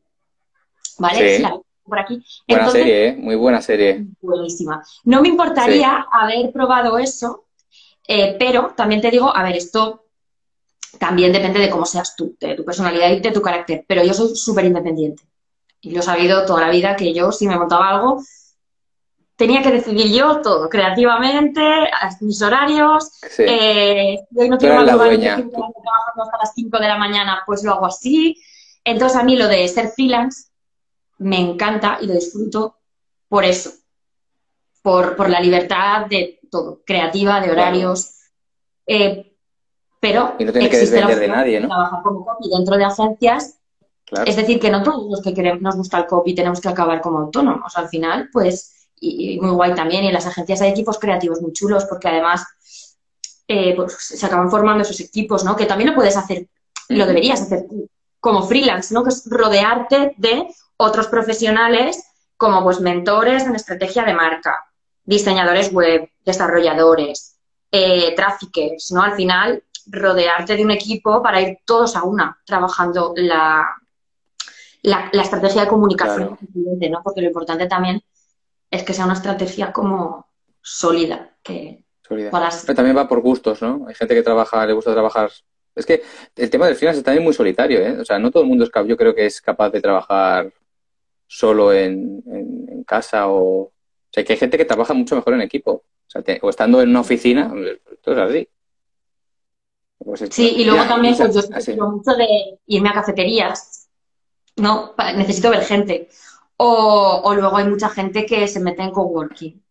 ¿vale? 0.99 1.41
Por 1.87 1.99
aquí. 1.99 2.23
Buena 2.47 2.69
serie, 2.69 3.07
¿eh? 3.07 3.15
muy 3.15 3.35
buena 3.35 3.61
serie. 3.61 4.05
Buenísima. 4.21 4.83
No 5.03 5.21
me 5.21 5.29
importaría 5.29 6.05
haber 6.11 6.51
probado 6.51 6.97
eso 6.97 7.47
eh, 8.07 8.37
pero 8.39 8.73
también 8.75 9.01
te 9.01 9.11
digo, 9.11 9.35
a 9.35 9.43
ver, 9.43 9.57
esto 9.57 10.05
también 10.97 11.33
depende 11.33 11.59
de 11.59 11.69
cómo 11.69 11.85
seas 11.85 12.15
tú, 12.15 12.37
de 12.39 12.55
tu 12.55 12.63
personalidad 12.63 13.11
y 13.11 13.19
de 13.19 13.31
tu 13.31 13.41
carácter, 13.41 13.83
pero 13.85 14.03
yo 14.03 14.13
soy 14.13 14.35
súper 14.35 14.65
independiente. 14.65 15.23
Y 15.81 15.91
lo 15.91 15.99
he 15.99 16.03
sabido 16.03 16.45
toda 16.45 16.61
la 16.61 16.69
vida 16.69 16.95
que 16.95 17.13
yo, 17.13 17.31
si 17.31 17.47
me 17.47 17.57
montaba 17.57 17.89
algo, 17.89 18.23
tenía 19.35 19.61
que 19.61 19.71
decidir 19.71 20.11
yo 20.11 20.41
todo, 20.41 20.69
creativamente, 20.69 21.61
mis 22.21 22.41
horarios. 22.41 23.11
Sí. 23.29 23.43
Eh, 23.45 24.19
hoy 24.35 24.49
no 24.49 24.57
quiero 24.57 24.83
trabajando 24.85 26.23
hasta 26.23 26.37
las 26.39 26.53
5 26.55 26.79
de 26.79 26.87
la 26.87 26.97
mañana, 26.97 27.43
pues 27.45 27.63
lo 27.63 27.73
hago 27.73 27.85
así. 27.87 28.41
Entonces, 28.85 29.17
a 29.19 29.23
mí 29.23 29.35
lo 29.35 29.47
de 29.49 29.67
ser 29.67 29.89
freelance 29.89 30.45
me 31.19 31.39
encanta 31.39 31.97
y 32.01 32.07
lo 32.07 32.13
disfruto 32.13 32.77
por 33.27 33.43
eso, 33.43 33.71
por, 34.81 35.15
por 35.15 35.29
la 35.29 35.39
libertad 35.39 36.05
de 36.05 36.39
todo, 36.49 36.81
creativa, 36.85 37.41
de 37.41 37.51
horarios. 37.51 38.13
Eh, 38.85 39.35
pero 39.99 40.35
y 40.37 40.45
no 40.45 40.51
tiene 40.51 40.69
que 40.69 40.77
depender 40.77 41.19
de 41.19 41.27
nadie, 41.27 41.59
¿no? 41.59 41.67
Trabajar 41.67 42.03
como 42.03 42.25
copy 42.25 42.49
dentro 42.49 42.77
de 42.77 42.85
agencias. 42.85 43.59
Es 44.25 44.37
decir, 44.37 44.59
que 44.59 44.69
no 44.69 44.83
todos 44.83 45.09
los 45.09 45.21
que 45.21 45.33
queremos, 45.33 45.61
nos 45.61 45.75
gusta 45.75 45.97
el 45.97 46.05
copy 46.05 46.33
tenemos 46.33 46.61
que 46.61 46.69
acabar 46.69 47.01
como 47.01 47.19
autónomos. 47.19 47.75
Al 47.75 47.89
final, 47.89 48.29
pues, 48.31 48.89
y, 48.99 49.37
muy 49.41 49.51
guay 49.51 49.75
también. 49.75 50.03
Y 50.03 50.07
en 50.07 50.13
las 50.13 50.27
agencias 50.27 50.61
hay 50.61 50.69
equipos 50.69 50.97
creativos 50.97 51.41
muy 51.41 51.51
chulos 51.51 51.85
porque 51.85 52.07
además 52.07 52.45
eh, 53.47 53.75
pues, 53.75 53.97
se 53.97 54.25
acaban 54.25 54.49
formando 54.49 54.83
esos 54.83 54.99
equipos, 55.01 55.43
¿no? 55.43 55.55
Que 55.57 55.65
también 55.65 55.89
lo 55.89 55.95
puedes 55.95 56.15
hacer, 56.15 56.47
lo 56.87 57.05
deberías 57.05 57.41
hacer 57.41 57.65
como 58.19 58.43
freelance, 58.43 58.93
¿no? 58.93 59.03
Que 59.03 59.09
es 59.09 59.23
rodearte 59.29 60.13
de 60.17 60.47
otros 60.77 61.07
profesionales 61.07 62.03
como 62.37 62.63
pues 62.63 62.79
mentores 62.79 63.45
en 63.45 63.55
estrategia 63.55 64.03
de 64.03 64.13
marca, 64.13 64.65
diseñadores 65.03 65.73
web, 65.73 66.09
desarrolladores, 66.23 67.37
eh, 67.71 68.15
¿no? 68.91 69.01
Al 69.01 69.13
final, 69.13 69.63
rodearte 69.87 70.55
de 70.55 70.63
un 70.63 70.71
equipo 70.71 71.21
para 71.21 71.41
ir 71.41 71.57
todos 71.65 71.95
a 71.95 72.03
una 72.03 72.37
trabajando 72.45 73.13
la, 73.15 73.67
la, 74.83 75.21
estrategia 75.21 75.63
de 75.63 75.67
comunicación, 75.67 76.37
¿no? 76.53 77.01
Porque 77.03 77.21
lo 77.21 77.27
importante 77.27 77.67
también 77.67 78.01
es 78.69 78.83
que 78.83 78.93
sea 78.93 79.05
una 79.05 79.15
estrategia 79.15 79.71
como 79.71 80.27
sólida. 80.61 81.31
Que 81.41 81.83
Pero 82.65 82.75
también 82.75 82.97
va 82.97 83.07
por 83.07 83.21
gustos, 83.21 83.61
¿no? 83.61 83.85
Hay 83.87 83.95
gente 83.95 84.13
que 84.13 84.23
trabaja, 84.23 84.65
le 84.65 84.73
gusta 84.73 84.93
trabajar. 84.93 85.31
Es 85.75 85.85
que 85.85 86.03
el 86.35 86.49
tema 86.49 86.65
del 86.65 86.75
freelance 86.75 86.99
es 86.99 87.05
también 87.05 87.23
muy 87.23 87.33
solitario, 87.33 87.79
¿eh? 87.79 87.99
O 87.99 88.05
sea, 88.05 88.19
no 88.19 88.31
todo 88.31 88.43
el 88.43 88.49
mundo 88.49 88.63
es 88.63 88.71
yo 88.85 88.97
creo 88.97 89.13
que 89.13 89.25
es 89.25 89.41
capaz 89.41 89.69
de 89.69 89.81
trabajar 89.81 90.51
solo 91.27 91.73
en, 91.73 92.23
en 92.25 92.83
casa 92.83 93.27
o, 93.27 93.71
o 94.07 94.09
sea, 94.11 94.23
que 94.23 94.33
hay 94.33 94.39
gente 94.39 94.57
que 94.57 94.65
trabaja 94.65 94.93
mucho 94.93 95.15
mejor 95.15 95.33
en 95.33 95.41
equipo. 95.41 95.71
O, 95.71 96.09
sea, 96.09 96.23
o 96.41 96.49
estando 96.49 96.81
en 96.81 96.89
una 96.89 97.01
oficina, 97.01 97.53
todo 98.01 98.15
es 98.15 98.29
así. 98.29 98.49
Pues 99.99 100.23
sí, 100.29 100.53
y 100.57 100.65
luego 100.65 100.85
también 100.85 101.17
pues, 101.17 101.33
yo 101.33 101.41
necesito 101.41 101.89
mucho 101.89 102.11
de 102.15 102.59
irme 102.67 102.89
a 102.89 102.93
cafeterías, 102.93 103.89
¿no? 104.55 104.93
Necesito 105.15 105.49
ver 105.49 105.63
gente. 105.65 106.07
O, 106.55 107.21
o, 107.23 107.35
luego 107.35 107.57
hay 107.57 107.67
mucha 107.67 107.89
gente 107.89 108.25
que 108.25 108.47
se 108.47 108.59
mete 108.59 108.83
en 108.83 108.91
coworking, 108.91 109.61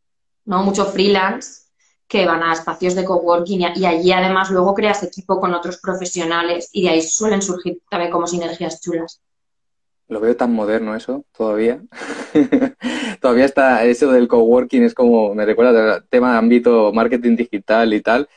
¿no? 0.44 0.62
Mucho 0.62 0.84
freelance 0.84 1.62
que 2.07 2.26
van 2.26 2.42
a 2.42 2.52
espacios 2.52 2.94
de 2.94 3.04
coworking 3.04 3.62
y, 3.62 3.80
y 3.80 3.86
allí 3.86 4.12
además 4.12 4.50
luego 4.50 4.74
creas 4.74 5.02
equipo 5.02 5.40
con 5.40 5.54
otros 5.54 5.78
profesionales 5.78 6.68
y 6.72 6.82
de 6.82 6.90
ahí 6.90 7.02
suelen 7.02 7.42
surgir 7.42 7.80
también 7.88 8.12
como 8.12 8.26
sinergias 8.26 8.80
chulas 8.80 9.20
lo 10.09 10.20
veo 10.20 10.36
tan 10.36 10.52
moderno 10.52 10.94
eso 10.94 11.24
todavía. 11.36 11.82
todavía 13.20 13.44
está 13.44 13.84
eso 13.84 14.12
del 14.12 14.28
coworking, 14.28 14.84
es 14.84 14.94
como, 14.94 15.34
me 15.34 15.44
recuerda 15.44 15.94
al 15.94 16.09
tema 16.09 16.32
de 16.32 16.38
ámbito 16.38 16.92
marketing 16.92 17.36
digital 17.36 17.92
y 17.92 18.00
tal, 18.00 18.28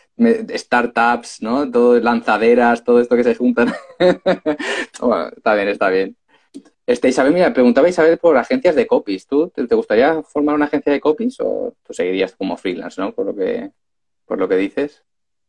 startups, 0.56 1.42
¿no? 1.42 1.70
Todo, 1.70 2.00
lanzaderas, 2.00 2.84
todo 2.84 3.00
esto 3.00 3.16
que 3.16 3.24
se 3.24 3.36
juntan. 3.36 3.74
bueno, 5.00 5.30
está 5.36 5.54
bien, 5.54 5.68
está 5.68 5.90
bien. 5.90 6.16
Este, 6.86 7.10
Isabel, 7.10 7.34
mira, 7.34 7.54
preguntaba 7.54 7.88
Isabel 7.88 8.18
por 8.18 8.36
agencias 8.36 8.76
de 8.76 8.88
copies. 8.88 9.28
¿Tú 9.28 9.50
te, 9.50 9.76
gustaría 9.76 10.24
formar 10.24 10.56
una 10.56 10.66
agencia 10.66 10.92
de 10.92 11.00
copies 11.00 11.40
o 11.40 11.76
tú 11.84 11.94
seguirías 11.94 12.36
como 12.36 12.58
freelance, 12.58 13.00
¿no? 13.00 13.14
Por 13.14 13.28
lo 13.28 13.36
que, 13.36 13.72
por 14.26 14.40
lo 14.40 14.50
que 14.50 14.56
dices. 14.56 15.04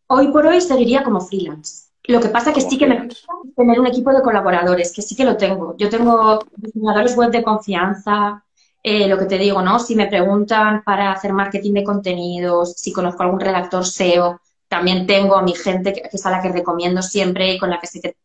Hoy 0.08 0.28
por 0.28 0.46
hoy 0.46 0.60
seguiría 0.60 1.02
como 1.02 1.20
freelance. 1.20 1.89
Lo 2.10 2.20
que 2.20 2.28
pasa 2.28 2.52
que 2.52 2.60
sí 2.60 2.76
que 2.76 2.88
me 2.88 3.04
gusta 3.04 3.32
tener 3.56 3.78
un 3.78 3.86
equipo 3.86 4.12
de 4.12 4.20
colaboradores, 4.20 4.92
que 4.92 5.00
sí 5.00 5.14
que 5.14 5.24
lo 5.24 5.36
tengo. 5.36 5.76
Yo 5.76 5.88
tengo 5.88 6.40
diseñadores 6.56 7.14
web 7.14 7.30
de 7.30 7.44
confianza, 7.44 8.44
eh, 8.82 9.06
lo 9.06 9.16
que 9.16 9.26
te 9.26 9.38
digo, 9.38 9.62
¿no? 9.62 9.78
Si 9.78 9.94
me 9.94 10.08
preguntan 10.08 10.82
para 10.82 11.12
hacer 11.12 11.32
marketing 11.32 11.74
de 11.74 11.84
contenidos, 11.84 12.72
si 12.72 12.92
conozco 12.92 13.22
algún 13.22 13.38
redactor 13.38 13.86
SEO, 13.86 14.40
también 14.66 15.06
tengo 15.06 15.36
a 15.36 15.42
mi 15.42 15.54
gente 15.54 15.92
que, 15.92 16.02
es 16.12 16.26
a 16.26 16.32
la 16.32 16.42
que 16.42 16.48
recomiendo 16.48 17.00
siempre 17.00 17.54
y 17.54 17.58
con 17.60 17.70
la 17.70 17.78
que 17.78 17.86
sé 17.86 18.00
que 18.00 18.16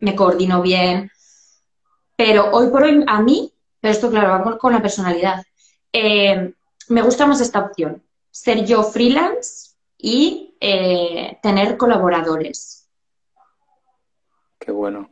me 0.00 0.16
coordino 0.16 0.60
bien. 0.60 1.08
Pero 2.16 2.50
hoy 2.50 2.70
por 2.70 2.82
hoy, 2.82 3.04
a 3.06 3.22
mí, 3.22 3.52
pero 3.80 3.92
esto 3.92 4.10
claro, 4.10 4.30
vamos 4.30 4.56
con 4.58 4.72
la 4.72 4.82
personalidad, 4.82 5.44
eh, 5.92 6.54
me 6.88 7.02
gusta 7.02 7.24
más 7.26 7.40
esta 7.40 7.60
opción, 7.60 8.02
ser 8.32 8.64
yo 8.64 8.82
freelance 8.82 9.76
y 9.96 10.56
eh, 10.60 11.38
tener 11.40 11.76
colaboradores 11.76 12.81
Qué 14.64 14.70
bueno. 14.70 15.10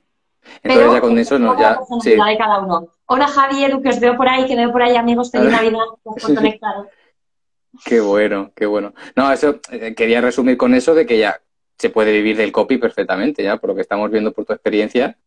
Entonces 0.63 0.93
ya 0.93 1.01
con 1.01 1.19
eso 1.19 1.39
no, 1.39 1.59
ya. 1.59 1.79
Sí. 2.03 2.11
de 2.11 2.39
cada 2.39 2.61
uno. 2.61 2.89
Hola 3.07 3.27
Javi, 3.27 3.65
Edu, 3.65 3.83
que 3.83 3.89
os 3.89 4.01
veo 4.01 4.17
por 4.17 4.29
ahí, 4.29 4.47
que 4.47 4.57
veo 4.57 4.71
por 4.71 4.83
ahí 4.83 4.97
amigos, 4.97 5.31
feliz 5.31 5.51
Navidad, 5.51 5.85
por 6.03 6.21
conectaros. 6.21 6.87
Qué 7.85 8.01
bueno, 8.01 8.53
qué 8.55 8.67
bueno. 8.67 8.95
No, 9.17 9.33
eso 9.33 9.61
eh, 9.71 9.95
quería 9.95 10.21
resumir 10.21 10.57
con 10.57 10.75
eso 10.75 10.95
de 10.95 11.07
que 11.07 11.19
ya 11.19 11.41
se 11.79 11.91
puede 11.91 12.13
vivir 12.13 12.37
del 12.37 12.53
copy 12.53 12.79
perfectamente, 12.79 13.43
ya, 13.43 13.57
por 13.57 13.71
lo 13.71 13.75
que 13.75 13.83
estamos 13.83 14.11
viendo 14.11 14.33
por 14.33 14.45
tu 14.45 14.53
experiencia, 14.53 15.19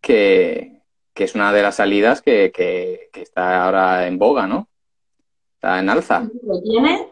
que, 0.00 0.82
que 1.14 1.24
es 1.24 1.34
una 1.34 1.52
de 1.52 1.62
las 1.62 1.76
salidas 1.76 2.22
que, 2.22 2.50
que, 2.52 3.10
que, 3.12 3.22
está 3.22 3.64
ahora 3.64 4.06
en 4.06 4.18
boga, 4.18 4.46
¿no? 4.46 4.68
Está 5.54 5.78
en 5.80 5.90
alza. 5.90 6.28
Lo 6.42 6.60
tiene, 6.62 7.08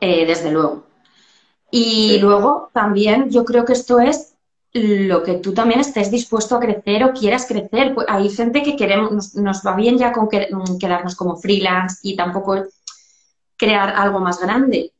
eh, 0.00 0.26
desde 0.26 0.52
luego. 0.52 0.84
Y 1.70 2.18
luego 2.20 2.70
también 2.72 3.30
yo 3.30 3.44
creo 3.44 3.64
que 3.64 3.74
esto 3.74 4.00
es 4.00 4.37
lo 4.72 5.22
que 5.22 5.34
tú 5.34 5.54
también 5.54 5.80
estés 5.80 6.10
dispuesto 6.10 6.56
a 6.56 6.60
crecer 6.60 7.04
o 7.04 7.12
quieras 7.12 7.46
crecer. 7.46 7.94
Pues 7.94 8.06
hay 8.08 8.28
gente 8.28 8.62
que 8.62 8.76
queremos, 8.76 9.34
nos, 9.34 9.66
va 9.66 9.74
bien 9.74 9.98
ya 9.98 10.12
con 10.12 10.26
mm, 10.26 10.78
quedarnos 10.78 11.16
como 11.16 11.36
freelance 11.36 11.98
y 12.02 12.16
tampoco 12.16 12.64
crear 13.56 13.90
algo 13.90 14.20
más 14.20 14.40
grande. 14.40 14.92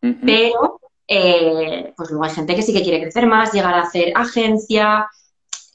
Pero, 0.00 0.80
eh, 1.06 1.92
pues 1.94 2.10
luego 2.10 2.24
hay 2.24 2.30
gente 2.30 2.56
que 2.56 2.62
sí 2.62 2.72
que 2.72 2.82
quiere 2.82 3.02
crecer 3.02 3.26
más, 3.26 3.52
llegar 3.52 3.74
a 3.74 3.82
hacer 3.82 4.12
agencia. 4.14 5.08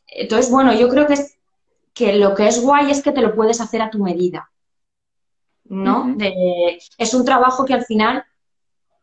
Entonces, 0.08 0.52
bueno, 0.52 0.74
yo 0.74 0.90
creo 0.90 1.06
que, 1.06 1.14
es, 1.14 1.38
que 1.94 2.14
lo 2.14 2.34
que 2.34 2.48
es 2.48 2.60
guay 2.60 2.90
es 2.90 3.04
que 3.04 3.12
te 3.12 3.22
lo 3.22 3.36
puedes 3.36 3.62
hacer 3.62 3.82
a 3.82 3.90
tu 3.92 4.04
medida. 4.04 4.50
¿No? 5.68 6.16
es 6.20 7.14
un 7.16 7.26
trabajo 7.26 7.66
que 7.66 7.74
al 7.74 7.86
final 7.86 8.24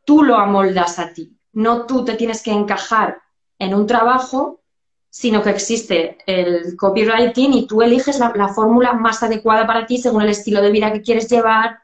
tú 0.04 0.22
lo 0.22 0.36
amoldas 0.36 1.00
a 1.00 1.12
ti. 1.12 1.36
No 1.52 1.86
tú 1.86 2.04
te 2.04 2.14
tienes 2.14 2.40
que 2.40 2.52
encajar 2.52 3.20
en 3.62 3.74
un 3.74 3.86
trabajo, 3.86 4.60
sino 5.08 5.40
que 5.40 5.50
existe 5.50 6.18
el 6.26 6.76
copywriting 6.76 7.52
y 7.52 7.66
tú 7.68 7.80
eliges 7.80 8.18
la, 8.18 8.48
fórmula 8.48 8.92
más 8.92 9.22
adecuada 9.22 9.66
para 9.66 9.86
ti 9.86 9.98
según 9.98 10.22
el 10.22 10.30
estilo 10.30 10.60
de 10.60 10.72
vida 10.72 10.92
que 10.92 11.00
quieres 11.00 11.30
llevar, 11.30 11.78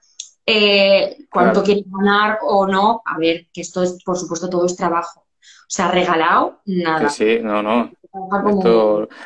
eh, 0.44 1.18
cuánto 1.30 1.62
quieres 1.62 1.84
ganar 1.86 2.40
o 2.42 2.66
no. 2.66 3.00
A 3.04 3.16
ver, 3.16 3.46
que 3.52 3.60
esto 3.60 3.84
es, 3.84 4.02
por 4.02 4.18
supuesto, 4.18 4.50
todo 4.50 4.66
es 4.66 4.74
trabajo. 4.74 5.20
O 5.20 5.70
sea, 5.70 5.88
regalado, 5.88 6.60
nada. 6.64 7.08
Sí, 7.10 7.36
sí, 7.36 7.42
no, 7.42 7.62
no. 7.62 7.92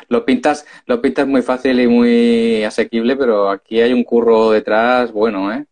lo 0.09 0.25
pintas, 0.25 0.65
lo 0.85 1.01
pintas 1.01 1.25
muy 1.25 1.41
fácil 1.41 1.79
y 1.79 1.87
muy 1.87 2.63
asequible, 2.63 3.15
pero 3.15 3.49
aquí 3.49 3.81
hay 3.81 3.93
un 3.93 4.03
curro 4.03 4.51
detrás 4.51 5.11
bueno, 5.11 5.51
¿eh? 5.51 5.65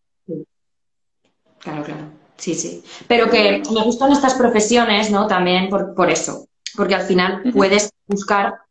Claro, 1.59 1.84
claro. 1.84 2.05
Sí, 2.38 2.55
sí. 2.55 2.84
Pero 3.07 3.29
que 3.29 3.61
me 3.71 3.84
gustan 3.84 4.11
estas 4.13 4.34
profesiones, 4.34 5.11
¿no? 5.11 5.27
También 5.27 5.69
por, 5.69 5.93
por 5.93 6.09
eso 6.09 6.47
porque 6.76 6.95
al 6.95 7.03
final 7.03 7.43
puedes 7.53 7.91
buscar 8.07 8.61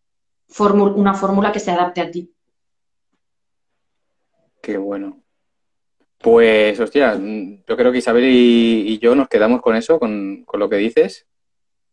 una 0.58 1.14
fórmula 1.14 1.52
que 1.52 1.60
se 1.60 1.70
adapte 1.70 2.00
a 2.00 2.10
ti. 2.10 2.32
Qué 4.60 4.76
bueno. 4.76 5.22
Pues, 6.18 6.78
hostia, 6.78 7.18
yo 7.18 7.76
creo 7.76 7.90
que 7.90 7.98
Isabel 7.98 8.24
y, 8.26 8.98
yo 8.98 9.14
nos 9.14 9.28
quedamos 9.28 9.62
con 9.62 9.74
eso, 9.74 9.98
con, 9.98 10.44
lo 10.52 10.68
que 10.68 10.76
dices. 10.76 11.26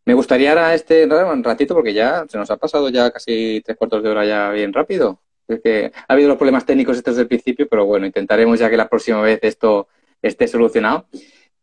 Me 0.06 0.14
gustaría 0.14 0.50
ahora 0.50 0.74
este 0.74 1.06
un 1.06 1.44
ratito, 1.44 1.74
porque 1.74 1.94
ya 1.94 2.26
se 2.28 2.38
nos 2.38 2.50
ha 2.52 2.58
pasado 2.58 2.90
ya 2.90 3.12
casi 3.12 3.62
tres 3.64 3.78
cuartos 3.78 4.04
de 4.04 4.10
hora 4.10 4.26
ya 4.26 4.52
bien 4.52 4.74
rápido. 4.74 5.22
Es 5.48 5.62
que 5.62 5.92
ha 5.96 6.14
habido 6.14 6.30
los 6.30 6.38
problemas 6.38 6.66
técnicos 6.66 6.98
estos 6.98 7.16
del 7.16 7.28
principio, 7.28 7.68
pero 7.70 7.86
bueno, 7.86 8.06
intentaremos 8.06 8.60
ya 8.60 8.70
que 8.70 8.78
la 8.78 8.90
próxima 8.90 9.22
vez 9.22 9.40
esto 9.44 9.88
esté 10.22 10.48
solucionado. 10.48 11.08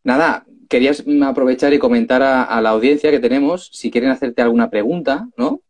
Nada, 0.03 0.47
querías 0.69 1.05
aprovechar 1.25 1.73
y 1.73 1.79
comentar 1.79 2.23
a, 2.23 2.61
la 2.61 2.71
audiencia 2.71 3.11
que 3.11 3.21
tenemos 3.21 3.71
si 3.73 3.91
quieren 3.91 4.11
hacerte 4.11 4.43
alguna 4.43 4.71
pregunta, 4.71 5.29
¿no? 5.37 5.61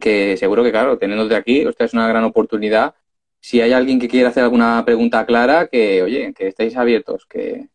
Que 0.00 0.36
seguro 0.36 0.62
que, 0.64 0.70
claro, 0.70 0.98
teniéndote 0.98 1.36
aquí, 1.36 1.60
esta 1.60 1.84
es 1.84 1.94
una 1.94 2.08
gran 2.08 2.24
oportunidad. 2.24 2.94
Si 3.40 3.60
hay 3.60 3.72
alguien 3.72 4.00
que 4.00 4.08
quiera 4.08 4.30
hacer 4.30 4.42
alguna 4.42 4.84
pregunta 4.84 5.24
clara, 5.24 5.68
que, 5.68 6.02
oye, 6.02 6.32
que 6.34 6.48
estéis 6.48 6.76
abiertos, 6.76 7.26
que, 7.26 7.68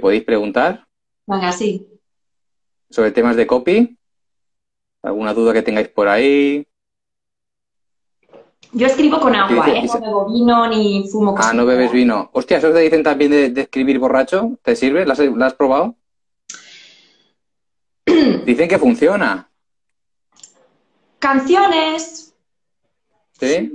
podéis 0.00 0.24
preguntar. 0.24 0.86
Venga, 1.26 1.52
sí. 1.52 1.86
Sobre 2.90 3.12
temas 3.12 3.36
de 3.36 3.46
copy. 3.46 3.96
¿Alguna 5.02 5.34
duda 5.34 5.52
que 5.52 5.62
tengáis 5.62 5.88
por 5.88 6.08
ahí? 6.08 6.66
Yo 8.74 8.88
escribo 8.88 9.20
con 9.20 9.36
agua, 9.36 9.70
¿eh? 9.70 9.86
No 9.86 10.00
bebo 10.00 10.32
vino 10.32 10.68
ni 10.68 11.08
fumo 11.08 11.36
Ah, 11.38 11.52
no 11.52 11.64
bebes 11.64 11.92
vino. 11.92 12.28
Hostia, 12.32 12.58
¿eso 12.58 12.72
te 12.72 12.80
dicen 12.80 13.04
también 13.04 13.30
de, 13.30 13.60
escribir 13.60 14.00
borracho? 14.00 14.58
¿Te 14.62 14.74
sirve? 14.74 15.06
¿La 15.06 15.12
has, 15.46 15.54
probado? 15.54 15.94
dicen 18.44 18.68
que 18.68 18.78
funciona. 18.78 19.48
Canciones. 21.20 22.34
¿Sí? 23.38 23.72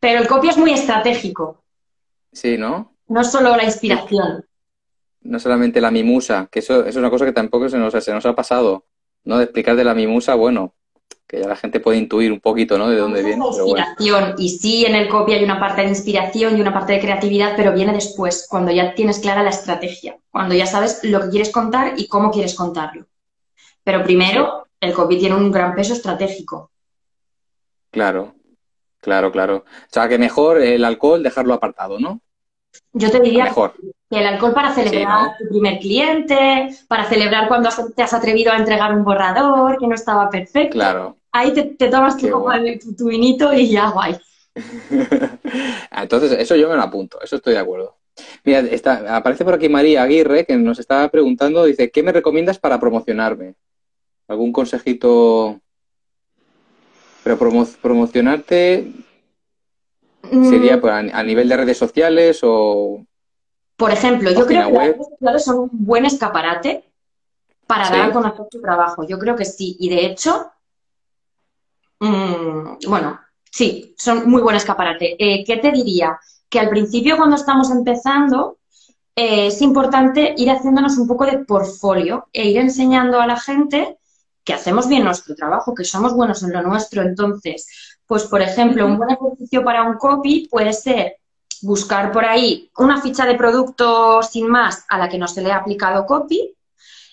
Pero 0.00 0.22
el 0.22 0.26
copio 0.26 0.50
es 0.50 0.56
muy 0.56 0.72
estratégico. 0.72 1.62
Sí, 2.32 2.56
¿no? 2.56 2.94
No 3.08 3.24
solo 3.24 3.54
la 3.54 3.64
inspiración. 3.64 4.46
No 5.20 5.38
solamente 5.38 5.78
la 5.80 5.90
mimusa, 5.90 6.48
que 6.50 6.60
eso, 6.60 6.86
es 6.86 6.96
una 6.96 7.10
cosa 7.10 7.26
que 7.26 7.32
tampoco 7.32 7.68
se 7.68 7.76
nos, 7.76 7.92
se 8.02 8.12
nos 8.14 8.24
ha 8.24 8.34
pasado. 8.34 8.86
¿No? 9.24 9.36
De 9.36 9.44
explicar 9.44 9.76
de 9.76 9.84
la 9.84 9.94
mimusa, 9.94 10.34
bueno, 10.34 10.74
que 11.26 11.40
ya 11.40 11.48
la 11.48 11.56
gente 11.56 11.80
puede 11.80 11.98
intuir 11.98 12.32
un 12.32 12.40
poquito, 12.40 12.76
¿no? 12.78 12.88
De 12.88 12.96
dónde 12.96 13.22
viene. 13.22 13.44
Inspiración. 13.44 14.34
Y 14.38 14.50
sí, 14.50 14.84
en 14.84 14.94
el 14.94 15.08
copy 15.08 15.32
hay 15.32 15.44
una 15.44 15.58
parte 15.58 15.82
de 15.82 15.88
inspiración 15.88 16.56
y 16.56 16.60
una 16.60 16.72
parte 16.72 16.92
de 16.94 17.00
creatividad, 17.00 17.54
pero 17.56 17.72
viene 17.72 17.92
después, 17.92 18.46
cuando 18.48 18.70
ya 18.70 18.94
tienes 18.94 19.18
clara 19.18 19.42
la 19.42 19.50
estrategia, 19.50 20.18
cuando 20.30 20.54
ya 20.54 20.66
sabes 20.66 21.00
lo 21.04 21.20
que 21.20 21.30
quieres 21.30 21.50
contar 21.50 21.94
y 21.96 22.08
cómo 22.08 22.30
quieres 22.30 22.54
contarlo. 22.54 23.06
Pero 23.84 24.02
primero, 24.04 24.66
el 24.80 24.92
copy 24.92 25.18
tiene 25.18 25.36
un 25.36 25.50
gran 25.50 25.74
peso 25.74 25.92
estratégico. 25.92 26.70
Claro, 27.90 28.34
claro, 29.00 29.32
claro. 29.32 29.56
O 29.56 29.88
sea, 29.88 30.08
que 30.08 30.18
mejor 30.18 30.60
el 30.60 30.84
alcohol 30.84 31.22
dejarlo 31.22 31.54
apartado, 31.54 31.98
¿no? 31.98 32.20
Yo 32.92 33.10
te 33.10 33.20
diría 33.20 33.44
mejor. 33.44 33.74
que 34.10 34.18
el 34.18 34.26
alcohol 34.26 34.54
para 34.54 34.74
celebrar 34.74 35.36
tu 35.38 35.48
primer 35.48 35.78
cliente, 35.78 36.70
para 36.88 37.04
celebrar 37.04 37.48
cuando 37.48 37.70
te 37.94 38.02
has 38.02 38.12
atrevido 38.12 38.52
a 38.52 38.56
entregar 38.56 38.94
un 38.94 39.04
borrador 39.04 39.78
que 39.78 39.86
no 39.86 39.94
estaba 39.94 40.28
perfecto. 40.30 40.72
Claro 40.72 41.16
ahí 41.32 41.52
te, 41.52 41.88
tomas 41.88 42.16
tu, 42.16 43.06
vinito 43.06 43.52
y 43.52 43.70
ya, 43.70 43.90
guay. 43.90 44.16
Entonces, 45.90 46.32
eso 46.32 46.54
yo 46.54 46.68
me 46.68 46.76
lo 46.76 46.82
apunto, 46.82 47.18
eso 47.22 47.36
estoy 47.36 47.54
de 47.54 47.60
acuerdo. 47.60 47.96
Mira, 48.44 48.60
está, 48.60 49.16
aparece 49.16 49.44
por 49.44 49.54
aquí 49.54 49.70
María 49.70 50.02
Aguirre 50.02 50.44
que 50.44 50.56
nos 50.56 50.78
está 50.78 51.08
preguntando, 51.08 51.64
dice, 51.64 51.90
¿qué 51.90 52.02
me 52.02 52.12
recomiendas 52.12 52.58
para 52.58 52.78
promocionarme? 52.78 53.54
¿Algún 54.28 54.52
consejito? 54.52 55.60
Pero 57.24 57.38
promocionarte 57.38 58.92
sería 60.30 60.76
mm. 60.76 61.10
a, 61.12 61.22
nivel 61.22 61.48
de 61.48 61.56
redes 61.56 61.78
sociales 61.78 62.40
o... 62.42 63.04
Por 63.76 63.90
ejemplo, 63.90 64.30
yo 64.30 64.46
creo 64.46 64.68
que 64.68 64.72
las 64.72 64.86
redes 64.86 65.08
sociales 65.08 65.44
son 65.44 65.58
un 65.58 65.70
buen 65.72 66.04
escaparate 66.04 66.84
para 67.66 67.90
dar 67.90 68.10
a 68.10 68.12
conocer 68.12 68.46
tu 68.50 68.60
trabajo. 68.60 69.06
Yo 69.06 69.18
creo 69.18 69.34
que 69.34 69.44
sí. 69.44 69.76
Y 69.80 69.88
de 69.88 70.06
hecho, 70.06 70.52
Mm, 72.02 72.78
bueno, 72.88 73.20
sí, 73.48 73.94
son 73.96 74.28
muy 74.28 74.42
buen 74.42 74.56
escaparate. 74.56 75.14
Eh, 75.18 75.44
¿Qué 75.44 75.58
te 75.58 75.70
diría? 75.70 76.18
Que 76.48 76.58
al 76.58 76.68
principio, 76.68 77.16
cuando 77.16 77.36
estamos 77.36 77.70
empezando, 77.70 78.58
eh, 79.14 79.46
es 79.46 79.62
importante 79.62 80.34
ir 80.36 80.50
haciéndonos 80.50 80.98
un 80.98 81.06
poco 81.06 81.26
de 81.26 81.38
portfolio 81.44 82.26
e 82.32 82.48
ir 82.48 82.58
enseñando 82.58 83.20
a 83.20 83.26
la 83.28 83.38
gente 83.38 83.98
que 84.44 84.52
hacemos 84.52 84.88
bien 84.88 85.04
nuestro 85.04 85.36
trabajo, 85.36 85.74
que 85.74 85.84
somos 85.84 86.14
buenos 86.14 86.42
en 86.42 86.52
lo 86.52 86.62
nuestro. 86.62 87.02
Entonces, 87.02 87.91
pues, 88.12 88.24
por 88.24 88.42
ejemplo, 88.42 88.84
un 88.84 88.98
buen 88.98 89.08
ejercicio 89.08 89.64
para 89.64 89.84
un 89.84 89.96
copy 89.96 90.46
puede 90.50 90.74
ser 90.74 91.16
buscar 91.62 92.12
por 92.12 92.26
ahí 92.26 92.70
una 92.76 93.00
ficha 93.00 93.24
de 93.24 93.36
producto 93.36 94.22
sin 94.22 94.48
más 94.48 94.84
a 94.90 94.98
la 94.98 95.08
que 95.08 95.16
no 95.16 95.26
se 95.26 95.40
le 95.40 95.50
ha 95.50 95.56
aplicado 95.56 96.04
copy 96.04 96.54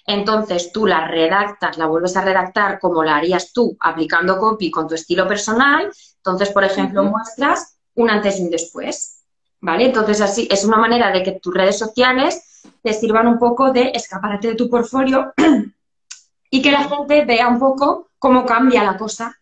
entonces 0.06 0.74
tú 0.74 0.86
la 0.86 1.08
redactas, 1.08 1.78
la 1.78 1.86
vuelves 1.86 2.18
a 2.18 2.22
redactar 2.22 2.82
como 2.82 3.02
la 3.02 3.16
harías 3.16 3.54
tú, 3.54 3.78
aplicando 3.80 4.38
copy 4.40 4.70
con 4.70 4.90
tu 4.90 4.96
estilo 4.96 5.26
personal. 5.26 5.90
Entonces, 6.18 6.50
por 6.50 6.66
ejemplo, 6.66 7.02
muestras 7.04 7.78
un 7.96 8.10
antes 8.10 8.38
y 8.38 8.44
un 8.44 8.50
después. 8.50 9.24
¿Vale? 9.62 9.86
Entonces, 9.86 10.20
así 10.20 10.50
es 10.52 10.66
una 10.66 10.78
manera 10.78 11.14
de 11.14 11.24
que 11.24 11.40
tus 11.40 11.54
redes 11.54 11.80
sociales 11.80 12.62
te 12.84 12.92
sirvan 12.92 13.28
un 13.28 13.40
poco 13.40 13.72
de 13.72 13.92
escaparate 13.94 14.50
de 14.50 14.56
tu 14.56 14.70
portfolio 14.70 15.32
y 16.52 16.62
que 16.62 16.72
la 16.74 16.84
gente 16.84 17.24
vea 17.24 17.48
un 17.48 17.60
poco 17.60 18.10
cómo 18.20 18.46
cambia 18.46 18.84
la 18.84 18.98
cosa 18.98 19.39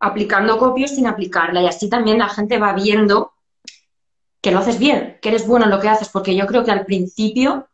aplicando 0.00 0.58
copio 0.58 0.88
sin 0.88 1.06
aplicarla. 1.06 1.62
Y 1.62 1.66
así 1.66 1.88
también 1.88 2.18
la 2.18 2.28
gente 2.28 2.58
va 2.58 2.72
viendo 2.72 3.32
que 4.40 4.50
lo 4.50 4.60
haces 4.60 4.78
bien, 4.78 5.18
que 5.20 5.30
eres 5.30 5.46
bueno 5.46 5.64
en 5.64 5.70
lo 5.70 5.80
que 5.80 5.88
haces, 5.88 6.08
porque 6.08 6.36
yo 6.36 6.46
creo 6.46 6.64
que 6.64 6.70
al 6.70 6.84
principio 6.84 7.68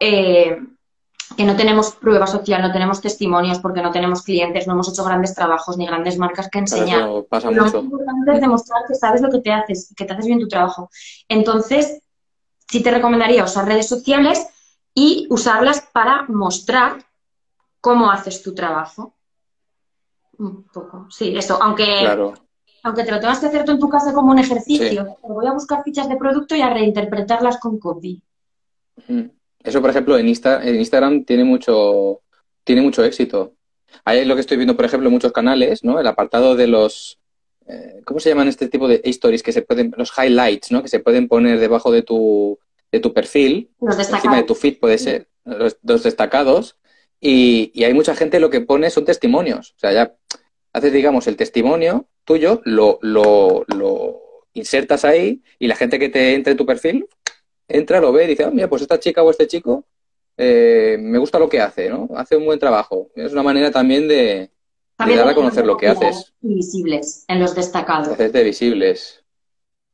eh, 0.00 0.58
que 1.36 1.44
no 1.44 1.56
tenemos 1.56 1.92
prueba 1.92 2.26
social, 2.26 2.62
no 2.62 2.72
tenemos 2.72 3.00
testimonios 3.00 3.58
porque 3.58 3.82
no 3.82 3.90
tenemos 3.90 4.22
clientes, 4.22 4.66
no 4.66 4.74
hemos 4.74 4.88
hecho 4.88 5.04
grandes 5.04 5.34
trabajos 5.34 5.76
ni 5.76 5.86
grandes 5.86 6.18
marcas 6.18 6.48
que 6.48 6.58
enseñar. 6.58 7.00
Eso 7.00 7.26
pasa 7.28 7.50
lo 7.50 7.62
más 7.62 7.74
importante 7.74 8.34
es 8.34 8.40
demostrar 8.40 8.82
que 8.86 8.94
sabes 8.94 9.20
lo 9.20 9.30
que 9.30 9.40
te 9.40 9.52
haces, 9.52 9.92
que 9.96 10.04
te 10.04 10.12
haces 10.12 10.26
bien 10.26 10.40
tu 10.40 10.48
trabajo. 10.48 10.90
Entonces, 11.28 12.02
sí 12.68 12.82
te 12.82 12.90
recomendaría 12.90 13.44
usar 13.44 13.66
redes 13.66 13.88
sociales 13.88 14.46
y 14.94 15.26
usarlas 15.30 15.80
para 15.92 16.24
mostrar 16.28 17.04
cómo 17.80 18.10
haces 18.10 18.42
tu 18.42 18.54
trabajo. 18.54 19.13
Un 20.38 20.64
poco, 20.64 21.06
sí, 21.10 21.34
eso, 21.36 21.58
aunque, 21.62 22.06
aunque 22.82 23.04
te 23.04 23.10
lo 23.10 23.20
tengas 23.20 23.40
que 23.40 23.46
hacer 23.46 23.64
tú 23.64 23.72
en 23.72 23.78
tu 23.78 23.88
casa 23.88 24.12
como 24.12 24.32
un 24.32 24.38
ejercicio, 24.38 25.16
voy 25.22 25.46
a 25.46 25.52
buscar 25.52 25.82
fichas 25.82 26.08
de 26.08 26.16
producto 26.16 26.54
y 26.56 26.62
a 26.62 26.70
reinterpretarlas 26.70 27.58
con 27.58 27.78
copy. 27.78 28.22
Eso, 29.62 29.80
por 29.80 29.90
ejemplo, 29.90 30.18
en, 30.18 30.26
en 30.26 30.74
Instagram 30.76 31.24
tiene 31.24 31.44
mucho, 31.44 32.20
tiene 32.64 32.82
mucho 32.82 33.04
éxito. 33.04 33.54
Ahí 34.04 34.20
es 34.20 34.26
lo 34.26 34.34
que 34.34 34.40
estoy 34.40 34.56
viendo, 34.56 34.76
por 34.76 34.84
ejemplo, 34.84 35.08
en 35.08 35.14
muchos 35.14 35.32
canales, 35.32 35.84
¿no? 35.84 36.00
El 36.00 36.06
apartado 36.06 36.56
de 36.56 36.66
los, 36.66 37.18
eh, 37.66 38.02
¿cómo 38.04 38.20
se 38.20 38.28
llaman 38.28 38.48
este 38.48 38.68
tipo 38.68 38.88
de 38.88 39.00
stories? 39.04 39.42
Que 39.42 39.52
se 39.52 39.62
pueden, 39.62 39.94
los 39.96 40.12
highlights, 40.16 40.70
¿no? 40.72 40.82
Que 40.82 40.88
se 40.88 41.00
pueden 41.00 41.28
poner 41.28 41.58
debajo 41.58 41.90
de 41.90 42.02
tu, 42.02 42.58
de 42.90 43.00
tu 43.00 43.12
perfil, 43.12 43.70
los 43.80 43.98
encima 43.98 44.36
de 44.36 44.42
tu 44.42 44.54
feed 44.54 44.78
puede 44.78 44.98
ser. 44.98 45.28
los, 45.44 46.02
destacados, 46.02 46.76
y, 47.20 47.70
y, 47.74 47.84
hay 47.84 47.94
mucha 47.94 48.14
gente 48.14 48.40
lo 48.40 48.50
que 48.50 48.60
pone 48.60 48.90
son 48.90 49.04
testimonios. 49.04 49.72
O 49.76 49.78
sea, 49.78 49.92
ya 49.92 50.14
haces, 50.72 50.92
digamos, 50.92 51.26
el 51.26 51.36
testimonio 51.36 52.06
tuyo, 52.24 52.60
lo, 52.64 52.98
lo, 53.02 53.64
lo 53.68 54.20
insertas 54.52 55.04
ahí 55.04 55.42
y 55.58 55.66
la 55.66 55.76
gente 55.76 55.98
que 55.98 56.08
te 56.08 56.34
entre 56.34 56.52
en 56.52 56.56
tu 56.56 56.66
perfil 56.66 57.06
entra, 57.68 58.00
lo 58.00 58.12
ve 58.12 58.24
y 58.24 58.28
dice, 58.28 58.44
ah, 58.44 58.50
mira, 58.50 58.68
pues 58.68 58.82
esta 58.82 58.98
chica 59.00 59.22
o 59.22 59.30
este 59.30 59.46
chico 59.46 59.84
eh, 60.36 60.96
me 61.00 61.18
gusta 61.18 61.38
lo 61.38 61.48
que 61.48 61.60
hace, 61.60 61.88
¿no? 61.88 62.08
Hace 62.16 62.36
un 62.36 62.44
buen 62.44 62.58
trabajo. 62.58 63.10
Es 63.14 63.32
una 63.32 63.42
manera 63.42 63.70
también 63.70 64.08
de, 64.08 64.50
dar 64.98 65.28
a 65.28 65.34
conocer 65.34 65.64
lo 65.64 65.76
que 65.76 65.88
haces. 65.88 66.34
Visibles 66.40 67.24
en 67.28 67.40
los 67.40 67.54
destacados. 67.54 68.08
Hacerte 68.08 68.42
visibles. 68.42 69.22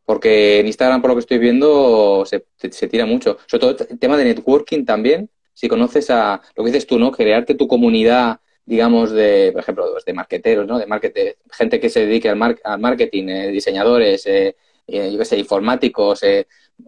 Porque 0.05 0.61
en 0.61 0.67
Instagram, 0.67 1.01
por 1.01 1.11
lo 1.11 1.17
que 1.17 1.21
estoy 1.21 1.39
viendo, 1.39 2.25
se, 2.27 2.45
se, 2.57 2.89
tira 2.89 3.07
mucho. 3.07 3.39
Sobre 3.47 3.61
todo 3.61 3.87
el 3.89 3.99
tema 3.99 4.17
de 4.17 4.25
networking 4.25 4.85
también. 4.85 5.31
Si 5.61 5.69
conoces 5.69 6.09
a 6.09 6.41
lo 6.57 6.65
que 6.65 6.71
dices 6.71 6.87
tú, 6.87 6.99
¿no? 6.99 7.13
Crearte 7.13 7.55
tu 7.55 7.69
comunidad, 7.69 8.41
digamos, 8.65 9.11
de, 9.11 9.51
por 9.53 9.61
ejemplo, 9.61 9.95
de 10.07 10.13
marketeros, 10.15 10.67
¿no? 10.67 10.79
De 10.79 10.87
marketing, 10.87 11.33
gente 11.51 11.79
que 11.79 11.91
se 11.91 12.07
dedique 12.07 12.31
al, 12.31 12.59
al 12.65 12.81
marketing, 12.81 13.29
eh, 13.29 13.49
diseñadores, 13.49 14.27
eh, 14.27 14.57
yo 14.87 15.19
qué 15.19 15.25
sé, 15.27 15.37
informáticos, 15.37 16.23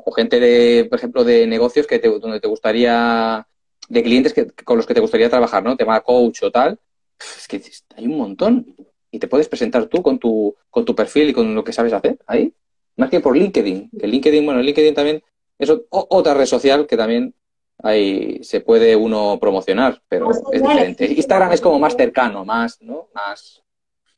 o 0.06 0.12
gente 0.12 0.40
de, 0.40 0.86
por 0.86 0.98
ejemplo, 0.98 1.22
de 1.22 1.46
negocios 1.46 1.86
que 1.86 1.98
te, 1.98 2.08
donde 2.08 2.40
te 2.40 2.48
gustaría, 2.48 3.46
de 3.90 4.02
clientes 4.02 4.32
que, 4.32 4.46
con 4.64 4.78
los 4.78 4.86
que 4.86 4.94
te 4.94 5.00
gustaría 5.00 5.28
trabajar, 5.28 5.62
¿no? 5.62 5.76
Tema 5.76 6.00
coach 6.00 6.42
o 6.42 6.50
tal. 6.50 6.78
Es 7.20 7.46
que 7.46 7.60
hay 7.94 8.06
un 8.06 8.16
montón. 8.16 8.74
Y 9.10 9.18
te 9.18 9.28
puedes 9.28 9.48
presentar 9.48 9.84
tú 9.84 10.02
con 10.02 10.18
tu, 10.18 10.56
con 10.70 10.86
tu 10.86 10.94
perfil 10.94 11.28
y 11.28 11.32
con 11.34 11.54
lo 11.54 11.62
que 11.62 11.74
sabes 11.74 11.92
hacer 11.92 12.18
ahí. 12.26 12.54
Más 12.96 13.10
que 13.10 13.20
por 13.20 13.36
LinkedIn. 13.36 13.90
Que 14.00 14.06
LinkedIn, 14.06 14.46
bueno, 14.46 14.62
LinkedIn 14.62 14.94
también 14.94 15.22
es 15.58 15.70
otra 15.90 16.32
red 16.32 16.46
social 16.46 16.86
que 16.86 16.96
también 16.96 17.34
ahí 17.82 18.42
se 18.42 18.60
puede 18.60 18.96
uno 18.96 19.38
promocionar, 19.40 20.00
pero 20.08 20.26
pues 20.26 20.42
es 20.52 20.62
diferente. 20.62 21.06
Instagram 21.06 21.52
es 21.52 21.60
como 21.60 21.78
más 21.78 21.94
cercano, 21.94 22.44
más, 22.44 22.80
¿no? 22.80 23.08
Más 23.14 23.62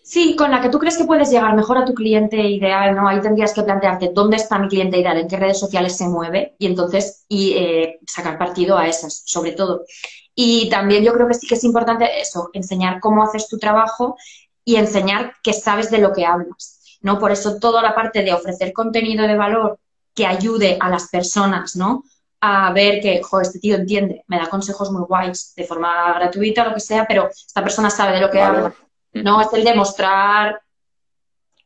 Sí, 0.04 0.36
con 0.36 0.50
la 0.50 0.60
que 0.60 0.68
tú 0.68 0.78
crees 0.78 0.98
que 0.98 1.06
puedes 1.06 1.30
llegar 1.30 1.56
mejor 1.56 1.78
a 1.78 1.84
tu 1.86 1.94
cliente 1.94 2.36
ideal, 2.36 2.94
¿no? 2.94 3.08
Ahí 3.08 3.22
tendrías 3.22 3.54
que 3.54 3.62
plantearte 3.62 4.10
dónde 4.12 4.36
está 4.36 4.58
mi 4.58 4.68
cliente 4.68 4.98
ideal, 4.98 5.16
en 5.16 5.28
qué 5.28 5.38
redes 5.38 5.58
sociales 5.58 5.96
se 5.96 6.06
mueve 6.06 6.54
y 6.58 6.66
entonces 6.66 7.24
y, 7.26 7.54
eh, 7.54 8.00
sacar 8.06 8.36
partido 8.36 8.76
a 8.76 8.86
esas, 8.86 9.22
sobre 9.24 9.52
todo. 9.52 9.86
Y 10.34 10.68
también 10.68 11.04
yo 11.04 11.14
creo 11.14 11.26
que 11.26 11.32
sí 11.32 11.46
que 11.46 11.54
es 11.54 11.64
importante 11.64 12.20
eso, 12.20 12.50
enseñar 12.52 13.00
cómo 13.00 13.22
haces 13.22 13.48
tu 13.48 13.56
trabajo 13.58 14.16
y 14.62 14.76
enseñar 14.76 15.32
que 15.42 15.54
sabes 15.54 15.90
de 15.90 15.98
lo 15.98 16.12
que 16.12 16.26
hablas, 16.26 16.98
¿no? 17.00 17.18
Por 17.18 17.32
eso 17.32 17.58
toda 17.58 17.80
la 17.80 17.94
parte 17.94 18.22
de 18.22 18.34
ofrecer 18.34 18.74
contenido 18.74 19.26
de 19.26 19.36
valor 19.36 19.78
que 20.14 20.26
ayude 20.26 20.76
a 20.80 20.90
las 20.90 21.08
personas, 21.08 21.76
¿no? 21.76 22.04
A 22.46 22.72
ver 22.72 23.00
que, 23.00 23.22
jo, 23.22 23.40
este 23.40 23.58
tío 23.58 23.76
entiende, 23.76 24.24
me 24.26 24.36
da 24.36 24.48
consejos 24.50 24.90
muy 24.90 25.02
guays, 25.08 25.54
de 25.56 25.64
forma 25.64 26.12
gratuita, 26.14 26.64
lo 26.64 26.74
que 26.74 26.80
sea, 26.80 27.06
pero 27.06 27.28
esta 27.30 27.62
persona 27.62 27.88
sabe 27.88 28.12
de 28.12 28.20
lo 28.20 28.30
que 28.30 28.40
habla 28.40 28.74
no 29.14 29.40
es 29.40 29.52
el 29.52 29.64
demostrar 29.64 30.60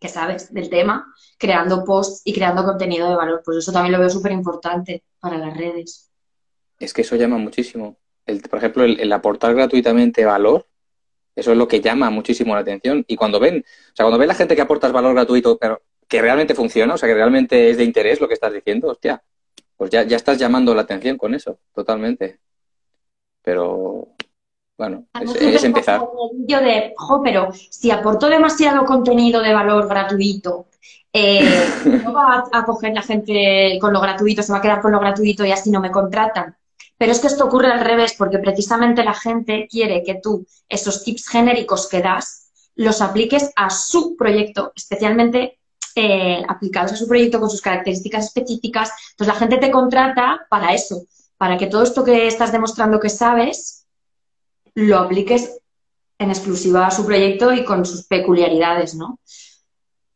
que 0.01 0.09
sabes 0.09 0.53
del 0.53 0.71
tema, 0.71 1.13
creando 1.39 1.85
posts 1.85 2.23
y 2.25 2.33
creando 2.33 2.65
contenido 2.65 3.09
de 3.09 3.17
valor. 3.17 3.43
Pues 3.45 3.59
eso 3.59 3.73
también 3.73 3.93
lo 3.93 3.99
veo 3.99 4.11
súper 4.11 4.31
importante 4.31 5.03
para 5.19 5.39
las 5.39 5.57
redes. 5.57 6.13
Es 6.79 6.93
que 6.93 7.03
eso 7.03 7.17
llama 7.17 7.37
muchísimo. 7.37 7.97
El, 8.25 8.41
por 8.43 8.59
ejemplo, 8.59 8.85
el, 8.85 9.13
aportar 9.13 9.55
gratuitamente 9.55 10.25
valor, 10.25 10.67
eso 11.35 11.51
es 11.51 11.59
lo 11.59 11.67
que 11.67 11.81
llama 11.81 12.11
muchísimo 12.11 12.55
la 12.55 12.61
atención. 12.61 13.05
Y 13.09 13.17
cuando 13.17 13.41
ven, 13.41 13.65
o 13.67 13.97
sea, 13.97 14.05
cuando 14.05 14.19
ven 14.19 14.29
la 14.29 14.35
gente 14.35 14.55
que 14.55 14.63
aportas 14.63 14.93
valor 14.93 15.15
gratuito, 15.15 15.59
pero 15.59 15.83
que 16.07 16.23
realmente 16.23 16.55
funciona, 16.55 16.95
o 16.95 16.99
sea, 16.99 17.09
que 17.09 17.15
realmente 17.15 17.71
es 17.71 17.79
de 17.79 17.85
interés 17.85 18.21
lo 18.21 18.29
que 18.29 18.35
estás 18.35 18.53
diciendo, 18.53 18.89
hostia, 18.89 19.21
pues 19.79 19.91
ya, 19.91 20.03
ya 20.03 20.17
estás 20.17 20.37
llamando 20.37 20.75
la 20.75 20.83
atención 20.83 21.17
con 21.17 21.35
eso, 21.35 21.61
totalmente. 21.73 22.41
Pero 23.43 24.09
bueno, 24.77 25.07
es, 25.21 25.65
empezar. 25.65 26.03
Yo 26.47 26.61
de, 26.61 26.93
jo, 26.97 27.23
pero 27.23 27.49
si 27.53 27.91
aporto 27.93 28.29
demasiado 28.29 28.85
contenido 28.85 29.41
de 29.41 29.55
valor 29.55 29.89
gratuito, 29.89 30.67
eh, 31.13 31.65
no 32.05 32.13
va 32.13 32.45
a, 32.53 32.65
coger 32.65 32.93
la 32.93 33.03
gente 33.03 33.79
con 33.81 33.93
lo 33.93 34.01
gratuito, 34.01 34.43
se 34.43 34.53
va 34.53 34.59
a 34.59 34.63
quedar 34.63 34.83
con 34.83 34.93
lo 34.93 35.01
gratuito 35.01 35.45
y 35.45 35.53
así 35.53 35.71
no 35.71 35.81
me 35.81 35.93
contratan. 35.93 36.57
Pero 36.97 37.13
es 37.13 37.21
que 37.21 37.29
esto 37.29 37.45
ocurre 37.45 37.71
al 37.71 37.81
revés, 37.81 38.17
porque 38.19 38.39
precisamente 38.39 39.05
la 39.05 39.15
gente 39.15 39.69
quiere 39.71 40.03
que 40.03 40.17
tú 40.21 40.45
esos 40.69 41.05
tips 41.05 41.29
genéricos 41.29 41.89
que 41.89 42.03
das 42.03 42.51
los 42.75 43.01
apliques 43.01 43.53
a 43.55 43.71
su 43.71 44.17
proyecto, 44.17 44.73
especialmente 44.75 45.58
eh, 46.01 46.45
aplicados 46.47 46.93
a 46.93 46.97
su 46.97 47.09
proyecto 47.09 47.41
con 47.41 47.51
sus 47.51 47.61
características 47.61 48.27
específicas. 48.27 48.93
Entonces 49.11 49.35
la 49.35 49.41
gente 49.41 49.57
te 49.57 49.73
contrata 49.73 50.47
para 50.49 50.73
eso, 50.73 51.03
para 51.37 51.59
que 51.59 51.67
todo 51.67 51.83
esto 51.83 52.05
que 52.05 52.29
estás 52.29 52.53
demostrando 52.53 53.01
que 53.01 53.09
sabes 53.09 53.85
lo 54.77 54.99
apliques 54.99 55.59
en 56.19 56.31
exclusiva 56.31 56.87
a 56.87 56.93
su 56.93 57.05
proyecto 57.05 57.53
y 57.53 57.65
con 57.65 57.85
sus 57.85 58.07
peculiaridades, 58.07 58.95
¿no? 58.95 59.19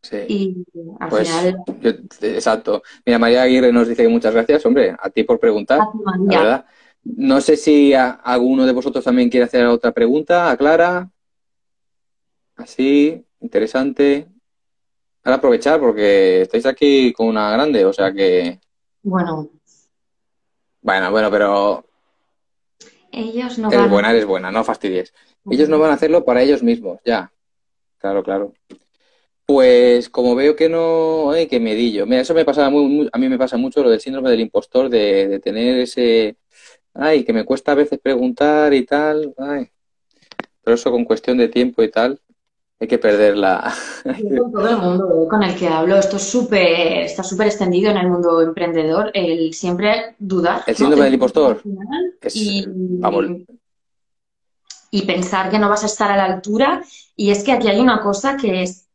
Sí. 0.02 0.18
Y 0.28 0.64
al 1.00 1.08
pues, 1.08 1.28
final. 1.28 1.56
exacto. 2.20 2.84
Mira, 3.04 3.18
María 3.18 3.42
Aguirre 3.42 3.72
nos 3.72 3.88
dice 3.88 4.04
que 4.04 4.08
muchas 4.08 4.34
gracias, 4.34 4.64
hombre, 4.64 4.94
a 4.96 5.10
ti 5.10 5.24
por 5.24 5.40
preguntar. 5.40 5.80
la 6.28 6.38
verdad. 6.38 6.66
No 7.02 7.40
sé 7.40 7.56
si 7.56 7.92
alguno 7.94 8.66
de 8.66 8.72
vosotros 8.72 9.02
también 9.02 9.30
quiere 9.30 9.46
hacer 9.46 9.66
otra 9.66 9.90
pregunta 9.90 10.48
a 10.48 10.56
Clara. 10.56 11.10
Así, 12.54 13.26
interesante. 13.40 14.31
Ahora 15.24 15.36
aprovechar 15.36 15.80
porque 15.80 16.42
estáis 16.42 16.66
aquí 16.66 17.12
con 17.12 17.28
una 17.28 17.50
grande, 17.52 17.84
o 17.84 17.92
sea 17.92 18.12
que. 18.12 18.58
Bueno. 19.02 19.50
Bueno, 20.80 21.10
bueno, 21.12 21.30
pero 21.30 21.84
ellos 23.12 23.58
no 23.58 23.70
eres 23.70 23.90
buena, 23.90 24.10
eres 24.10 24.24
buena, 24.24 24.50
no 24.50 24.64
fastidies. 24.64 25.12
Ellos 25.50 25.68
no 25.68 25.78
van 25.78 25.90
a 25.90 25.94
hacerlo 25.94 26.24
para 26.24 26.42
ellos 26.42 26.62
mismos, 26.62 26.98
ya. 27.04 27.30
Claro, 27.98 28.22
claro. 28.22 28.54
Pues 29.44 30.08
como 30.08 30.34
veo 30.34 30.56
que 30.56 30.70
no, 30.70 31.30
ay, 31.30 31.46
que 31.46 31.60
medillo. 31.60 32.06
Mira, 32.06 32.22
eso 32.22 32.32
me 32.32 32.46
pasa 32.46 32.70
muy, 32.70 33.10
a 33.12 33.18
mí 33.18 33.28
me 33.28 33.38
pasa 33.38 33.58
mucho 33.58 33.82
lo 33.82 33.90
del 33.90 34.00
síndrome 34.00 34.30
del 34.30 34.40
impostor, 34.40 34.88
de, 34.88 35.40
tener 35.40 35.80
ese, 35.80 36.36
ay, 36.94 37.22
que 37.24 37.34
me 37.34 37.44
cuesta 37.44 37.72
a 37.72 37.76
veces 37.76 37.98
preguntar 38.00 38.72
y 38.72 38.86
tal, 38.86 39.34
ay. 39.36 39.68
Pero 40.64 40.74
eso 40.76 40.90
con 40.90 41.04
cuestión 41.04 41.36
de 41.36 41.48
tiempo 41.48 41.82
y 41.82 41.90
tal, 41.90 42.18
hay 42.82 42.88
que 42.88 42.98
perderla. 42.98 43.72
Con 44.02 44.50
todo 44.50 44.68
el 44.68 44.76
mundo 44.76 45.28
con 45.30 45.44
el 45.44 45.54
que 45.54 45.68
hablo, 45.68 45.96
esto 45.96 46.16
es 46.16 46.24
súper, 46.24 47.02
está 47.04 47.22
súper 47.22 47.46
extendido 47.46 47.92
en 47.92 47.96
el 47.96 48.08
mundo 48.08 48.42
emprendedor, 48.42 49.12
el 49.14 49.54
siempre 49.54 50.16
dudar. 50.18 50.64
El 50.66 50.74
síndrome 50.74 51.04
del 51.04 51.14
impostor. 51.14 51.62
y, 52.34 52.66
y 54.90 55.02
pensar 55.02 55.48
que 55.48 55.60
no 55.60 55.68
vas 55.68 55.84
a 55.84 55.86
estar 55.86 56.10
a 56.10 56.16
la 56.16 56.24
altura. 56.24 56.82
Y 57.14 57.30
es 57.30 57.44
que 57.44 57.52
aquí 57.52 57.68
hay 57.68 57.78
una 57.78 58.00
cosa 58.00 58.36
que 58.36 58.64
es, 58.64 58.88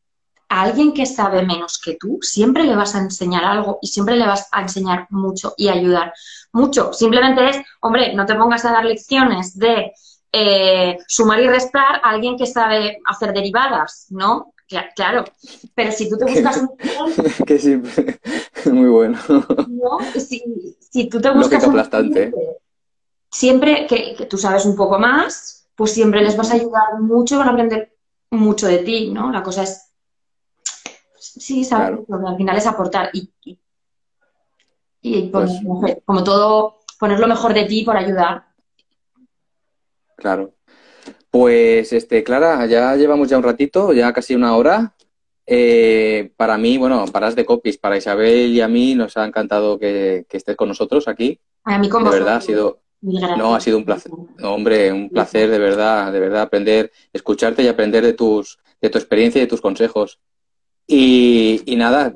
a 0.49 0.63
alguien 0.63 0.93
que 0.93 1.05
sabe 1.05 1.45
menos 1.45 1.79
que 1.79 1.95
tú, 1.95 2.19
siempre 2.21 2.65
le 2.65 2.75
vas 2.75 2.93
a 2.93 2.99
enseñar 2.99 3.45
algo 3.45 3.79
y 3.81 3.87
siempre 3.87 4.17
le 4.17 4.27
vas 4.27 4.49
a 4.51 4.63
enseñar 4.63 5.07
mucho 5.11 5.53
y 5.55 5.69
ayudar 5.69 6.13
mucho. 6.51 6.91
Simplemente 6.91 7.49
es, 7.51 7.57
hombre, 7.79 8.13
no 8.13 8.25
te 8.25 8.35
pongas 8.35 8.65
a 8.65 8.73
dar 8.73 8.83
lecciones 8.83 9.57
de 9.57 9.93
eh, 10.31 10.97
sumar 11.07 11.39
y 11.39 11.47
restar 11.47 12.01
a 12.03 12.09
alguien 12.09 12.37
que 12.37 12.45
sabe 12.45 12.99
hacer 13.05 13.33
derivadas, 13.33 14.07
¿no? 14.09 14.53
Claro, 14.95 15.23
pero 15.73 15.91
si 15.91 16.09
tú 16.09 16.17
te 16.17 16.25
buscas 16.31 16.57
un... 16.57 16.69
que 17.45 17.57
sí, 17.57 17.81
muy 18.71 18.89
bueno. 18.89 19.17
¿no? 19.29 19.99
Si, 20.19 21.09
tú 21.09 21.21
te 21.21 21.29
buscas 21.31 21.65
un... 21.65 21.81
Siempre 23.31 23.87
que, 23.87 24.25
tú 24.29 24.37
sabes 24.37 24.65
un 24.65 24.75
poco 24.75 24.99
más, 24.99 25.69
pues 25.75 25.93
siempre 25.93 26.21
les 26.21 26.35
vas 26.35 26.51
a 26.51 26.55
ayudar 26.55 26.99
mucho, 26.99 27.37
van 27.37 27.49
a 27.49 27.51
aprender 27.51 27.95
mucho 28.31 28.67
de 28.67 28.79
ti, 28.79 29.11
¿no? 29.11 29.31
La 29.31 29.43
cosa 29.43 29.63
es... 29.63 29.83
Sí, 31.19 31.63
sabes, 31.63 31.99
al 32.09 32.37
final 32.37 32.57
es 32.57 32.65
aportar 32.65 33.11
y, 33.13 33.31
y, 35.01 35.29
pues 35.29 35.51
como 36.03 36.23
todo, 36.23 36.79
poner 36.99 37.19
lo 37.19 37.27
mejor 37.27 37.53
de 37.53 37.65
ti 37.65 37.83
por 37.83 37.95
ayudar. 37.95 38.46
Claro. 40.17 40.53
Pues, 41.31 41.93
este, 41.93 42.23
Clara, 42.23 42.65
ya 42.65 42.95
llevamos 42.95 43.29
ya 43.29 43.37
un 43.37 43.43
ratito, 43.43 43.93
ya 43.93 44.11
casi 44.11 44.35
una 44.35 44.55
hora. 44.57 44.95
Eh, 45.45 46.31
para 46.35 46.57
mí, 46.57 46.77
bueno, 46.77 47.05
para 47.05 47.31
de 47.31 47.45
copies, 47.45 47.77
para 47.77 47.95
Isabel 47.95 48.51
y 48.51 48.59
a 48.59 48.67
mí 48.67 48.95
nos 48.95 49.15
ha 49.15 49.25
encantado 49.25 49.79
que, 49.79 50.25
estés 50.29 50.55
con 50.57 50.67
nosotros 50.67 51.07
aquí. 51.07 51.39
A 51.63 51.77
mí 51.77 51.87
como 51.87 52.09
De 52.09 52.19
verdad, 52.19 52.37
ha 52.37 52.41
sido, 52.41 52.81
no, 53.01 53.55
ha 53.55 53.61
sido 53.61 53.77
un 53.77 53.85
placer. 53.85 54.11
hombre, 54.43 54.91
un 54.91 55.09
placer 55.09 55.49
de 55.49 55.59
verdad, 55.59 56.11
de 56.11 56.19
verdad 56.19 56.41
aprender, 56.41 56.91
escucharte 57.13 57.63
y 57.63 57.67
aprender 57.67 58.03
de 58.03 58.13
tus, 58.13 58.59
de 58.81 58.89
tu 58.89 58.97
experiencia 58.97 59.39
y 59.39 59.45
de 59.45 59.49
tus 59.49 59.61
consejos. 59.61 60.19
Y, 60.85 61.61
y 61.65 61.75
nada, 61.75 62.15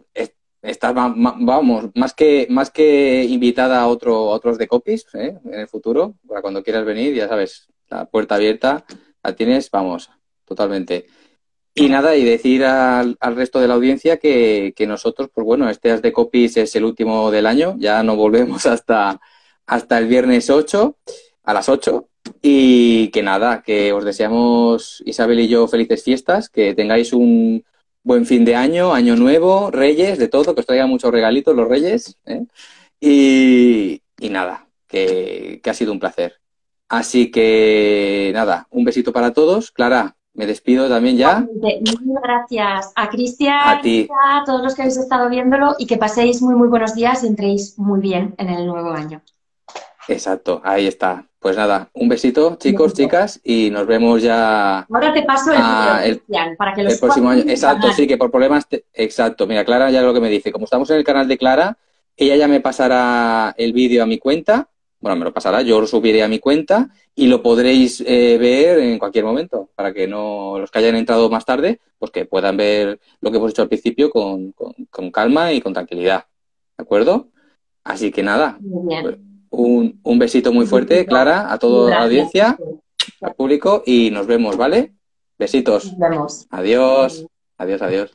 estás, 0.62 0.94
vamos, 0.94 1.90
más 1.96 2.14
que, 2.14 2.48
más 2.50 2.70
que 2.70 3.24
invitada 3.24 3.82
a, 3.82 3.88
otro, 3.88 4.24
otros 4.26 4.58
de 4.58 4.68
copies 4.68 5.06
¿eh? 5.14 5.38
en 5.46 5.60
el 5.60 5.68
futuro, 5.68 6.16
para 6.28 6.42
cuando 6.42 6.64
quieras 6.64 6.86
venir, 6.86 7.14
ya 7.16 7.28
sabes, 7.28 7.68
la 7.92 8.06
puerta 8.06 8.36
abierta, 8.36 8.86
la 9.24 9.36
tienes, 9.36 9.70
vamos, 9.70 10.10
totalmente. 10.46 11.08
Y 11.74 11.88
nada, 11.88 12.16
y 12.18 12.26
decir 12.26 12.66
al, 12.66 13.18
resto 13.22 13.60
de 13.62 13.68
la 13.68 13.76
audiencia 13.76 14.18
que, 14.18 14.74
nosotros, 14.88 15.30
pues 15.34 15.46
bueno, 15.46 15.70
este 15.70 15.92
As 15.92 16.02
de 16.02 16.12
Copies 16.12 16.58
es 16.58 16.76
el 16.76 16.84
último 16.84 17.32
del 17.32 17.46
año, 17.46 17.76
ya 17.78 18.04
no 18.04 18.16
volvemos 18.16 18.66
hasta, 18.66 19.22
hasta 19.66 19.98
el 19.98 20.08
viernes 20.08 20.50
8. 20.50 20.98
a 21.44 21.54
las 21.54 21.70
8. 21.70 22.08
Y 22.42 23.10
que 23.10 23.24
nada, 23.24 23.64
que 23.64 23.94
os 23.94 24.06
deseamos, 24.06 25.02
Isabel 25.06 25.40
y 25.40 25.48
yo, 25.48 25.68
felices 25.68 26.04
fiestas, 26.04 26.50
que 26.50 26.74
tengáis 26.76 27.14
un 27.14 27.64
buen 28.04 28.26
fin 28.26 28.46
de 28.46 28.56
año, 28.56 28.94
año 28.94 29.16
nuevo, 29.16 29.72
reyes, 29.72 30.18
de 30.20 30.28
todo, 30.28 30.54
que 30.54 30.62
os 30.62 30.66
traigan 30.68 30.90
muchos 30.90 31.12
regalitos 31.12 31.56
los 31.56 31.68
reyes. 31.68 32.18
¿eh? 32.26 32.46
Y, 33.00 34.02
y, 34.20 34.30
nada, 34.30 34.68
que, 34.88 35.62
que 35.64 35.70
ha 35.70 35.74
sido 35.74 35.92
un 35.94 36.00
placer. 36.00 36.41
Así 36.92 37.32
que 37.32 38.32
nada, 38.34 38.68
un 38.70 38.84
besito 38.84 39.14
para 39.14 39.32
todos. 39.32 39.72
Clara, 39.72 40.18
me 40.34 40.46
despido 40.46 40.90
también 40.90 41.16
ya. 41.16 41.40
Muchas 41.40 42.22
gracias 42.22 42.92
a 42.94 43.08
Cristian, 43.08 43.62
a, 43.64 43.80
ti. 43.80 44.10
a 44.30 44.44
todos 44.46 44.62
los 44.62 44.76
que 44.76 44.82
habéis 44.82 44.98
estado 44.98 45.30
viéndolo 45.30 45.76
y 45.80 45.88
que 45.88 45.96
paséis 45.96 46.42
muy, 46.42 46.54
muy 46.54 46.68
buenos 46.68 46.94
días 46.94 47.24
y 47.24 47.28
entréis 47.28 47.80
muy 47.80 48.02
bien 48.02 48.36
en 48.38 48.50
el 48.50 48.68
nuevo 48.68 48.92
año. 48.92 49.22
Exacto, 50.10 50.60
ahí 50.66 50.86
está. 50.86 51.24
Pues 51.40 51.56
nada, 51.56 51.90
un 51.94 52.10
besito, 52.10 52.58
chicos, 52.58 52.94
chicas, 52.94 53.40
y 53.42 53.70
nos 53.70 53.88
vemos 53.88 54.22
ya. 54.22 54.80
Ahora 54.80 55.14
te 55.14 55.24
paso 55.24 55.54
el, 55.54 55.62
a, 55.62 56.02
el 56.04 56.18
Cristian, 56.18 56.58
para 56.58 56.74
que 56.74 56.82
el 56.82 57.00
próximo 57.00 57.30
año. 57.30 57.44
Exacto, 57.48 57.94
sí, 57.94 58.06
que 58.06 58.18
por 58.18 58.32
problemas. 58.32 58.68
Te... 58.68 58.84
Exacto, 58.94 59.48
mira, 59.48 59.64
Clara 59.64 59.90
ya 59.92 60.02
lo 60.02 60.14
que 60.14 60.20
me 60.20 60.30
dice. 60.30 60.52
Como 60.52 60.66
estamos 60.66 60.90
en 60.90 60.98
el 60.98 61.06
canal 61.06 61.30
de 61.30 61.38
Clara, 61.38 61.78
ella 62.18 62.36
ya 62.36 62.50
me 62.50 62.60
pasará 62.60 63.56
el 63.58 63.72
vídeo 63.72 64.04
a 64.04 64.06
mi 64.06 64.18
cuenta. 64.18 64.68
Bueno, 65.02 65.16
me 65.16 65.26
lo 65.26 65.34
pasará, 65.34 65.64
yo 65.64 65.82
lo 65.82 65.88
subiré 65.88 66.22
a 66.22 66.28
mi 66.28 66.38
cuenta 66.38 66.90
y 67.16 67.26
lo 67.26 67.42
podréis 67.42 68.02
eh, 68.06 68.38
ver 68.40 68.80
en 68.80 69.00
cualquier 69.00 69.26
momento, 69.26 69.70
para 69.76 69.92
que 69.94 70.08
no 70.08 70.60
los 70.60 70.70
que 70.70 70.78
hayan 70.78 70.96
entrado 70.96 71.28
más 71.30 71.44
tarde, 71.44 71.80
pues 71.98 72.12
que 72.12 72.26
puedan 72.26 72.56
ver 72.56 73.00
lo 73.20 73.32
que 73.32 73.38
hemos 73.38 73.52
hecho 73.52 73.64
al 73.64 73.68
principio 73.68 74.12
con, 74.12 74.52
con, 74.52 74.74
con 74.92 75.12
calma 75.12 75.52
y 75.54 75.60
con 75.60 75.74
tranquilidad. 75.74 76.26
¿De 76.78 76.84
acuerdo? 76.84 77.30
Así 77.84 78.12
que 78.12 78.22
nada. 78.22 78.58
Bien. 78.60 79.46
Un, 79.50 80.00
un, 80.04 80.20
besito 80.20 80.54
muy 80.54 80.68
fuerte, 80.68 81.06
Clara, 81.06 81.52
a 81.52 81.58
toda 81.58 81.90
la 81.90 82.04
audiencia, 82.04 82.58
al 83.22 83.34
público, 83.34 83.84
y 83.86 84.12
nos 84.12 84.28
vemos, 84.28 84.56
¿vale? 84.56 84.94
Besitos. 85.38 85.86
Nos 85.86 86.00
vemos. 86.00 86.48
Adiós. 86.52 87.26
Adiós, 87.58 87.82
adiós. 87.82 88.12